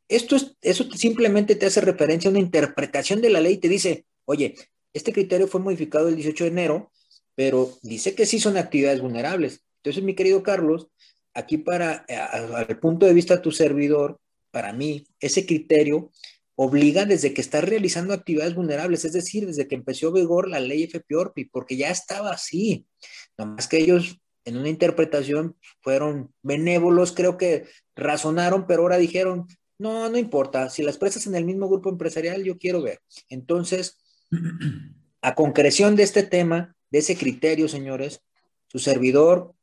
Esto 0.08 0.36
es, 0.36 0.56
eso 0.60 0.84
simplemente 0.92 1.54
te 1.54 1.66
hace 1.66 1.80
referencia 1.80 2.28
a 2.28 2.32
una 2.32 2.40
interpretación 2.40 3.20
de 3.20 3.30
la 3.30 3.40
ley 3.40 3.54
y 3.54 3.58
te 3.58 3.68
dice, 3.68 4.04
oye, 4.24 4.54
este 4.94 5.12
criterio 5.12 5.48
fue 5.48 5.60
modificado 5.60 6.08
el 6.08 6.16
18 6.16 6.44
de 6.44 6.50
enero, 6.50 6.90
pero 7.34 7.76
dice 7.82 8.14
que 8.14 8.26
sí 8.26 8.40
son 8.40 8.56
actividades 8.56 9.00
vulnerables. 9.00 9.64
Entonces, 9.82 10.02
mi 10.02 10.14
querido 10.14 10.42
Carlos, 10.42 10.88
aquí 11.34 11.58
para, 11.58 12.06
eh, 12.08 12.16
al 12.16 12.78
punto 12.78 13.04
de 13.04 13.12
vista 13.12 13.36
de 13.36 13.42
tu 13.42 13.50
servidor, 13.50 14.18
para 14.50 14.72
mí, 14.72 15.06
ese 15.20 15.44
criterio 15.44 16.10
obliga 16.56 17.04
desde 17.04 17.34
que 17.34 17.40
estás 17.40 17.64
realizando 17.64 18.14
actividades 18.14 18.54
vulnerables, 18.54 19.04
es 19.04 19.12
decir, 19.12 19.46
desde 19.46 19.66
que 19.66 19.74
empezó 19.74 20.12
vigor 20.12 20.48
la 20.48 20.60
ley 20.60 20.86
FPORPI, 20.86 21.46
porque 21.46 21.76
ya 21.76 21.90
estaba 21.90 22.30
así. 22.30 22.86
Nomás 23.36 23.66
que 23.66 23.78
ellos 23.78 24.20
en 24.44 24.56
una 24.56 24.68
interpretación 24.68 25.56
fueron 25.80 26.32
benévolos, 26.42 27.12
creo 27.12 27.36
que 27.36 27.64
razonaron, 27.96 28.66
pero 28.66 28.82
ahora 28.82 28.98
dijeron, 28.98 29.48
no, 29.78 30.08
no 30.08 30.18
importa, 30.18 30.70
si 30.70 30.82
las 30.82 30.98
presas 30.98 31.26
en 31.26 31.34
el 31.34 31.44
mismo 31.44 31.68
grupo 31.68 31.88
empresarial, 31.88 32.44
yo 32.44 32.58
quiero 32.58 32.82
ver. 32.82 33.00
Entonces, 33.28 34.03
a 35.20 35.34
concreción 35.34 35.96
de 35.96 36.02
este 36.02 36.22
tema, 36.22 36.76
de 36.90 36.98
ese 36.98 37.16
criterio, 37.16 37.68
señores, 37.68 38.22
su 38.68 38.78
servidor, 38.78 39.54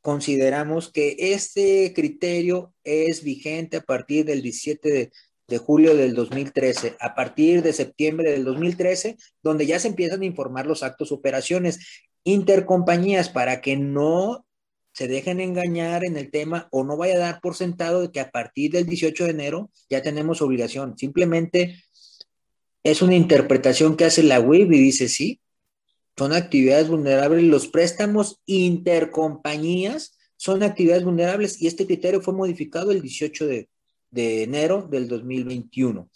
consideramos 0.00 0.90
que 0.90 1.16
este 1.18 1.92
criterio 1.94 2.74
es 2.84 3.22
vigente 3.22 3.78
a 3.78 3.82
partir 3.82 4.24
del 4.24 4.42
17 4.42 4.90
de, 4.90 5.12
de, 5.46 5.58
julio 5.58 5.94
del 5.94 6.14
2013, 6.14 6.96
a 7.00 7.14
partir 7.14 7.62
de 7.62 7.72
septiembre 7.72 8.32
del 8.32 8.44
2013, 8.44 9.16
donde 9.42 9.66
ya 9.66 9.78
se 9.78 9.88
empiezan 9.88 10.22
a 10.22 10.26
informar 10.26 10.66
los 10.66 10.82
actos 10.82 11.12
operaciones 11.12 11.78
intercompañías 12.24 13.28
para 13.28 13.60
que 13.60 13.76
no 13.76 14.46
se 14.92 15.08
dejen 15.08 15.40
engañar 15.40 16.04
en 16.04 16.16
el 16.16 16.30
tema 16.30 16.68
o 16.70 16.84
no 16.84 16.96
vaya 16.96 17.14
a 17.14 17.18
dar 17.18 17.40
por 17.40 17.54
sentado 17.54 18.12
que 18.12 18.20
a 18.20 18.30
partir 18.30 18.72
del 18.72 18.86
18 18.86 19.24
de 19.24 19.30
enero 19.30 19.70
ya 19.88 20.02
tenemos 20.02 20.42
obligación. 20.42 20.98
Simplemente 20.98 21.82
es 22.84 23.02
una 23.02 23.14
interpretación 23.14 23.96
que 23.96 24.04
hace 24.04 24.22
la 24.22 24.40
WIB 24.40 24.72
y 24.72 24.78
dice, 24.78 25.08
sí, 25.08 25.40
son 26.16 26.32
actividades 26.32 26.88
vulnerables. 26.88 27.44
Los 27.44 27.68
préstamos 27.68 28.40
intercompañías 28.46 30.18
son 30.36 30.62
actividades 30.62 31.04
vulnerables 31.04 31.60
y 31.60 31.66
este 31.66 31.86
criterio 31.86 32.20
fue 32.20 32.34
modificado 32.34 32.90
el 32.90 33.00
18 33.00 33.46
de, 33.46 33.68
enero 34.42 34.88
del 34.90 35.08
2021. 35.08 36.08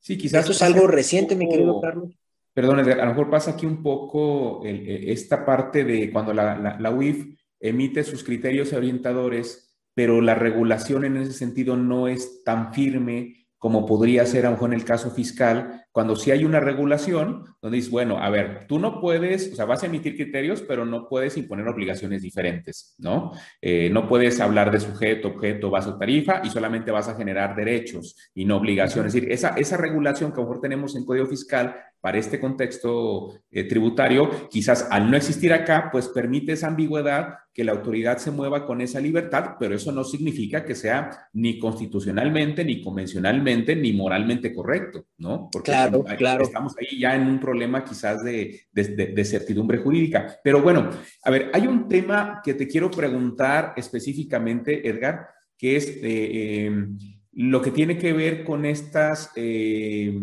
Sí, 0.00 0.18
quizás. 0.18 0.40
Esto 0.40 0.52
es 0.52 0.62
algo 0.62 0.86
reciente, 0.86 1.34
mi 1.36 1.48
querido 1.48 1.80
Carlos. 1.80 2.10
Perdón, 2.52 2.80
a 2.80 2.82
lo 2.82 3.06
mejor 3.06 3.30
pasa 3.30 3.52
aquí 3.52 3.66
un 3.66 3.82
poco 3.82 4.62
esta 4.64 5.44
parte 5.44 5.84
de 5.84 6.10
cuando 6.10 6.32
la, 6.32 6.56
la, 6.56 6.80
la 6.80 6.90
UIF 6.90 7.38
emite 7.60 8.02
sus 8.02 8.24
criterios 8.24 8.72
orientadores, 8.72 9.74
pero 9.94 10.20
la 10.20 10.34
regulación 10.34 11.04
en 11.04 11.18
ese 11.18 11.32
sentido 11.32 11.76
no 11.76 12.08
es 12.08 12.42
tan 12.44 12.72
firme 12.72 13.45
como 13.66 13.84
podría 13.84 14.24
ser 14.26 14.46
a 14.46 14.50
lo 14.50 14.54
mejor 14.54 14.72
en 14.72 14.78
el 14.78 14.84
caso 14.84 15.10
fiscal, 15.10 15.86
cuando 15.90 16.14
sí 16.14 16.30
hay 16.30 16.44
una 16.44 16.60
regulación 16.60 17.46
donde 17.60 17.78
dices, 17.78 17.90
bueno, 17.90 18.22
a 18.22 18.30
ver, 18.30 18.68
tú 18.68 18.78
no 18.78 19.00
puedes, 19.00 19.52
o 19.52 19.56
sea, 19.56 19.64
vas 19.64 19.82
a 19.82 19.86
emitir 19.86 20.14
criterios, 20.14 20.62
pero 20.62 20.86
no 20.86 21.08
puedes 21.08 21.36
imponer 21.36 21.66
obligaciones 21.66 22.22
diferentes, 22.22 22.94
¿no? 22.98 23.32
Eh, 23.60 23.90
no 23.90 24.06
puedes 24.06 24.38
hablar 24.38 24.70
de 24.70 24.78
sujeto, 24.78 25.26
objeto, 25.26 25.68
base 25.68 25.88
o 25.88 25.98
tarifa 25.98 26.42
y 26.44 26.48
solamente 26.50 26.92
vas 26.92 27.08
a 27.08 27.16
generar 27.16 27.56
derechos 27.56 28.14
y 28.36 28.44
no 28.44 28.58
obligaciones. 28.58 29.12
Es 29.12 29.14
decir, 29.14 29.32
esa, 29.32 29.48
esa 29.56 29.76
regulación 29.76 30.30
que 30.30 30.36
a 30.36 30.44
lo 30.44 30.48
mejor 30.48 30.60
tenemos 30.60 30.94
en 30.94 31.04
Código 31.04 31.26
Fiscal 31.26 31.74
para 32.06 32.18
este 32.18 32.38
contexto 32.38 33.34
eh, 33.50 33.64
tributario, 33.64 34.48
quizás 34.48 34.86
al 34.92 35.10
no 35.10 35.16
existir 35.16 35.52
acá, 35.52 35.88
pues 35.90 36.06
permite 36.06 36.52
esa 36.52 36.68
ambigüedad 36.68 37.38
que 37.52 37.64
la 37.64 37.72
autoridad 37.72 38.18
se 38.18 38.30
mueva 38.30 38.64
con 38.64 38.80
esa 38.80 39.00
libertad, 39.00 39.56
pero 39.58 39.74
eso 39.74 39.90
no 39.90 40.04
significa 40.04 40.64
que 40.64 40.76
sea 40.76 41.10
ni 41.32 41.58
constitucionalmente, 41.58 42.64
ni 42.64 42.80
convencionalmente, 42.80 43.74
ni 43.74 43.92
moralmente 43.92 44.54
correcto, 44.54 45.06
¿no? 45.18 45.48
Porque 45.50 45.72
claro, 45.72 46.04
claro. 46.16 46.44
estamos 46.44 46.76
ahí 46.78 46.96
ya 46.96 47.16
en 47.16 47.26
un 47.26 47.40
problema 47.40 47.84
quizás 47.84 48.22
de, 48.22 48.60
de, 48.70 49.24
certidumbre 49.24 49.78
jurídica. 49.78 50.38
Pero 50.44 50.62
bueno, 50.62 50.88
a 51.24 51.30
ver, 51.32 51.50
hay 51.52 51.66
un 51.66 51.88
tema 51.88 52.40
que 52.44 52.54
te 52.54 52.68
quiero 52.68 52.88
preguntar 52.88 53.74
específicamente, 53.76 54.88
Edgar, 54.88 55.26
que 55.58 55.74
es 55.74 55.88
eh, 55.88 56.66
em, 56.66 56.96
lo 57.32 57.60
que 57.60 57.72
tiene 57.72 57.98
que 57.98 58.12
ver 58.12 58.44
con 58.44 58.64
estas... 58.64 59.32
Eh, 59.34 60.16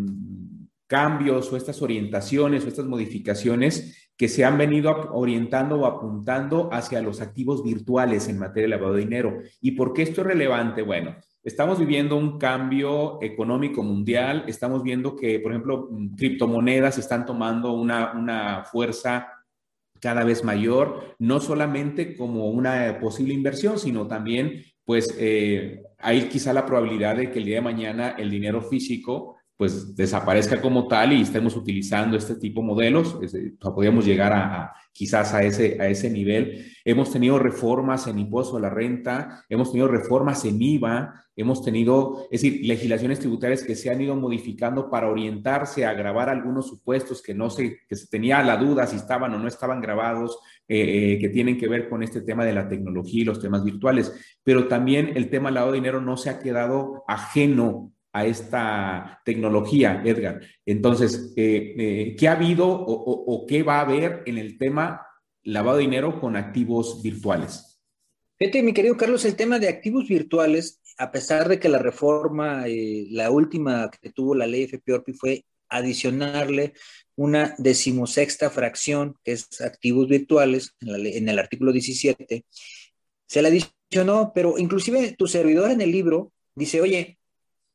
cambios 0.88 1.52
o 1.52 1.58
estas 1.58 1.82
orientaciones 1.82 2.66
o 2.66 2.68
estas 2.68 2.86
modificaciones 2.86 4.12
que 4.18 4.28
se 4.28 4.46
han 4.46 4.58
venido 4.58 5.10
orientando 5.12 5.80
o 5.80 5.86
apuntando 5.86 6.70
hacia 6.72 7.02
los 7.02 7.22
activos 7.22 7.64
virtuales 7.64 8.28
en 8.28 8.40
materia 8.40 8.64
de 8.64 8.76
lavado 8.76 8.94
de 8.94 9.02
dinero. 9.02 9.40
¿Y 9.60 9.72
por 9.72 9.94
qué 9.94 10.04
esto 10.04 10.22
es 10.22 10.28
relevante? 10.28 10.84
Bueno, 10.84 11.16
estamos 11.44 11.80
viviendo 11.80 12.16
un 12.16 12.38
cambio 12.38 13.18
económico 13.22 13.82
mundial, 13.84 14.46
estamos 14.48 14.84
viendo 14.84 15.16
que, 15.16 15.40
por 15.40 15.52
ejemplo, 15.52 15.88
mm, 15.90 16.16
criptomonedas 16.16 16.98
están 16.98 17.26
tomando 17.26 17.74
una, 17.74 18.14
una 18.14 18.64
fuerza 18.64 19.28
cada 20.00 20.24
vez 20.24 20.44
mayor, 20.44 21.16
no 21.18 21.40
solamente 21.40 22.16
como 22.16 22.50
una 22.50 23.00
posible 23.00 23.34
inversión, 23.34 23.80
sino 23.80 24.06
también, 24.06 24.64
pues, 24.84 25.16
eh, 25.18 25.82
hay 25.98 26.28
quizá 26.28 26.52
la 26.54 26.66
probabilidad 26.66 27.16
de 27.16 27.32
que 27.32 27.40
el 27.40 27.46
día 27.46 27.56
de 27.56 27.62
mañana 27.62 28.10
el 28.18 28.30
dinero 28.30 28.62
físico 28.62 29.38
pues 29.64 29.96
desaparezca 29.96 30.60
como 30.60 30.90
tal 30.90 31.14
y 31.14 31.22
estemos 31.22 31.56
utilizando 31.56 32.18
este 32.18 32.36
tipo 32.36 32.60
de 32.60 32.68
modelos. 32.68 33.18
podríamos 33.62 34.06
llegar 34.06 34.34
a, 34.34 34.74
quizás 34.92 35.34
a 35.34 35.42
ese, 35.42 35.78
a 35.80 35.88
ese 35.88 36.10
nivel. 36.10 36.66
Hemos 36.84 37.14
tenido 37.14 37.40
reformas 37.40 38.06
en 38.08 38.20
impuesto 38.20 38.58
a 38.58 38.60
la 38.60 38.70
renta, 38.70 39.46
hemos 39.48 39.72
tenido 39.72 39.88
reformas 39.88 40.44
en 40.44 40.62
IVA, 40.62 41.14
hemos 41.38 41.64
tenido, 41.64 42.28
es 42.30 42.42
decir, 42.42 42.66
legislaciones 42.66 43.20
tributarias 43.20 43.64
que 43.64 43.78
se 43.78 43.90
han 43.90 44.02
ido 44.02 44.18
modificando 44.18 44.90
para 44.90 45.08
orientarse 45.08 45.86
a 45.86 45.94
grabar 45.94 46.28
algunos 46.28 46.68
supuestos 46.68 47.22
que 47.22 47.34
no 47.34 47.50
se, 47.50 47.80
que 47.88 47.96
se 47.96 48.08
tenía 48.08 48.44
la 48.44 48.58
duda 48.58 48.86
si 48.86 48.98
estaban 48.98 49.34
o 49.34 49.40
no 49.40 49.48
estaban 49.48 49.80
grabados, 49.80 50.40
eh, 50.68 51.14
eh, 51.14 51.20
que 51.20 51.30
tienen 51.30 51.58
que 51.58 51.70
ver 51.70 51.88
con 51.88 52.04
este 52.04 52.20
tema 52.20 52.44
de 52.44 52.52
la 52.52 52.68
tecnología 52.68 53.22
y 53.22 53.26
los 53.26 53.40
temas 53.40 53.64
virtuales. 53.64 54.14
Pero 54.44 54.68
también 54.68 55.14
el 55.16 55.30
tema 55.30 55.48
del 55.48 55.56
lavado 55.56 55.72
de 55.72 55.78
dinero 55.78 56.02
no 56.02 56.18
se 56.18 56.30
ha 56.30 56.40
quedado 56.40 57.06
ajeno 57.08 57.94
a 58.14 58.26
esta 58.28 59.22
tecnología, 59.26 60.02
Edgar. 60.06 60.42
Entonces, 60.66 61.34
eh, 61.36 61.74
eh, 61.78 62.16
¿qué 62.18 62.28
ha 62.28 62.34
habido 62.34 62.68
o, 62.70 63.46
qué 63.48 63.64
va 63.64 63.80
a 63.80 63.82
haber 63.82 64.22
en 64.28 64.38
el 64.38 64.60
tema 64.60 65.06
lavado 65.42 65.78
de 65.78 65.84
dinero 65.84 66.22
con 66.22 66.36
activos 66.36 67.02
virtuales? 67.02 67.82
Fíjate, 68.38 68.62
mi 68.62 68.74
querido 68.74 68.96
Carlos, 68.98 69.26
el 69.26 69.36
tema 69.36 69.58
de 69.58 69.68
activos 69.68 70.08
virtuales, 70.08 70.80
a 71.00 71.12
pesar 71.12 71.50
de 71.50 71.60
que 71.60 71.70
la 71.70 71.80
reforma, 71.80 72.68
eh, 72.68 73.08
la 73.10 73.32
última 73.32 73.90
que 73.90 74.12
tuvo 74.12 74.36
la 74.36 74.46
ley 74.46 74.68
FPORPI 74.68 75.14
fue 75.14 75.46
adicionarle 75.70 76.74
una 77.16 77.56
decimosexta 77.58 78.52
fracción, 78.52 79.16
que 79.24 79.32
es 79.32 79.60
activos 79.62 80.08
virtuales, 80.08 80.76
en, 80.82 81.06
en 81.08 81.30
el 81.30 81.40
artículo 81.40 81.72
17, 81.72 82.46
se 83.26 83.42
la 83.42 83.48
adicionó, 83.48 84.34
pero 84.36 84.60
inclusive 84.60 85.16
tu 85.18 85.26
servidor 85.26 85.72
en 85.72 85.82
el 85.82 85.92
libro 85.92 86.32
dice, 86.54 86.80
oye, 86.80 87.18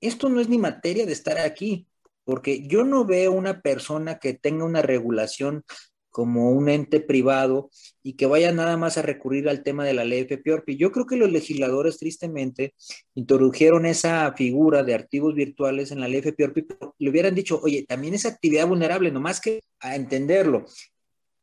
esto 0.00 0.28
no 0.28 0.40
es 0.40 0.48
ni 0.48 0.58
materia 0.58 1.06
de 1.06 1.12
estar 1.12 1.38
aquí, 1.38 1.86
porque 2.24 2.66
yo 2.66 2.84
no 2.84 3.04
veo 3.04 3.32
una 3.32 3.60
persona 3.60 4.18
que 4.18 4.34
tenga 4.34 4.64
una 4.64 4.82
regulación 4.82 5.64
como 6.10 6.50
un 6.50 6.68
ente 6.68 7.00
privado 7.00 7.70
y 8.02 8.14
que 8.14 8.26
vaya 8.26 8.50
nada 8.50 8.76
más 8.76 8.98
a 8.98 9.02
recurrir 9.02 9.48
al 9.48 9.62
tema 9.62 9.84
de 9.84 9.94
la 9.94 10.04
ley 10.04 10.24
FPORPI. 10.24 10.76
Yo 10.76 10.90
creo 10.90 11.06
que 11.06 11.16
los 11.16 11.30
legisladores 11.30 11.98
tristemente 11.98 12.74
introdujeron 13.14 13.86
esa 13.86 14.32
figura 14.36 14.82
de 14.82 14.94
activos 14.94 15.34
virtuales 15.34 15.92
en 15.92 16.00
la 16.00 16.08
ley 16.08 16.20
FPORPI, 16.22 16.62
pero 16.62 16.94
le 16.98 17.10
hubieran 17.10 17.34
dicho, 17.34 17.60
oye, 17.62 17.84
también 17.86 18.14
es 18.14 18.26
actividad 18.26 18.66
vulnerable, 18.66 19.12
nomás 19.12 19.40
que 19.40 19.62
a 19.80 19.94
entenderlo. 19.94 20.64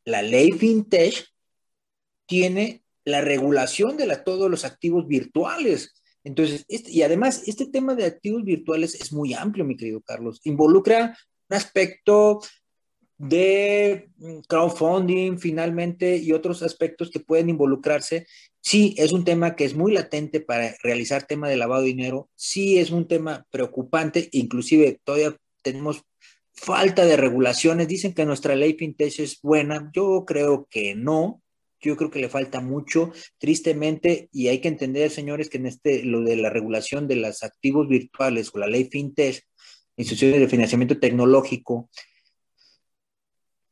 La 0.04 0.22
ley 0.22 0.52
FinTech 0.52 1.26
tiene 2.26 2.84
la 3.06 3.22
regulación 3.22 3.98
de 3.98 4.14
todos 4.18 4.50
los 4.50 4.66
activos 4.66 5.08
virtuales. 5.08 5.94
Entonces, 6.26 6.66
este, 6.68 6.92
y 6.92 7.04
además, 7.04 7.44
este 7.46 7.68
tema 7.68 7.94
de 7.94 8.06
activos 8.06 8.44
virtuales 8.44 8.96
es 8.96 9.14
muy 9.14 9.34
amplio, 9.36 9.64
mi 9.64 9.78
querido 9.78 10.02
Carlos. 10.02 10.42
Involucra 10.44 11.16
un 11.50 11.56
aspecto 11.56 12.42
de 13.18 14.10
mm, 14.18 14.40
crowdfunding 14.48 15.38
finalmente 15.38 16.18
y 16.18 16.34
otros 16.34 16.64
aspectos 16.64 17.12
que 17.12 17.20
pueden 17.20 17.50
involucrarse. 17.50 18.26
Sí, 18.60 18.96
es 18.98 19.14
un 19.14 19.24
tema 19.24 19.56
que 19.56 19.66
es 19.66 19.76
muy 19.76 19.94
latente 19.94 20.42
para 20.42 20.76
realizar 20.82 21.28
tema 21.28 21.48
de 21.48 21.58
lavado 21.58 21.84
de 21.84 21.90
dinero. 21.90 22.30
Sí, 22.34 22.80
es 22.80 22.90
un 22.90 23.08
tema 23.08 23.46
preocupante. 23.52 24.28
Inclusive 24.32 25.00
todavía 25.04 25.38
tenemos 25.62 26.02
falta 26.54 27.06
de 27.06 27.18
regulaciones. 27.18 27.88
Dicen 27.88 28.16
que 28.16 28.26
nuestra 28.26 28.56
ley 28.56 28.74
fintech 28.74 29.20
es 29.20 29.40
buena. 29.44 29.92
Yo 29.94 30.26
creo 30.26 30.68
que 30.72 30.96
no. 30.96 31.44
Yo 31.80 31.96
creo 31.98 32.10
que 32.10 32.20
le 32.20 32.30
falta 32.30 32.62
mucho, 32.62 33.12
tristemente, 33.38 34.30
y 34.32 34.48
hay 34.48 34.60
que 34.62 34.68
entender, 34.68 35.12
señores, 35.12 35.50
que 35.50 35.58
en 35.58 35.68
este, 35.68 36.04
lo 36.04 36.22
de 36.22 36.36
la 36.36 36.50
regulación 36.50 37.08
de 37.08 37.18
los 37.18 37.44
activos 37.44 37.88
virtuales 37.88 38.52
o 38.54 38.60
la 38.60 38.68
ley 38.68 38.86
fintech, 38.86 39.44
instituciones 39.98 40.40
de 40.40 40.48
financiamiento 40.48 41.00
tecnológico, 41.00 41.90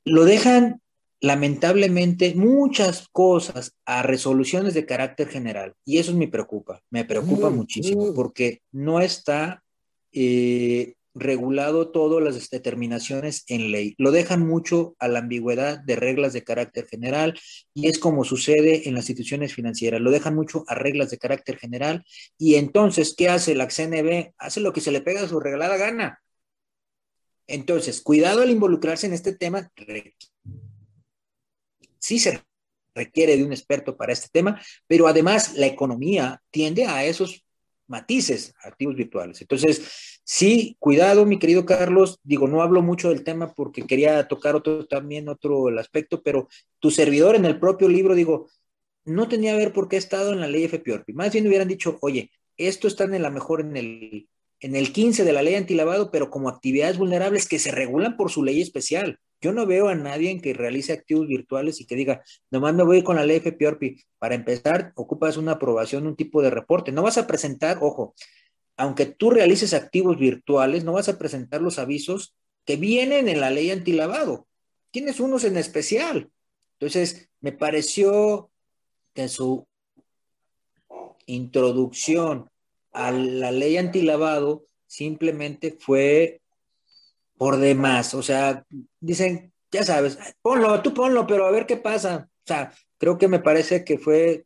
lo 0.05 0.25
dejan 0.25 0.81
lamentablemente 1.23 2.35
muchas 2.35 3.07
cosas 3.09 3.77
a 3.85 4.03
resoluciones 4.03 4.73
de 4.73 4.85
carácter 4.85 5.29
general 5.29 5.73
y 5.85 5.97
eso 5.97 6.13
me 6.13 6.27
preocupa, 6.27 6.81
me 6.89 7.05
preocupa 7.05 7.49
muchísimo 7.49 8.13
porque 8.13 8.61
no 8.73 8.99
está 8.99 9.63
eh, 10.11 10.95
regulado 11.15 11.91
todas 11.91 12.23
las 12.23 12.49
determinaciones 12.49 13.43
en 13.47 13.71
ley. 13.71 13.95
Lo 13.97 14.11
dejan 14.11 14.45
mucho 14.45 14.95
a 14.99 15.07
la 15.07 15.19
ambigüedad 15.19 15.79
de 15.79 15.95
reglas 15.95 16.33
de 16.33 16.43
carácter 16.43 16.87
general 16.87 17.39
y 17.73 17.87
es 17.87 17.99
como 17.99 18.23
sucede 18.23 18.87
en 18.87 18.95
las 18.95 19.09
instituciones 19.09 19.53
financieras. 19.53 20.01
Lo 20.01 20.11
dejan 20.11 20.35
mucho 20.35 20.63
a 20.67 20.75
reglas 20.75 21.11
de 21.11 21.17
carácter 21.17 21.57
general 21.57 22.03
y 22.37 22.55
entonces, 22.55 23.13
¿qué 23.15 23.29
hace 23.29 23.55
la 23.55 23.67
CNB? 23.67 24.33
Hace 24.37 24.59
lo 24.59 24.73
que 24.73 24.81
se 24.81 24.91
le 24.91 25.01
pega 25.01 25.21
a 25.21 25.27
su 25.27 25.39
regalada 25.39 25.77
gana. 25.77 26.19
Entonces, 27.47 28.01
cuidado 28.01 28.41
al 28.41 28.49
involucrarse 28.49 29.07
en 29.07 29.13
este 29.13 29.35
tema. 29.35 29.69
Sí 31.99 32.19
se 32.19 32.41
requiere 32.95 33.37
de 33.37 33.43
un 33.43 33.51
experto 33.51 33.97
para 33.97 34.13
este 34.13 34.29
tema, 34.31 34.61
pero 34.87 35.07
además 35.07 35.53
la 35.55 35.65
economía 35.65 36.41
tiende 36.51 36.85
a 36.85 37.03
esos 37.05 37.43
matices 37.87 38.53
activos 38.63 38.95
virtuales. 38.95 39.41
Entonces, 39.41 40.12
sí, 40.23 40.75
cuidado, 40.79 41.25
mi 41.25 41.39
querido 41.39 41.65
Carlos. 41.65 42.19
Digo, 42.23 42.47
no 42.47 42.61
hablo 42.61 42.81
mucho 42.81 43.09
del 43.09 43.23
tema 43.23 43.53
porque 43.53 43.85
quería 43.85 44.27
tocar 44.27 44.55
otro 44.55 44.85
también 44.85 45.29
otro 45.29 45.69
el 45.69 45.77
aspecto, 45.79 46.21
pero 46.21 46.47
tu 46.79 46.91
servidor 46.91 47.35
en 47.35 47.45
el 47.45 47.59
propio 47.59 47.87
libro, 47.87 48.15
digo, 48.15 48.47
no 49.05 49.27
tenía 49.27 49.53
que 49.53 49.59
ver 49.59 49.73
por 49.73 49.89
qué 49.89 49.97
estado 49.97 50.33
en 50.33 50.39
la 50.39 50.47
ley 50.47 50.67
FPORPI. 50.67 51.13
Más 51.13 51.33
bien 51.33 51.47
hubieran 51.47 51.67
dicho, 51.67 51.97
oye, 52.01 52.31
esto 52.57 52.87
está 52.87 53.03
en 53.05 53.21
la 53.21 53.29
mejor 53.29 53.61
en 53.61 53.77
el 53.77 54.27
en 54.63 54.77
el 54.77 54.93
15 54.93 55.25
de 55.25 55.33
la 55.33 55.41
ley 55.41 55.55
antilavado, 55.55 56.09
pero 56.09 56.29
como 56.29 56.47
actividades 56.47 56.97
vulnerables 56.97 57.49
que 57.49 57.59
se 57.59 57.71
regulan 57.71 58.15
por 58.15 58.31
su 58.31 58.43
ley 58.43 58.61
especial. 58.61 59.19
Yo 59.41 59.51
no 59.51 59.65
veo 59.65 59.89
a 59.89 59.95
nadie 59.95 60.39
que 60.39 60.53
realice 60.53 60.93
activos 60.93 61.27
virtuales 61.27 61.81
y 61.81 61.85
que 61.85 61.97
diga, 61.97 62.23
nomás 62.49 62.73
me 62.73 62.83
voy 62.83 63.03
con 63.03 63.17
la 63.17 63.25
ley 63.25 63.41
FPORPI. 63.41 64.01
Para 64.19 64.35
empezar, 64.35 64.93
ocupas 64.95 65.35
una 65.35 65.53
aprobación, 65.53 66.07
un 66.07 66.15
tipo 66.15 66.41
de 66.41 66.49
reporte. 66.49 66.93
No 66.93 67.03
vas 67.03 67.17
a 67.17 67.27
presentar, 67.27 67.79
ojo, 67.81 68.15
aunque 68.77 69.05
tú 69.05 69.29
realices 69.29 69.73
activos 69.73 70.17
virtuales, 70.17 70.83
no 70.83 70.93
vas 70.93 71.09
a 71.09 71.17
presentar 71.17 71.61
los 71.61 71.79
avisos 71.79 72.35
que 72.65 72.75
vienen 72.75 73.29
en 73.29 73.39
la 73.39 73.49
ley 73.49 73.71
antilavado. 73.71 74.47
Tienes 74.91 75.19
unos 75.19 75.43
en 75.43 75.57
especial. 75.57 76.29
Entonces, 76.79 77.29
me 77.41 77.51
pareció 77.51 78.49
que 79.13 79.27
su 79.27 79.67
introducción 81.25 82.49
a 82.91 83.11
la 83.11 83.51
ley 83.51 83.77
antilavado 83.77 84.65
simplemente 84.87 85.75
fue 85.79 86.41
por 87.37 87.57
demás. 87.57 88.13
O 88.13 88.23
sea, 88.23 88.65
dicen, 88.99 89.51
ya 89.71 89.83
sabes, 89.83 90.17
ponlo, 90.41 90.81
tú 90.81 90.93
ponlo, 90.93 91.25
pero 91.27 91.45
a 91.45 91.51
ver 91.51 91.65
qué 91.65 91.77
pasa. 91.77 92.29
O 92.29 92.47
sea, 92.47 92.73
creo 92.97 93.17
que 93.17 93.27
me 93.27 93.39
parece 93.39 93.83
que 93.83 93.97
fue 93.97 94.45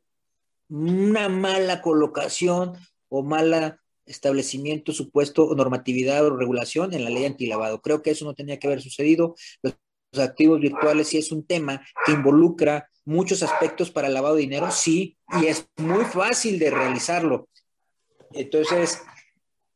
una 0.69 1.29
mala 1.29 1.81
colocación 1.81 2.73
o 3.09 3.23
mala 3.23 3.79
establecimiento, 4.07 4.91
supuesto, 4.91 5.53
normatividad 5.55 6.25
o 6.25 6.35
regulación 6.35 6.93
en 6.93 7.03
la 7.03 7.09
ley 7.09 7.25
antilavado. 7.25 7.81
Creo 7.81 8.01
que 8.01 8.11
eso 8.11 8.25
no 8.25 8.33
tenía 8.33 8.59
que 8.59 8.67
haber 8.67 8.81
sucedido. 8.81 9.35
Los, 9.61 9.75
activos 10.17 10.59
virtuales 10.61 11.09
sí 11.09 11.17
es 11.17 11.31
un 11.31 11.45
tema 11.45 11.85
que 12.05 12.13
involucra 12.13 12.89
muchos 13.05 13.43
aspectos 13.43 13.91
para 13.91 14.07
el 14.07 14.13
lavado 14.15 14.35
de 14.35 14.41
dinero, 14.41 14.71
sí, 14.71 15.17
y 15.39 15.45
es 15.45 15.67
muy 15.75 16.05
fácil 16.05 16.57
de 16.57 16.71
realizarlo. 16.71 17.49
Entonces, 18.33 18.99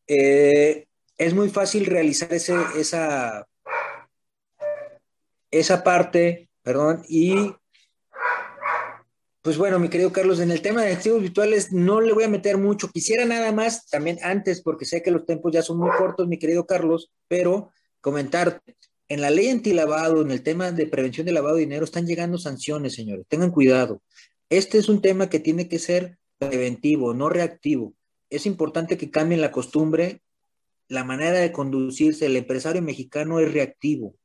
eh, 0.08 0.88
es 1.18 1.34
muy 1.36 1.50
fácil 1.50 1.86
realizar 1.86 2.34
ese, 2.34 2.56
esa, 2.76 3.46
esa 5.52 5.84
parte, 5.84 6.50
perdón, 6.64 7.04
y 7.08 7.54
pues 9.42 9.58
bueno, 9.58 9.80
mi 9.80 9.90
querido 9.90 10.12
Carlos, 10.12 10.40
en 10.40 10.52
el 10.52 10.62
tema 10.62 10.84
de 10.84 10.94
activos 10.94 11.22
virtuales 11.22 11.72
no 11.72 12.02
le 12.02 12.14
voy 12.14 12.24
a 12.24 12.30
meter 12.30 12.58
mucho. 12.58 12.90
Quisiera 12.90 13.26
nada 13.26 13.52
más, 13.52 13.88
también 13.88 14.20
antes, 14.24 14.62
porque 14.62 14.86
sé 14.86 15.02
que 15.02 15.12
los 15.12 15.26
tiempos 15.26 15.52
ya 15.52 15.62
son 15.62 15.78
muy 15.78 15.90
cortos, 15.98 16.28
mi 16.28 16.38
querido 16.38 16.66
Carlos, 16.66 17.12
pero 17.28 17.72
comentar, 18.02 18.62
en 19.08 19.22
la 19.22 19.30
ley 19.30 19.50
antilavado, 19.50 20.22
en 20.22 20.32
el 20.32 20.44
tema 20.44 20.72
de 20.72 20.88
prevención 20.88 21.26
de 21.26 21.34
lavado 21.34 21.56
de 21.56 21.62
dinero, 21.62 21.86
están 21.86 22.06
llegando 22.06 22.38
sanciones, 22.38 22.96
señores. 22.96 23.26
Tengan 23.28 23.52
cuidado. 23.52 24.02
Este 24.50 24.78
es 24.78 24.90
un 24.90 25.02
tema 25.02 25.30
que 25.30 25.40
tiene 25.40 25.68
que 25.68 25.80
ser 25.80 26.18
preventivo, 26.38 27.14
no 27.14 27.30
reactivo 27.30 27.94
es 28.32 28.46
importante 28.46 28.98
que 28.98 29.12
cambien 29.12 29.42
la 29.42 29.52
costumbre, 29.52 30.24
la 30.88 31.04
manera 31.04 31.40
de 31.40 31.52
conducirse. 31.52 32.26
El 32.26 32.38
empresario 32.38 32.82
mexicano 32.82 33.40
es 33.40 33.54
reactivo 33.54 34.16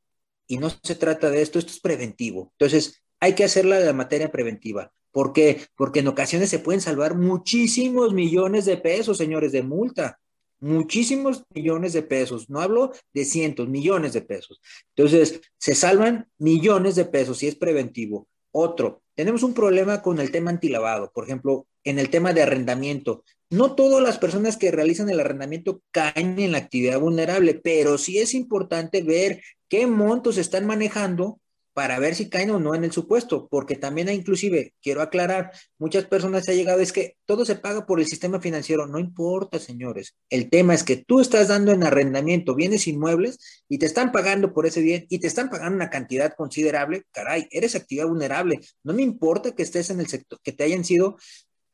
y 0.46 0.58
no 0.58 0.70
se 0.70 0.94
trata 0.94 1.28
de 1.28 1.42
esto, 1.42 1.58
esto 1.58 1.72
es 1.72 1.80
preventivo. 1.80 2.52
Entonces, 2.52 3.02
hay 3.20 3.34
que 3.34 3.44
hacerla 3.44 3.78
de 3.78 3.86
la 3.86 3.92
materia 3.92 4.30
preventiva. 4.30 4.92
¿Por 5.16 5.32
qué? 5.32 5.62
Porque 5.76 6.00
en 6.00 6.08
ocasiones 6.08 6.50
se 6.50 6.58
pueden 6.58 6.82
salvar 6.82 7.16
muchísimos 7.16 8.12
millones 8.12 8.66
de 8.66 8.76
pesos, 8.76 9.16
señores, 9.16 9.50
de 9.50 9.62
multa. 9.62 10.20
Muchísimos 10.60 11.42
millones 11.54 11.94
de 11.94 12.02
pesos. 12.02 12.50
No 12.50 12.60
hablo 12.60 12.92
de 13.14 13.24
cientos, 13.24 13.66
millones 13.66 14.12
de 14.12 14.20
pesos. 14.20 14.60
Entonces, 14.94 15.40
se 15.56 15.74
salvan 15.74 16.28
millones 16.36 16.96
de 16.96 17.06
pesos 17.06 17.38
si 17.38 17.48
es 17.48 17.54
preventivo. 17.54 18.28
Otro, 18.50 19.00
tenemos 19.14 19.42
un 19.42 19.54
problema 19.54 20.02
con 20.02 20.20
el 20.20 20.30
tema 20.30 20.50
antilavado. 20.50 21.10
Por 21.14 21.24
ejemplo, 21.24 21.66
en 21.82 21.98
el 21.98 22.10
tema 22.10 22.34
de 22.34 22.42
arrendamiento. 22.42 23.24
No 23.48 23.74
todas 23.74 24.02
las 24.02 24.18
personas 24.18 24.58
que 24.58 24.70
realizan 24.70 25.08
el 25.08 25.20
arrendamiento 25.20 25.80
caen 25.92 26.38
en 26.38 26.52
la 26.52 26.58
actividad 26.58 27.00
vulnerable, 27.00 27.54
pero 27.54 27.96
sí 27.96 28.18
es 28.18 28.34
importante 28.34 29.02
ver 29.02 29.40
qué 29.70 29.86
montos 29.86 30.36
están 30.36 30.66
manejando 30.66 31.40
para 31.76 31.98
ver 31.98 32.14
si 32.14 32.30
caen 32.30 32.48
o 32.52 32.58
no 32.58 32.74
en 32.74 32.84
el 32.84 32.90
supuesto, 32.90 33.48
porque 33.50 33.76
también 33.76 34.08
hay 34.08 34.16
inclusive, 34.16 34.72
quiero 34.80 35.02
aclarar, 35.02 35.52
muchas 35.78 36.06
personas 36.06 36.46
se 36.46 36.52
ha 36.52 36.54
llegado, 36.54 36.80
es 36.80 36.90
que 36.90 37.18
todo 37.26 37.44
se 37.44 37.56
paga 37.56 37.84
por 37.84 38.00
el 38.00 38.06
sistema 38.06 38.40
financiero, 38.40 38.86
no 38.86 38.98
importa, 38.98 39.58
señores, 39.58 40.14
el 40.30 40.48
tema 40.48 40.72
es 40.72 40.82
que 40.82 40.96
tú 40.96 41.20
estás 41.20 41.48
dando 41.48 41.72
en 41.72 41.84
arrendamiento 41.84 42.54
bienes 42.54 42.86
inmuebles 42.86 43.64
y 43.68 43.76
te 43.76 43.84
están 43.84 44.10
pagando 44.10 44.54
por 44.54 44.64
ese 44.64 44.80
bien 44.80 45.04
y 45.10 45.18
te 45.18 45.26
están 45.26 45.50
pagando 45.50 45.76
una 45.76 45.90
cantidad 45.90 46.32
considerable, 46.34 47.02
caray, 47.12 47.46
eres 47.50 47.74
actividad 47.74 48.06
vulnerable, 48.06 48.60
no 48.82 48.94
me 48.94 49.02
importa 49.02 49.54
que 49.54 49.62
estés 49.62 49.90
en 49.90 50.00
el 50.00 50.06
sector, 50.06 50.38
que 50.42 50.52
te 50.52 50.64
hayan 50.64 50.82
sido 50.82 51.18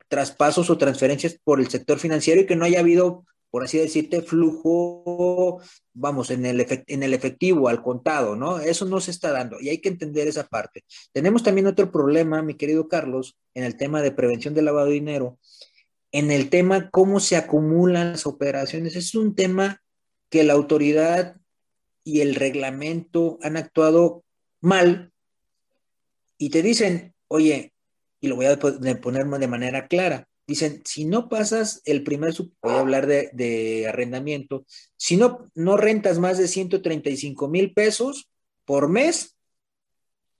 traspasos 0.08 0.68
o 0.68 0.78
transferencias 0.78 1.38
por 1.44 1.60
el 1.60 1.68
sector 1.68 2.00
financiero 2.00 2.40
y 2.40 2.46
que 2.46 2.56
no 2.56 2.64
haya 2.64 2.80
habido 2.80 3.24
por 3.52 3.64
así 3.64 3.76
decirte, 3.76 4.22
flujo, 4.22 5.60
vamos, 5.92 6.30
en 6.30 6.46
el, 6.46 6.66
en 6.86 7.02
el 7.02 7.12
efectivo, 7.12 7.68
al 7.68 7.82
contado, 7.82 8.34
¿no? 8.34 8.58
Eso 8.58 8.86
no 8.86 8.98
se 8.98 9.10
está 9.10 9.30
dando 9.30 9.60
y 9.60 9.68
hay 9.68 9.76
que 9.78 9.90
entender 9.90 10.26
esa 10.26 10.44
parte. 10.44 10.84
Tenemos 11.12 11.42
también 11.42 11.66
otro 11.66 11.92
problema, 11.92 12.40
mi 12.40 12.54
querido 12.54 12.88
Carlos, 12.88 13.36
en 13.52 13.64
el 13.64 13.76
tema 13.76 14.00
de 14.00 14.10
prevención 14.10 14.54
del 14.54 14.64
lavado 14.64 14.86
de 14.86 14.94
dinero, 14.94 15.38
en 16.12 16.30
el 16.30 16.48
tema 16.48 16.88
cómo 16.88 17.20
se 17.20 17.36
acumulan 17.36 18.12
las 18.12 18.26
operaciones. 18.26 18.96
Es 18.96 19.14
un 19.14 19.34
tema 19.34 19.82
que 20.30 20.44
la 20.44 20.54
autoridad 20.54 21.36
y 22.04 22.22
el 22.22 22.36
reglamento 22.36 23.38
han 23.42 23.58
actuado 23.58 24.24
mal 24.62 25.12
y 26.38 26.48
te 26.48 26.62
dicen, 26.62 27.14
oye, 27.28 27.74
y 28.18 28.28
lo 28.28 28.36
voy 28.36 28.46
a 28.46 28.58
poner 28.58 29.26
de 29.26 29.46
manera 29.46 29.88
clara, 29.88 30.26
Dicen, 30.46 30.82
si 30.84 31.04
no 31.04 31.28
pasas 31.28 31.82
el 31.84 32.02
primer, 32.02 32.34
voy 32.60 32.72
a 32.72 32.80
hablar 32.80 33.06
de, 33.06 33.86
arrendamiento, 33.88 34.66
si 34.96 35.16
no, 35.16 35.50
no 35.54 35.76
rentas 35.76 36.18
más 36.18 36.36
de 36.36 36.48
135 36.48 37.48
mil 37.48 37.72
pesos 37.72 38.28
por 38.64 38.88
mes, 38.88 39.36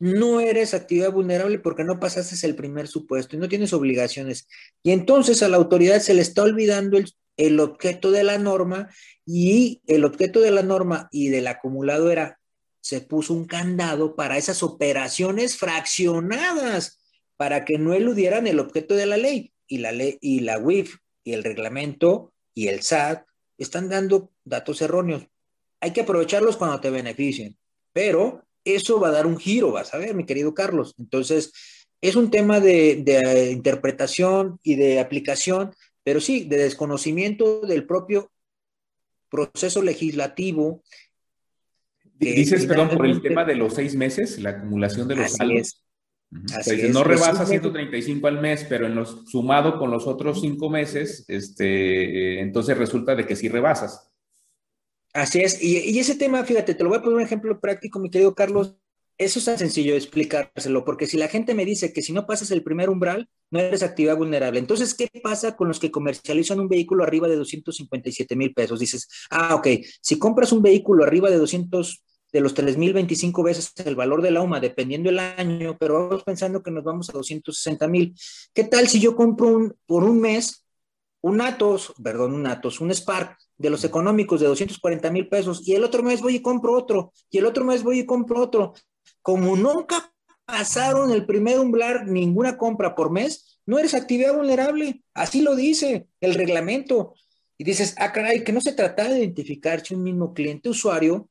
no 0.00 0.40
eres 0.40 0.74
actividad 0.74 1.12
vulnerable 1.12 1.61
porque 1.61 1.84
no 1.84 2.00
pasaste 2.00 2.44
el 2.44 2.57
primer 2.57 2.88
supuesto 2.88 3.36
y 3.36 3.38
no 3.38 3.48
tienes 3.48 3.72
obligaciones. 3.72 4.48
Y 4.82 4.90
entonces 4.90 5.42
a 5.44 5.48
la 5.48 5.57
autoridad 5.57 6.00
se 6.00 6.14
le 6.14 6.22
está 6.22 6.42
olvidando 6.42 6.98
el, 6.98 7.09
el 7.36 7.61
objeto 7.61 8.11
de 8.11 8.24
la 8.24 8.38
norma 8.38 8.90
y 9.24 9.80
el 9.86 10.05
objeto 10.05 10.40
de 10.40 10.50
la 10.50 10.64
norma 10.64 11.09
y 11.12 11.28
del 11.28 11.46
acumulado 11.46 12.11
era, 12.11 12.40
se 12.80 13.00
puso 13.00 13.34
un 13.34 13.44
candado 13.44 14.16
para 14.16 14.36
esas 14.36 14.64
operaciones 14.64 15.57
fraccionadas, 15.57 16.98
para 17.36 17.64
que 17.64 17.78
no 17.78 17.94
eludieran 17.94 18.48
el 18.48 18.59
objeto 18.59 18.96
de 18.96 19.07
la 19.07 19.16
ley 19.16 19.51
y 19.72 19.78
la 19.78 19.90
ley 19.90 20.18
y 20.20 20.40
la 20.40 20.58
WIF 20.58 20.98
y 21.24 21.32
el 21.32 21.42
reglamento 21.42 22.34
y 22.54 22.68
el 22.68 22.82
SAT 22.82 23.24
están 23.56 23.88
dando 23.88 24.30
datos 24.44 24.82
erróneos. 24.82 25.26
Hay 25.80 25.92
que 25.92 26.02
aprovecharlos 26.02 26.58
cuando 26.58 26.78
te 26.80 26.90
beneficien, 26.90 27.56
pero 27.92 28.44
eso 28.64 29.00
va 29.00 29.08
a 29.08 29.12
dar 29.12 29.26
un 29.26 29.38
giro, 29.38 29.72
vas 29.72 29.94
a 29.94 29.98
ver, 29.98 30.14
mi 30.14 30.26
querido 30.26 30.52
Carlos. 30.52 30.94
Entonces, 30.98 31.52
es 32.02 32.16
un 32.16 32.30
tema 32.30 32.60
de, 32.60 33.02
de 33.02 33.50
interpretación 33.50 34.58
y 34.62 34.74
de 34.74 35.00
aplicación, 35.00 35.72
pero 36.04 36.20
sí, 36.20 36.44
de 36.44 36.58
desconocimiento 36.58 37.62
del 37.62 37.86
propio 37.86 38.30
proceso 39.30 39.80
legislativo. 39.80 40.82
Dices, 42.18 42.66
perdón, 42.66 42.90
por 42.90 43.06
el 43.06 43.22
tema 43.22 43.44
de 43.44 43.54
los 43.54 43.72
seis 43.72 43.96
meses, 43.96 44.38
la 44.38 44.50
acumulación 44.50 45.08
de 45.08 45.16
los 45.16 45.32
saldos 45.32 45.81
no 46.90 47.04
rebasa 47.04 47.44
135 47.44 48.26
al 48.26 48.40
mes, 48.40 48.64
pero 48.68 48.86
en 48.86 48.94
los, 48.94 49.24
sumado 49.26 49.78
con 49.78 49.90
los 49.90 50.06
otros 50.06 50.40
cinco 50.40 50.70
meses, 50.70 51.24
este, 51.28 52.40
entonces 52.40 52.76
resulta 52.78 53.14
de 53.14 53.26
que 53.26 53.36
sí 53.36 53.48
rebasas. 53.48 54.10
Así 55.12 55.40
es, 55.40 55.62
y, 55.62 55.98
ese 55.98 56.14
tema, 56.14 56.42
fíjate, 56.42 56.74
te 56.74 56.82
lo 56.82 56.88
voy 56.88 56.98
a 56.98 57.02
poner 57.02 57.16
un 57.16 57.22
ejemplo 57.22 57.60
práctico, 57.60 57.98
mi 57.98 58.10
querido 58.10 58.34
Carlos. 58.34 58.76
Eso 59.18 59.38
es 59.38 59.44
tan 59.44 59.58
sencillo 59.58 59.92
de 59.92 59.98
explicárselo, 59.98 60.86
porque 60.86 61.06
si 61.06 61.18
la 61.18 61.28
gente 61.28 61.54
me 61.54 61.66
dice 61.66 61.92
que 61.92 62.00
si 62.00 62.14
no 62.14 62.26
pasas 62.26 62.50
el 62.50 62.62
primer 62.62 62.88
umbral, 62.88 63.28
no 63.50 63.60
eres 63.60 63.82
actividad 63.82 64.16
vulnerable. 64.16 64.58
Entonces, 64.58 64.94
¿qué 64.94 65.10
pasa 65.22 65.54
con 65.54 65.68
los 65.68 65.78
que 65.78 65.90
comercializan 65.90 66.58
un 66.58 66.68
vehículo 66.68 67.04
arriba 67.04 67.28
de 67.28 67.36
257 67.36 68.34
mil 68.34 68.54
pesos? 68.54 68.80
Dices, 68.80 69.08
ah, 69.30 69.54
ok, 69.54 69.68
si 70.00 70.18
compras 70.18 70.50
un 70.50 70.62
vehículo 70.62 71.04
arriba 71.04 71.30
de 71.30 71.36
200 71.36 72.02
de 72.32 72.40
los 72.40 72.54
3.025 72.54 73.44
veces 73.44 73.72
el 73.84 73.94
valor 73.94 74.22
de 74.22 74.30
la 74.30 74.40
UMA, 74.40 74.58
dependiendo 74.60 75.10
el 75.10 75.18
año, 75.18 75.76
pero 75.78 76.08
vamos 76.08 76.24
pensando 76.24 76.62
que 76.62 76.70
nos 76.70 76.82
vamos 76.82 77.10
a 77.10 77.12
260 77.12 77.86
mil. 77.88 78.14
¿Qué 78.54 78.64
tal 78.64 78.88
si 78.88 79.00
yo 79.00 79.14
compro 79.14 79.48
un, 79.48 79.74
por 79.86 80.04
un 80.04 80.20
mes 80.20 80.64
un 81.20 81.40
Atos, 81.40 81.92
perdón, 82.02 82.34
un 82.34 82.46
Atos, 82.48 82.80
un 82.80 82.90
Spark 82.90 83.38
de 83.56 83.70
los 83.70 83.84
económicos 83.84 84.40
de 84.40 84.48
240 84.48 85.10
mil 85.12 85.28
pesos 85.28 85.66
y 85.66 85.74
el 85.74 85.84
otro 85.84 86.02
mes 86.02 86.20
voy 86.20 86.36
y 86.36 86.42
compro 86.42 86.76
otro 86.76 87.12
y 87.30 87.38
el 87.38 87.46
otro 87.46 87.64
mes 87.64 87.82
voy 87.82 88.00
y 88.00 88.06
compro 88.06 88.40
otro? 88.40 88.74
Como 89.20 89.54
nunca 89.54 90.12
pasaron 90.44 91.12
el 91.12 91.24
primer 91.26 91.60
umbral 91.60 92.12
ninguna 92.12 92.56
compra 92.56 92.94
por 92.94 93.10
mes, 93.10 93.60
no 93.66 93.78
eres 93.78 93.94
actividad 93.94 94.34
vulnerable. 94.34 95.02
Así 95.14 95.42
lo 95.42 95.54
dice 95.54 96.08
el 96.20 96.34
reglamento. 96.34 97.14
Y 97.56 97.64
dices, 97.64 97.94
ah, 97.98 98.10
caray, 98.10 98.42
que 98.42 98.52
no 98.52 98.60
se 98.60 98.72
trata 98.72 99.08
de 99.08 99.20
identificar 99.20 99.84
si 99.84 99.94
un 99.94 100.02
mismo 100.02 100.34
cliente 100.34 100.68
usuario 100.68 101.28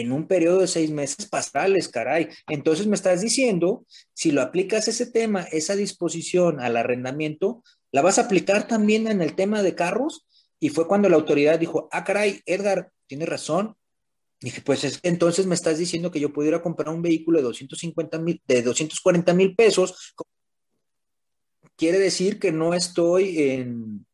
en 0.00 0.12
un 0.12 0.26
periodo 0.26 0.60
de 0.60 0.66
seis 0.66 0.90
meses 0.90 1.26
pasarles, 1.26 1.88
caray. 1.88 2.28
Entonces 2.48 2.86
me 2.86 2.96
estás 2.96 3.20
diciendo, 3.20 3.86
si 4.12 4.30
lo 4.30 4.42
aplicas 4.42 4.88
ese 4.88 5.06
tema, 5.06 5.42
esa 5.42 5.76
disposición 5.76 6.60
al 6.60 6.76
arrendamiento, 6.76 7.62
¿la 7.92 8.02
vas 8.02 8.18
a 8.18 8.22
aplicar 8.22 8.66
también 8.66 9.06
en 9.08 9.22
el 9.22 9.34
tema 9.34 9.62
de 9.62 9.74
carros? 9.74 10.26
Y 10.60 10.70
fue 10.70 10.88
cuando 10.88 11.08
la 11.08 11.16
autoridad 11.16 11.58
dijo, 11.58 11.88
ah, 11.92 12.04
caray, 12.04 12.40
Edgar, 12.46 12.90
tienes 13.06 13.28
razón. 13.28 13.76
Dije, 14.40 14.60
pues 14.62 14.84
es, 14.84 15.00
entonces 15.02 15.46
me 15.46 15.54
estás 15.54 15.78
diciendo 15.78 16.10
que 16.10 16.20
yo 16.20 16.32
pudiera 16.32 16.62
comprar 16.62 16.94
un 16.94 17.02
vehículo 17.02 17.38
de 17.38 17.44
250 17.44 18.18
mil, 18.18 18.42
de 18.46 18.62
240 18.62 19.34
mil 19.34 19.54
pesos. 19.54 20.14
Quiere 21.76 21.98
decir 21.98 22.38
que 22.38 22.52
no 22.52 22.74
estoy 22.74 23.40
en, 23.40 24.06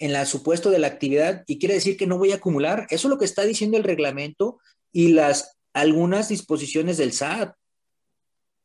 en 0.00 0.16
el 0.16 0.26
supuesto 0.26 0.70
de 0.70 0.80
la 0.80 0.88
actividad 0.88 1.44
y 1.46 1.58
quiere 1.58 1.74
decir 1.74 1.96
que 1.96 2.06
no 2.06 2.18
voy 2.18 2.32
a 2.32 2.36
acumular. 2.36 2.86
Eso 2.90 3.06
es 3.06 3.10
lo 3.10 3.18
que 3.18 3.26
está 3.26 3.44
diciendo 3.44 3.76
el 3.76 3.84
reglamento 3.84 4.58
y 4.90 5.12
las 5.12 5.58
algunas 5.72 6.28
disposiciones 6.28 6.96
del 6.96 7.12
SAT. 7.12 7.54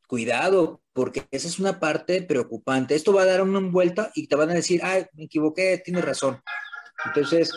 Cuidado, 0.08 0.82
porque 0.94 1.26
esa 1.32 1.48
es 1.48 1.60
una 1.60 1.80
parte 1.80 2.22
preocupante. 2.22 2.96
Esto 2.96 3.14
va 3.14 3.24
a 3.24 3.26
dar 3.26 3.42
una 3.42 3.60
vuelta 3.60 4.12
y 4.16 4.28
te 4.28 4.36
van 4.36 4.50
a 4.50 4.54
decir, 4.54 4.82
ay, 4.84 5.06
me 5.14 5.26
equivoqué, 5.26 5.82
tienes 5.84 6.06
razón. 6.06 6.42
Entonces, 7.06 7.52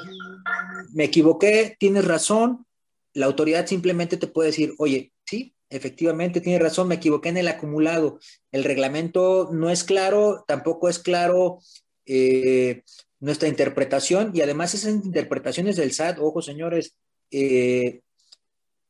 me 0.93 1.05
equivoqué, 1.05 1.77
tienes 1.79 2.05
razón. 2.05 2.67
La 3.15 3.27
autoridad 3.27 3.67
simplemente 3.67 4.17
te 4.17 4.27
puede 4.27 4.49
decir, 4.49 4.75
oye, 4.79 5.13
sí, 5.25 5.55
efectivamente, 5.71 6.41
tienes 6.41 6.63
razón, 6.63 6.89
me 6.89 6.97
equivoqué 6.97 7.29
en 7.29 7.37
el 7.37 7.49
acumulado. 7.49 8.19
El 8.51 8.65
reglamento 8.65 9.51
no 9.53 9.71
es 9.71 9.85
claro, 9.85 10.45
tampoco 10.49 10.89
es 10.89 10.99
claro 10.99 11.61
eh, 12.07 12.83
nuestra 13.21 13.49
interpretación 13.49 14.31
y 14.35 14.41
además 14.41 14.75
esas 14.75 14.93
interpretaciones 14.93 15.77
del 15.77 15.93
SAT, 15.93 16.19
ojo 16.21 16.43
señores, 16.43 16.95
eh, 17.31 18.01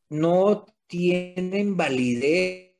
no 0.08 0.66
tienen 0.86 1.76
validez. 1.76 2.74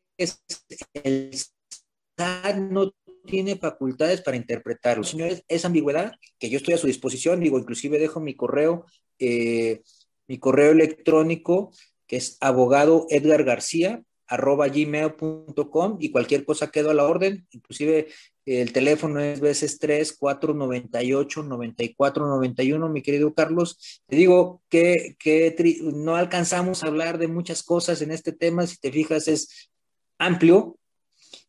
El 1.02 1.30
SAT 1.32 2.56
no 2.56 2.92
tiene 3.24 3.56
facultades 3.56 4.22
para 4.22 4.36
interpretarlo. 4.36 5.04
Señores, 5.04 5.44
esa 5.48 5.68
ambigüedad 5.68 6.12
que 6.38 6.50
yo 6.50 6.56
estoy 6.56 6.74
a 6.74 6.78
su 6.78 6.86
disposición, 6.86 7.40
digo, 7.40 7.58
inclusive 7.58 7.98
dejo 7.98 8.20
mi 8.20 8.34
correo, 8.34 8.86
eh, 9.18 9.82
mi 10.26 10.38
correo 10.38 10.72
electrónico, 10.72 11.72
que 12.06 12.16
es 12.16 12.38
abogado 12.40 13.06
Edgar 13.10 13.44
García, 13.44 14.02
arroba 14.26 14.68
gmail.com 14.68 15.96
y 16.00 16.10
cualquier 16.10 16.44
cosa 16.44 16.70
quedo 16.70 16.90
a 16.90 16.94
la 16.94 17.06
orden, 17.06 17.46
inclusive 17.50 18.08
el 18.48 18.72
teléfono 18.72 19.20
es 19.20 19.40
veces 19.40 19.78
3 19.78 20.16
498 20.18 21.42
94 21.42 22.26
91, 22.26 22.88
mi 22.88 23.02
querido 23.02 23.34
Carlos. 23.34 24.02
Te 24.06 24.16
digo 24.16 24.62
que, 24.68 25.16
que 25.18 25.54
no 25.94 26.16
alcanzamos 26.16 26.82
a 26.82 26.86
hablar 26.86 27.18
de 27.18 27.28
muchas 27.28 27.62
cosas 27.62 28.00
en 28.02 28.10
este 28.10 28.32
tema, 28.32 28.66
si 28.66 28.78
te 28.78 28.90
fijas 28.90 29.28
es 29.28 29.70
amplio 30.18 30.78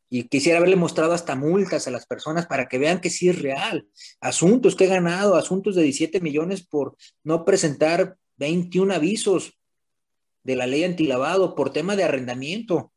y 0.09 0.23
quisiera 0.23 0.57
haberle 0.57 0.75
mostrado 0.75 1.13
hasta 1.13 1.35
multas 1.35 1.87
a 1.87 1.91
las 1.91 2.05
personas 2.05 2.47
para 2.47 2.67
que 2.67 2.79
vean 2.79 2.99
que 2.99 3.09
sí 3.09 3.29
es 3.29 3.41
real. 3.41 3.87
Asuntos 4.19 4.75
que 4.75 4.85
he 4.85 4.87
ganado, 4.87 5.35
asuntos 5.35 5.75
de 5.75 5.83
17 5.83 6.19
millones 6.19 6.65
por 6.65 6.97
no 7.23 7.45
presentar 7.45 8.17
21 8.37 8.93
avisos 8.93 9.59
de 10.43 10.55
la 10.55 10.65
ley 10.65 10.83
antilavado 10.83 11.53
por 11.53 11.71
tema 11.71 11.95
de 11.95 12.03
arrendamiento. 12.03 12.91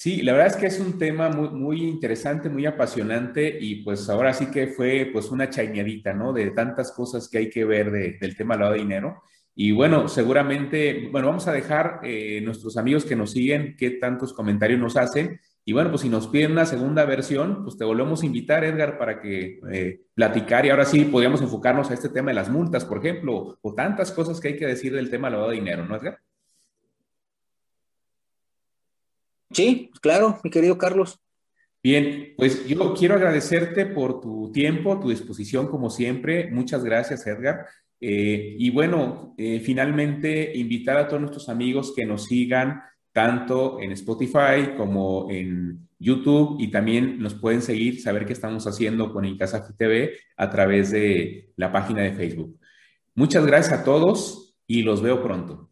Sí, 0.00 0.22
la 0.22 0.30
verdad 0.30 0.46
es 0.46 0.56
que 0.56 0.66
es 0.66 0.78
un 0.78 0.96
tema 0.96 1.28
muy, 1.28 1.82
interesante, 1.82 2.48
muy 2.48 2.64
apasionante 2.66 3.58
y 3.60 3.82
pues 3.82 4.08
ahora 4.08 4.32
sí 4.32 4.46
que 4.46 4.68
fue 4.68 5.10
pues 5.12 5.28
una 5.32 5.50
chañadita, 5.50 6.12
¿no? 6.12 6.32
De 6.32 6.52
tantas 6.52 6.92
cosas 6.92 7.28
que 7.28 7.38
hay 7.38 7.50
que 7.50 7.64
ver 7.64 7.90
del 7.90 8.36
tema 8.36 8.54
lavado 8.54 8.74
de 8.74 8.80
dinero. 8.80 9.24
Y 9.56 9.72
bueno, 9.72 10.06
seguramente, 10.06 11.08
bueno, 11.10 11.26
vamos 11.26 11.48
a 11.48 11.52
dejar 11.52 11.98
eh, 12.04 12.40
nuestros 12.42 12.76
amigos 12.76 13.04
que 13.04 13.16
nos 13.16 13.32
siguen 13.32 13.74
qué 13.76 13.90
tantos 13.90 14.32
comentarios 14.32 14.78
nos 14.78 14.96
hacen. 14.96 15.40
Y 15.64 15.72
bueno, 15.72 15.90
pues 15.90 16.02
si 16.02 16.08
nos 16.08 16.28
piden 16.28 16.52
una 16.52 16.64
segunda 16.64 17.04
versión, 17.04 17.64
pues 17.64 17.76
te 17.76 17.84
volvemos 17.84 18.22
a 18.22 18.26
invitar, 18.26 18.62
Edgar, 18.62 18.98
para 18.98 19.20
que 19.20 19.58
eh, 19.72 20.02
platicar 20.14 20.64
y 20.64 20.70
ahora 20.70 20.84
sí 20.84 21.06
podríamos 21.06 21.42
enfocarnos 21.42 21.90
a 21.90 21.94
este 21.94 22.08
tema 22.08 22.30
de 22.30 22.34
las 22.34 22.50
multas, 22.50 22.84
por 22.84 22.98
ejemplo, 22.98 23.58
o 23.60 23.74
tantas 23.74 24.12
cosas 24.12 24.40
que 24.40 24.46
hay 24.46 24.56
que 24.56 24.66
decir 24.66 24.94
del 24.94 25.10
tema 25.10 25.28
lavado 25.28 25.50
de 25.50 25.56
dinero, 25.56 25.84
¿no, 25.86 25.96
Edgar? 25.96 26.20
Sí, 29.50 29.90
claro, 30.00 30.38
mi 30.44 30.50
querido 30.50 30.78
Carlos. 30.78 31.20
Bien, 31.82 32.34
pues 32.36 32.66
yo 32.66 32.92
quiero 32.94 33.14
agradecerte 33.14 33.86
por 33.86 34.20
tu 34.20 34.50
tiempo, 34.52 34.98
tu 34.98 35.10
disposición, 35.10 35.68
como 35.68 35.90
siempre. 35.90 36.50
Muchas 36.50 36.84
gracias, 36.84 37.26
Edgar. 37.26 37.66
Eh, 38.00 38.56
y 38.58 38.70
bueno, 38.70 39.34
eh, 39.38 39.60
finalmente 39.60 40.56
invitar 40.56 40.96
a 40.96 41.08
todos 41.08 41.20
nuestros 41.20 41.48
amigos 41.48 41.92
que 41.94 42.04
nos 42.04 42.24
sigan 42.24 42.82
tanto 43.12 43.80
en 43.80 43.92
Spotify 43.92 44.74
como 44.76 45.28
en 45.30 45.88
YouTube 45.98 46.56
y 46.60 46.70
también 46.70 47.18
nos 47.20 47.34
pueden 47.34 47.62
seguir, 47.62 48.00
saber 48.00 48.26
qué 48.26 48.32
estamos 48.32 48.66
haciendo 48.66 49.12
con 49.12 49.24
Incasafi 49.24 49.72
TV 49.74 50.16
a 50.36 50.50
través 50.50 50.90
de 50.90 51.50
la 51.56 51.72
página 51.72 52.02
de 52.02 52.12
Facebook. 52.12 52.58
Muchas 53.14 53.44
gracias 53.44 53.80
a 53.80 53.84
todos 53.84 54.56
y 54.66 54.82
los 54.82 55.02
veo 55.02 55.22
pronto. 55.22 55.67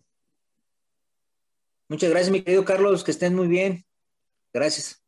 Muchas 1.89 2.11
gracias, 2.11 2.33
mi 2.33 2.43
querido 2.43 2.65
Carlos, 2.65 3.05
que 3.05 3.13
estén 3.13 3.35
muy 3.35 3.47
bien. 3.47 3.85
Gracias. 4.53 5.06